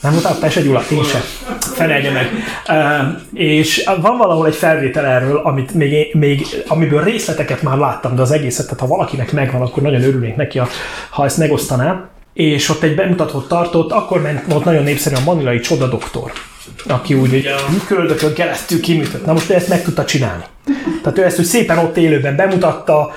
[0.00, 0.82] Nem voltál Pese Gyula?
[0.90, 1.20] Én sem.
[1.60, 2.30] Felelje meg.
[2.68, 8.22] Uh, és van valahol egy felvétel erről, amit még, még, amiből részleteket már láttam, de
[8.22, 10.60] az egészet, tehát ha valakinek megvan, akkor nagyon örülnék neki,
[11.10, 12.08] ha ezt megosztaná.
[12.36, 16.32] És ott egy bemutatót tartott, akkor ment, volt nagyon népszerű a manilai csoda doktor
[16.88, 19.26] aki úgy ugye a köldökön keresztül kiműtött.
[19.26, 20.44] Na most ő ezt meg tudta csinálni.
[21.02, 23.12] Tehát ő ezt úgy szépen ott élőben bemutatta,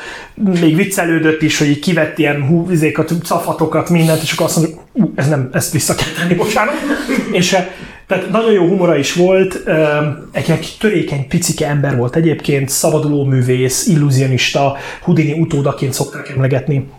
[0.59, 4.75] még viccelődött is, hogy így kivett ilyen húzékat, cafatokat, mindent, és akkor azt mondja,
[5.15, 6.73] ez nem, ezt vissza kell tenni, bocsánat.
[7.31, 7.67] És eh,
[8.07, 9.63] tehát nagyon jó humora is volt,
[10.31, 16.89] egy, egy törékeny, picike ember volt egyébként, szabaduló művész, illúzionista, Houdini utódaként szokták emlegetni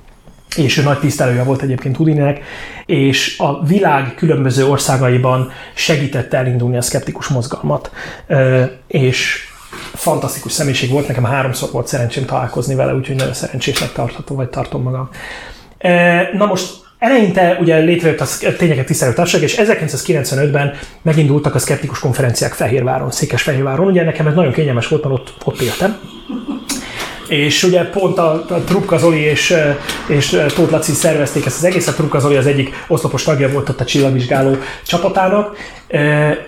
[0.56, 2.40] és ő nagy tisztelője volt egyébként Houdininek,
[2.86, 7.90] és a világ különböző országaiban segítette elindulni a szkeptikus mozgalmat,
[8.86, 9.48] és
[9.94, 14.82] fantasztikus személyiség volt, nekem háromszor volt szerencsém találkozni vele, úgyhogy nagyon szerencsésnek tarthatom, vagy tartom
[14.82, 15.08] magam.
[16.32, 18.26] Na most Eleinte ugye létrejött a
[18.58, 20.72] tényeket tisztelő társaság, és 1995-ben
[21.02, 23.86] megindultak a szkeptikus konferenciák Fehérváron, Székesfehérváron.
[23.86, 25.98] Ugye nekem ez nagyon kényelmes volt, mert ott, ott éltem
[27.30, 29.54] és ugye pont a, a Trupka Zoli és,
[30.08, 33.80] és Tóth Laci szervezték ezt az egészet, Trupka Zoli az egyik oszlopos tagja volt ott
[33.80, 35.56] a csillagvizsgáló csapatának,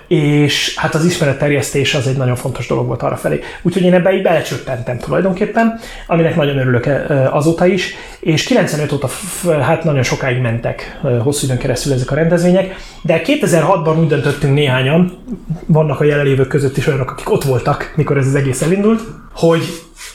[0.07, 3.39] és hát az ismeretterjesztés az egy nagyon fontos dolog volt arra felé.
[3.61, 6.89] Úgyhogy én ebbe így belecsöppentem tulajdonképpen, aminek nagyon örülök
[7.31, 9.09] azóta is, és 95 óta
[9.61, 15.17] hát nagyon sokáig mentek hosszú időn keresztül ezek a rendezvények, de 2006-ban úgy döntöttünk néhányan,
[15.65, 19.01] vannak a jelenlévők között is olyanok, akik ott voltak, mikor ez az egész elindult,
[19.33, 19.61] hogy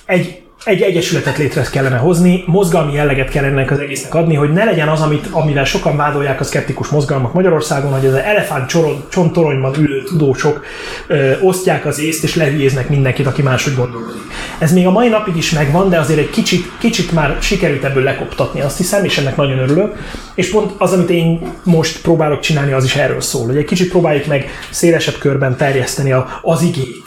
[0.07, 4.65] egy egy egyesületet létre kellene hozni, mozgalmi jelleget kellene ennek az egésznek adni, hogy ne
[4.65, 8.73] legyen az, amit, amivel sokan vádolják a szkeptikus mozgalmak Magyarországon, hogy az elefánt
[9.09, 10.65] csontoronyban ülő tudósok
[11.07, 14.23] ö, osztják az észt és lehülyéznek mindenkit, aki máshogy gondolkodik.
[14.59, 18.03] Ez még a mai napig is megvan, de azért egy kicsit, kicsit már sikerült ebből
[18.03, 19.97] lekoptatni, azt hiszem, és ennek nagyon örülök.
[20.35, 23.91] És pont az, amit én most próbálok csinálni, az is erről szól, hogy egy kicsit
[23.91, 27.03] próbáljuk meg szélesebb körben terjeszteni az igét,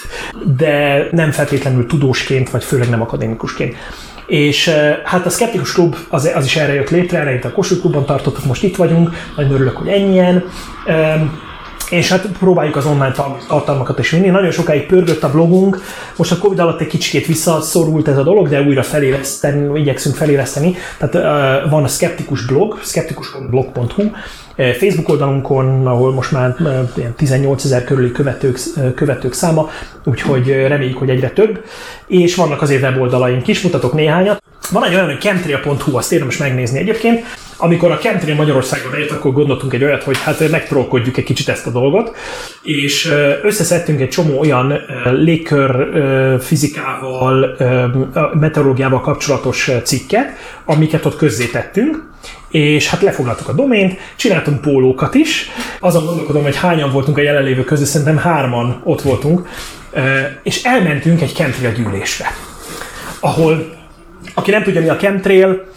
[0.58, 3.02] de nem feltétlenül tudósként, vagy főleg nem
[3.42, 3.76] akadémikusként.
[4.26, 4.70] És
[5.04, 8.46] hát a Skeptikus Klub az, az is erre jött létre, eleinte a Kossuth Klubban tartottuk,
[8.46, 10.44] most itt vagyunk, nagyon örülök, hogy ennyien
[11.90, 13.12] és hát próbáljuk az online
[13.48, 14.30] tartalmakat is vinni.
[14.30, 15.82] Nagyon sokáig pörgött a blogunk,
[16.16, 20.76] most a Covid alatt egy kicsit visszaszorult ez a dolog, de újra feléleszteni, igyekszünk feléleszteni.
[20.98, 21.14] Tehát
[21.70, 24.04] van a Skeptikus blog, skeptikus.blog.hu,
[24.56, 26.56] Facebook oldalunkon, ahol most már
[26.96, 28.60] ilyen 18 ezer körüli követők,
[28.96, 29.70] követők száma,
[30.06, 31.64] úgyhogy reméljük, hogy egyre több.
[32.08, 34.44] És vannak azért weboldalaink is, mutatok néhányat.
[34.72, 37.26] Van egy olyan, hogy chemtria.hu, azt érdemes megnézni egyébként.
[37.64, 41.68] Amikor a Chemtrail Magyarországra bejött, akkor gondoltunk egy olyat, hogy hát megtrollkodjuk egy kicsit ezt
[41.68, 42.16] a dolgot,
[42.64, 43.12] és
[43.44, 44.80] összeszedtünk egy csomó olyan
[45.12, 45.90] légkör
[46.42, 47.56] fizikával,
[48.34, 50.30] meteorológiával kapcsolatos cikket,
[50.66, 52.10] amiket ott közzétettünk,
[52.50, 55.50] és hát lefoglaltuk a domént, csináltunk pólókat is.
[55.80, 59.48] Azon gondolkodom, hogy hányan voltunk a jelenlévő közül, szerintem hárman ott voltunk,
[60.44, 62.26] és elmentünk egy chemtrail gyűlésre,
[63.20, 63.80] ahol
[64.34, 65.70] aki nem tudja, mi a chemtrail,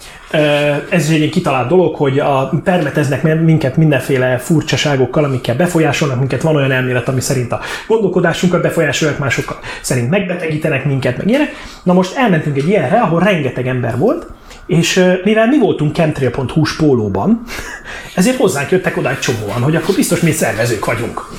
[0.89, 6.41] ez egy kitalált dolog, hogy a permeteznek minket mindenféle furcsaságokkal, amikkel befolyásolnak minket.
[6.41, 11.51] Van olyan elmélet, ami szerint a gondolkodásunkat befolyásolják, mások szerint megbetegítenek minket, meg ilyenek.
[11.83, 14.27] Na most elmentünk egy ilyenre, ahol rengeteg ember volt,
[14.65, 17.41] és mivel mi voltunk chemtrail.hu pólóban,
[18.15, 21.29] ezért hozzánk jöttek oda egy csomóan, hogy akkor biztos mi szervezők vagyunk.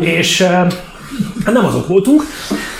[0.00, 0.46] és
[1.44, 2.22] nem azok voltunk,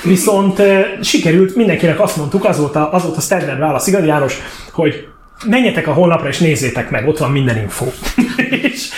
[0.06, 0.62] Viszont
[1.00, 4.38] sikerült, mindenkinek azt mondtuk, az volt a, az volt a standard válasz, igaz János,
[4.72, 5.08] hogy
[5.44, 7.86] menjetek a honlapra és nézzétek meg, ott van minden info.
[8.62, 8.88] és,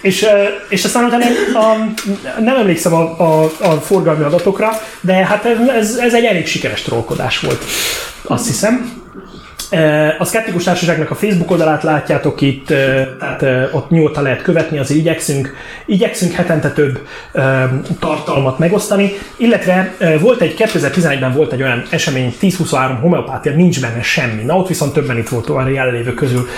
[0.00, 0.26] és,
[0.68, 1.24] és aztán utána
[1.54, 1.92] a,
[2.40, 4.70] nem emlékszem a, a, a forgalmi adatokra,
[5.00, 7.64] de hát ez, ez egy elég sikeres trollkodás volt,
[8.22, 9.02] azt hiszem.
[10.18, 12.66] A Skeptikus Társaságnak a Facebook oldalát látjátok itt,
[13.18, 15.54] tehát ott nyugodtan lehet követni, azért igyekszünk,
[15.86, 17.06] igyekszünk hetente több
[18.00, 24.42] tartalmat megosztani, illetve volt egy 2011-ben volt egy olyan esemény, 10-23 homeopátia, nincs benne semmi,
[24.42, 26.48] na ott viszont többen itt volt, a jelenlévők közül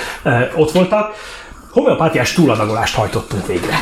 [0.55, 1.15] ott voltak,
[1.71, 3.75] homeopátiás túladagolást hajtottunk végre.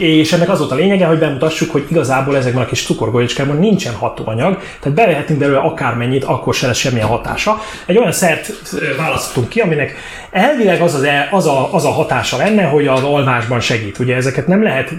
[0.00, 3.94] És ennek az volt a lényege, hogy bemutassuk, hogy igazából ezekben a kis cukorgolyócskákban nincsen
[3.94, 7.58] hatóanyag, tehát bevehetünk belőle akármennyit, akkor se lesz semmilyen hatása.
[7.86, 8.52] Egy olyan szert
[8.96, 9.94] választottunk ki, aminek
[10.30, 13.98] elvileg az, az, el- az, a, az a hatása lenne, hogy az alvásban segít.
[13.98, 14.92] Ugye ezeket nem lehet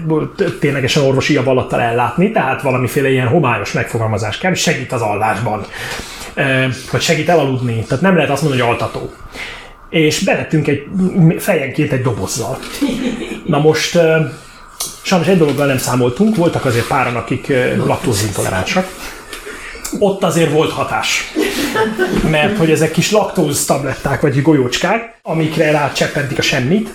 [0.60, 5.64] ténylegesen orvosi javallattal ellátni, tehát valamiféle ilyen homályos megfogalmazás kell, segít az alvásban.
[6.90, 9.10] Vagy segít elaludni, tehát nem lehet azt mondani, hogy altató
[9.90, 10.82] és bevettünk egy
[11.38, 12.58] fejenként egy dobozzal.
[13.46, 13.98] Na most
[15.02, 17.52] sajnos egy dologgal nem számoltunk, voltak azért páran, akik
[17.86, 18.88] laktózintoleránsak.
[19.98, 21.32] Ott azért volt hatás.
[22.30, 26.94] Mert hogy ezek kis laktóz tabletták vagy golyócskák, amikre rácseppentik a semmit,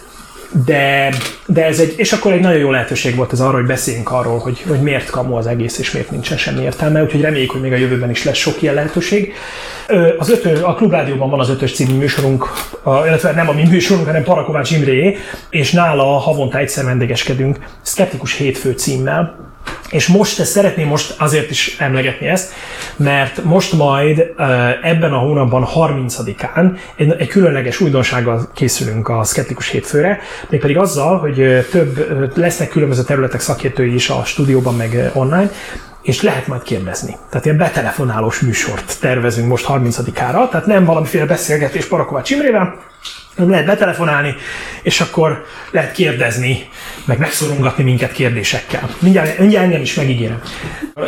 [0.65, 1.13] de,
[1.45, 4.37] de ez egy, és akkor egy nagyon jó lehetőség volt ez arra, hogy beszéljünk arról,
[4.37, 7.71] hogy, hogy miért kamu az egész, és miért nincsen semmi értelme, úgyhogy reméljük, hogy még
[7.71, 9.33] a jövőben is lesz sok ilyen lehetőség.
[10.17, 12.45] Az ötö, a Klubrádióban van az ötös című műsorunk,
[12.85, 15.17] illetve nem a mi műsorunk, hanem Parakovács Imréé,
[15.49, 19.47] és nála havonta egyszer vendégeskedünk, Skeptikus Hétfő címmel,
[19.89, 22.53] és most ezt szeretném most azért is emlegetni ezt,
[22.95, 29.69] mert most majd ö, ebben a hónapban 30-án egy, egy különleges újdonsággal készülünk a Skeptikus
[29.69, 30.19] hétfőre,
[30.49, 35.51] mégpedig azzal, hogy ö, több ö, lesznek különböző területek szakértői is a stúdióban meg online,
[36.01, 37.17] és lehet majd kérdezni.
[37.29, 42.75] Tehát ilyen betelefonálós műsort tervezünk most 30-ára, tehát nem valamiféle beszélgetés Parakovács Imrével,
[43.37, 44.35] hanem lehet betelefonálni,
[44.81, 46.69] és akkor lehet kérdezni,
[47.05, 48.89] meg megszorongatni minket kérdésekkel.
[48.99, 50.41] Mindjárt, mindjárt engem is megígérem.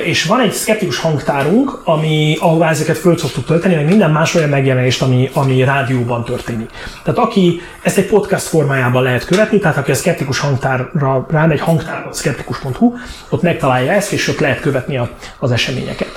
[0.03, 4.49] És van egy szkeptikus hangtárunk, ami, ahová ezeket föl szoktuk tölteni, meg minden más olyan
[4.49, 6.69] megjelenést, ami, ami rádióban történik.
[7.03, 12.93] Tehát aki ezt egy podcast formájában lehet követni, tehát aki a szkeptikus hangtárra rámegy, hangtár.skeptikus.hu,
[13.29, 16.11] ott megtalálja ezt, és ott lehet követni a, az eseményeket.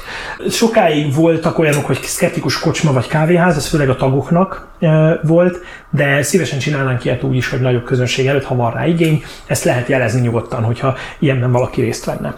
[0.50, 4.70] Sokáig voltak olyanok, hogy szkeptikus kocsma vagy kávéház, ez főleg a tagoknak
[5.22, 5.58] volt,
[5.90, 9.64] de szívesen csinálnánk ilyet úgy is, hogy nagyobb közönség előtt, ha van rá igény, ezt
[9.64, 12.34] lehet jelezni nyugodtan, hogyha ilyenben valaki részt venne.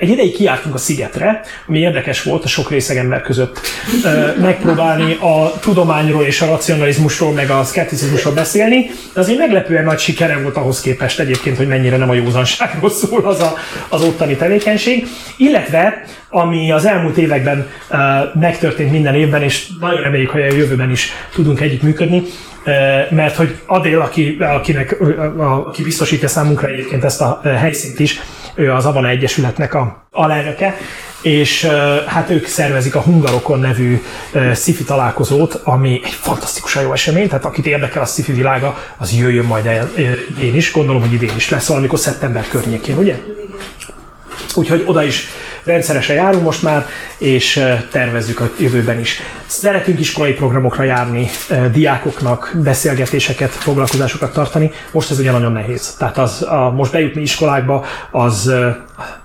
[0.00, 3.60] Egy ideig kiártunk a szigetre, ami érdekes volt a sok részeg ember között.
[4.40, 10.38] Megpróbálni a tudományról és a racionalizmusról, meg a szkepticizmusról beszélni, de azért meglepően nagy sikere
[10.42, 13.54] volt ahhoz képest egyébként, hogy mennyire nem a józanságról szól az a,
[13.88, 17.68] az ottani tevékenység, illetve ami az elmúlt években
[18.40, 22.22] megtörtént minden évben, és nagyon reméljük, hogy a jövőben is tudunk együttműködni,
[23.10, 24.96] mert hogy Adél, aki, akinek,
[25.66, 28.20] aki biztosítja számunkra egyébként ezt a helyszínt is,
[28.54, 30.76] ő az Avana Egyesületnek a alelnöke,
[31.22, 31.64] és
[32.06, 34.02] hát ők szervezik a Hungarokon nevű
[34.54, 39.44] sci találkozót, ami egy fantasztikusan jó esemény, tehát akit érdekel a sci világa, az jöjjön
[39.44, 39.90] majd el
[40.36, 43.18] idén is, gondolom, hogy idén is lesz valamikor szeptember környékén, ugye?
[44.54, 45.28] Úgyhogy oda is
[45.64, 46.86] rendszeresen járunk most már,
[47.18, 49.20] és tervezzük a jövőben is.
[49.46, 51.30] Szeretünk iskolai programokra járni,
[51.72, 54.70] diákoknak beszélgetéseket, foglalkozásokat tartani.
[54.92, 55.94] Most ez ugye nagyon nehéz.
[55.98, 58.52] Tehát az, a, most bejutni iskolákba, az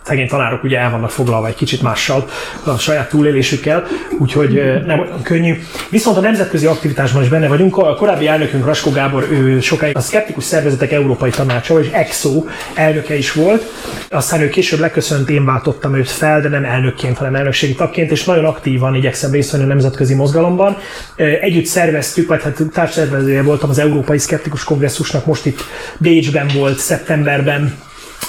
[0.09, 2.25] szegény tanárok ugye el vannak foglalva egy kicsit mással,
[2.63, 3.83] a saját túlélésükkel,
[4.19, 5.59] úgyhogy nem olyan könnyű.
[5.89, 7.77] Viszont a nemzetközi aktivitásban is benne vagyunk.
[7.77, 12.43] A korábbi elnökünk Raskó Gábor, ő sokáig a Szkeptikus Szervezetek Európai Tanácsa, és EXO
[12.73, 13.63] elnöke is volt.
[14.09, 18.23] Aztán ő később leköszönt, én váltottam őt fel, de nem elnökként, hanem elnökségi tagként, és
[18.23, 20.77] nagyon aktívan igyekszem részt venni a nemzetközi mozgalomban.
[21.15, 25.59] Együtt szerveztük, vagy hát társszervezője voltam az Európai Szkeptikus Kongresszusnak, most itt
[25.97, 27.77] Bécsben volt szeptemberben,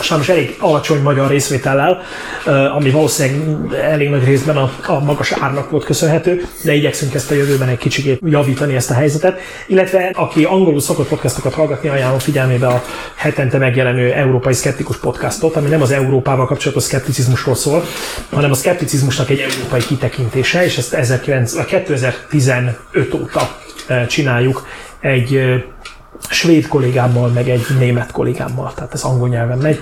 [0.01, 2.03] sajnos elég alacsony magyar részvétellel,
[2.45, 7.31] ö, ami valószínűleg elég nagy részben a, a magas árnak volt köszönhető, de igyekszünk ezt
[7.31, 9.41] a jövőben egy kicsit javítani ezt a helyzetet.
[9.67, 12.85] Illetve aki angolul szokott podcastokat hallgatni, ajánlom figyelmébe a
[13.15, 17.85] hetente megjelenő Európai Szkeptikus podcastot, ami nem az Európával kapcsolatos szkepticizmusról szól,
[18.31, 23.57] hanem a szkepticizmusnak egy európai kitekintése, és ezt 19, a 2015 óta
[23.87, 24.67] ö, csináljuk
[25.01, 25.55] egy ö,
[26.29, 29.81] svéd kollégámmal, meg egy német kollégámmal, tehát ez angol nyelven megy.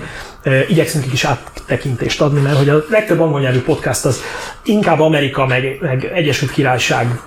[0.67, 4.21] Igyekszünk egy kis áttekintést adni, mert hogy a legtöbb angol nyelvű podcast az
[4.63, 7.21] inkább Amerika, meg, meg Egyesült Királyság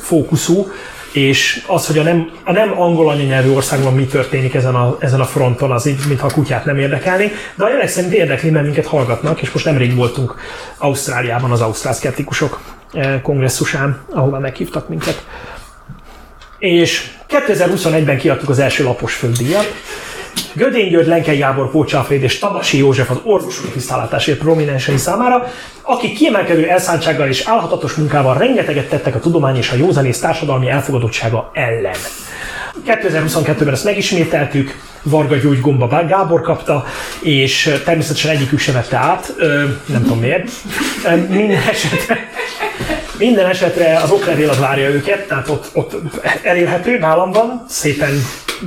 [0.00, 0.66] fókuszú,
[1.12, 5.20] és az, hogy a nem, a nem angol anyanyelvű országban mi történik ezen a, ezen
[5.20, 8.64] a fronton, az így, mintha a kutyát nem érdekelni, de a jelek szerint érdekli, mert
[8.64, 10.34] minket hallgatnak, és most nemrég voltunk
[10.78, 12.60] Ausztráliában az ausztrál szkeptikusok
[13.22, 15.26] kongresszusán, ahova meghívtak minket.
[16.58, 19.74] És 2021-ben kiadtuk az első lapos földíjat,
[20.52, 25.52] Gödény György, Lenkei Gábor, Pócs Alfred és Tabasi József az orvosok tisztálátásért prominensei számára,
[25.82, 31.50] akik kiemelkedő elszántsággal és álhatatos munkával rengeteget tettek a tudomány és a józanész társadalmi elfogadottsága
[31.54, 31.96] ellen.
[32.86, 36.84] 2022-ben ezt megismételtük, Varga gyógygomba Gábor kapta,
[37.20, 39.34] és természetesen egyikük se vette át,
[39.86, 40.50] nem tudom miért.
[41.28, 42.28] Minden esetre,
[43.18, 45.96] minden esetre az oklevél az várja őket, tehát ott, ott
[46.42, 48.10] elérhető, nálam van, szépen,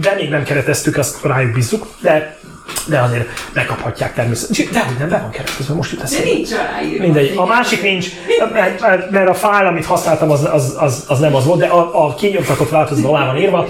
[0.02, 2.40] de még nem kereteztük, azt rájuk bízzuk, de
[2.86, 4.68] de azért megkaphatják természetesen.
[4.72, 6.26] De hogy nem, be van keretezve, most jut eszembe.
[6.26, 7.04] De nincs aláírva.
[7.04, 7.34] Mindegy.
[7.36, 8.08] A másik nincs,
[8.54, 12.06] mert, mert a fájl, amit használtam, az, az, az, az nem az volt, de a,
[12.06, 13.68] a kinyomtatott változat alá van írva,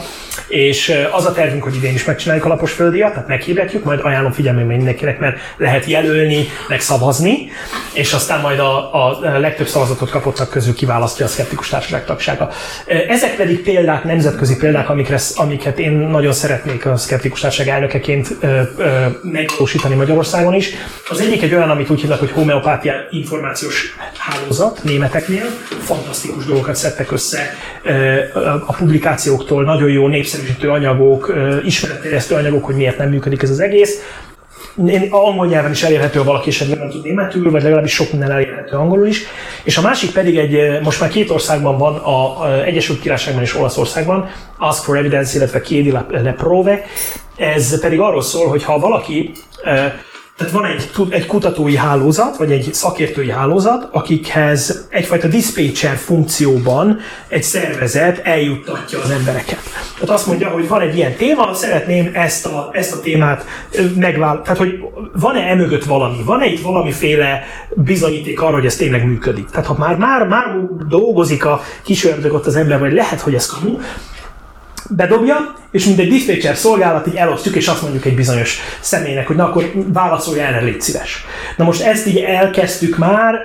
[0.47, 4.31] és az a tervünk, hogy idén is megcsináljuk a lapos földiat, tehát meghirdetjük, majd ajánlom
[4.31, 7.49] figyelmében mindenkinek, mert lehet jelölni, meg szavazni,
[7.93, 12.49] és aztán majd a, a legtöbb szavazatot kapottnak közül kiválasztja a szkeptikus társaság tagsága.
[13.07, 18.27] Ezek pedig példák, nemzetközi példák, amikre, amiket én nagyon szeretnék a szkeptikus társaság elnökeként
[19.21, 20.69] megvalósítani Magyarországon is.
[21.09, 25.45] Az egyik egy olyan, amit úgy hívnak, hogy homeopátia információs hálózat németeknél.
[25.79, 27.55] Fantasztikus dolgokat szedtek össze
[28.65, 31.33] a publikációktól, nagyon jó népszerűsítő anyagok,
[31.65, 33.99] ismeretterjesztő anyagok, hogy miért nem működik ez az egész.
[34.87, 38.31] Én angol nyelven is elérhető, ha valaki esetleg nem tud németül, vagy legalábbis sok minden
[38.31, 39.23] elérhető angolul is.
[39.63, 43.55] És a másik pedig egy, most már két országban van, a, a Egyesült Királyságban és
[43.55, 46.85] Olaszországban, Ask for Evidence, illetve Chiedi le Prove.
[47.41, 49.31] Ez pedig arról szól, hogy ha valaki
[50.37, 57.43] tehát van egy, egy kutatói hálózat, vagy egy szakértői hálózat, akikhez egyfajta dispatcher funkcióban egy
[57.43, 59.59] szervezet eljuttatja az embereket.
[59.93, 63.45] Tehát azt mondja, hogy van egy ilyen téma, szeretném ezt a, ezt a témát
[63.95, 64.41] megvál...
[64.41, 64.79] Tehát, hogy
[65.13, 66.23] van-e emögött valami?
[66.25, 67.43] Van-e itt valamiféle
[67.75, 69.49] bizonyíték arra, hogy ez tényleg működik?
[69.49, 70.57] Tehát, ha már, már, már
[70.87, 73.77] dolgozik a kis ott az ember, vagy lehet, hogy ez kamu,
[74.89, 79.35] bedobja, és mint egy dispatcher szolgálat így elosztjuk, és azt mondjuk egy bizonyos személynek, hogy
[79.35, 81.25] na akkor válaszolj erre, légy szíves.
[81.57, 83.35] Na most ezt így elkezdtük már,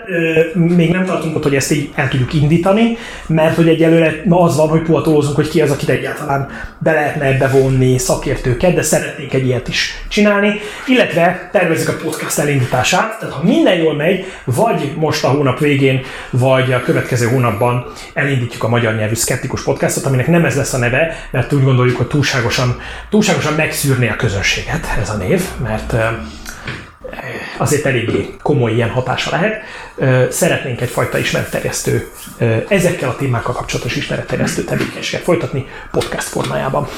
[0.54, 2.96] még nem tartunk ott, hogy ezt így el tudjuk indítani,
[3.26, 6.48] mert hogy egyelőre na az van, hogy puhatolózunk, hogy ki az, akit egyáltalán
[6.78, 10.54] be lehetne ebbe vonni szakértőket, de szeretnénk egy ilyet is csinálni,
[10.86, 16.00] illetve tervezzük a podcast elindítását, tehát ha minden jól megy, vagy most a hónap végén,
[16.30, 20.78] vagy a következő hónapban elindítjuk a magyar nyelvű szkeptikus podcastot, aminek nem ez lesz a
[20.78, 22.80] neve, mert úgy gondoljuk, hogy túlságosan,
[23.10, 25.94] túlságosan megszűrni a közönséget ez a név, mert
[27.56, 29.62] azért eléggé komoly ilyen hatása lehet.
[30.32, 32.10] Szeretnénk egyfajta ismeretterjesztő,
[32.68, 36.88] ezekkel a témákkal kapcsolatos ismeretterjesztő tevékenységet folytatni podcast formájában.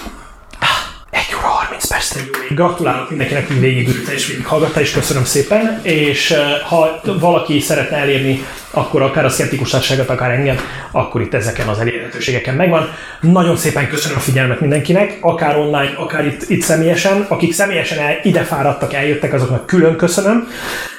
[1.79, 2.55] 1 óra 30 percre jó.
[2.55, 5.81] Gratulálok mindenkinek, hogy végigülte és végighallgatta, és köszönöm szépen.
[5.83, 6.35] És
[6.69, 10.57] ha valaki szeretne elérni, akkor akár a szkeptikus társaságot, akár engem,
[10.91, 12.89] akkor itt ezeken az elérhetőségeken megvan.
[13.21, 17.27] Nagyon szépen köszönöm a figyelmet mindenkinek, akár online, akár itt, itt személyesen.
[17.29, 20.49] Akik személyesen el, ide fáradtak, eljöttek, azoknak külön köszönöm.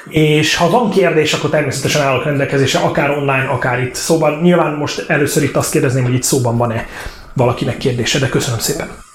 [0.10, 4.40] És ha van kérdés, akkor természetesen állok rendelkezésre, akár online, akár itt szóban.
[4.42, 6.88] Nyilván most először itt azt kérdezném, hogy itt szóban van-e
[7.34, 9.08] valakinek kérdése, de köszönöm szépen.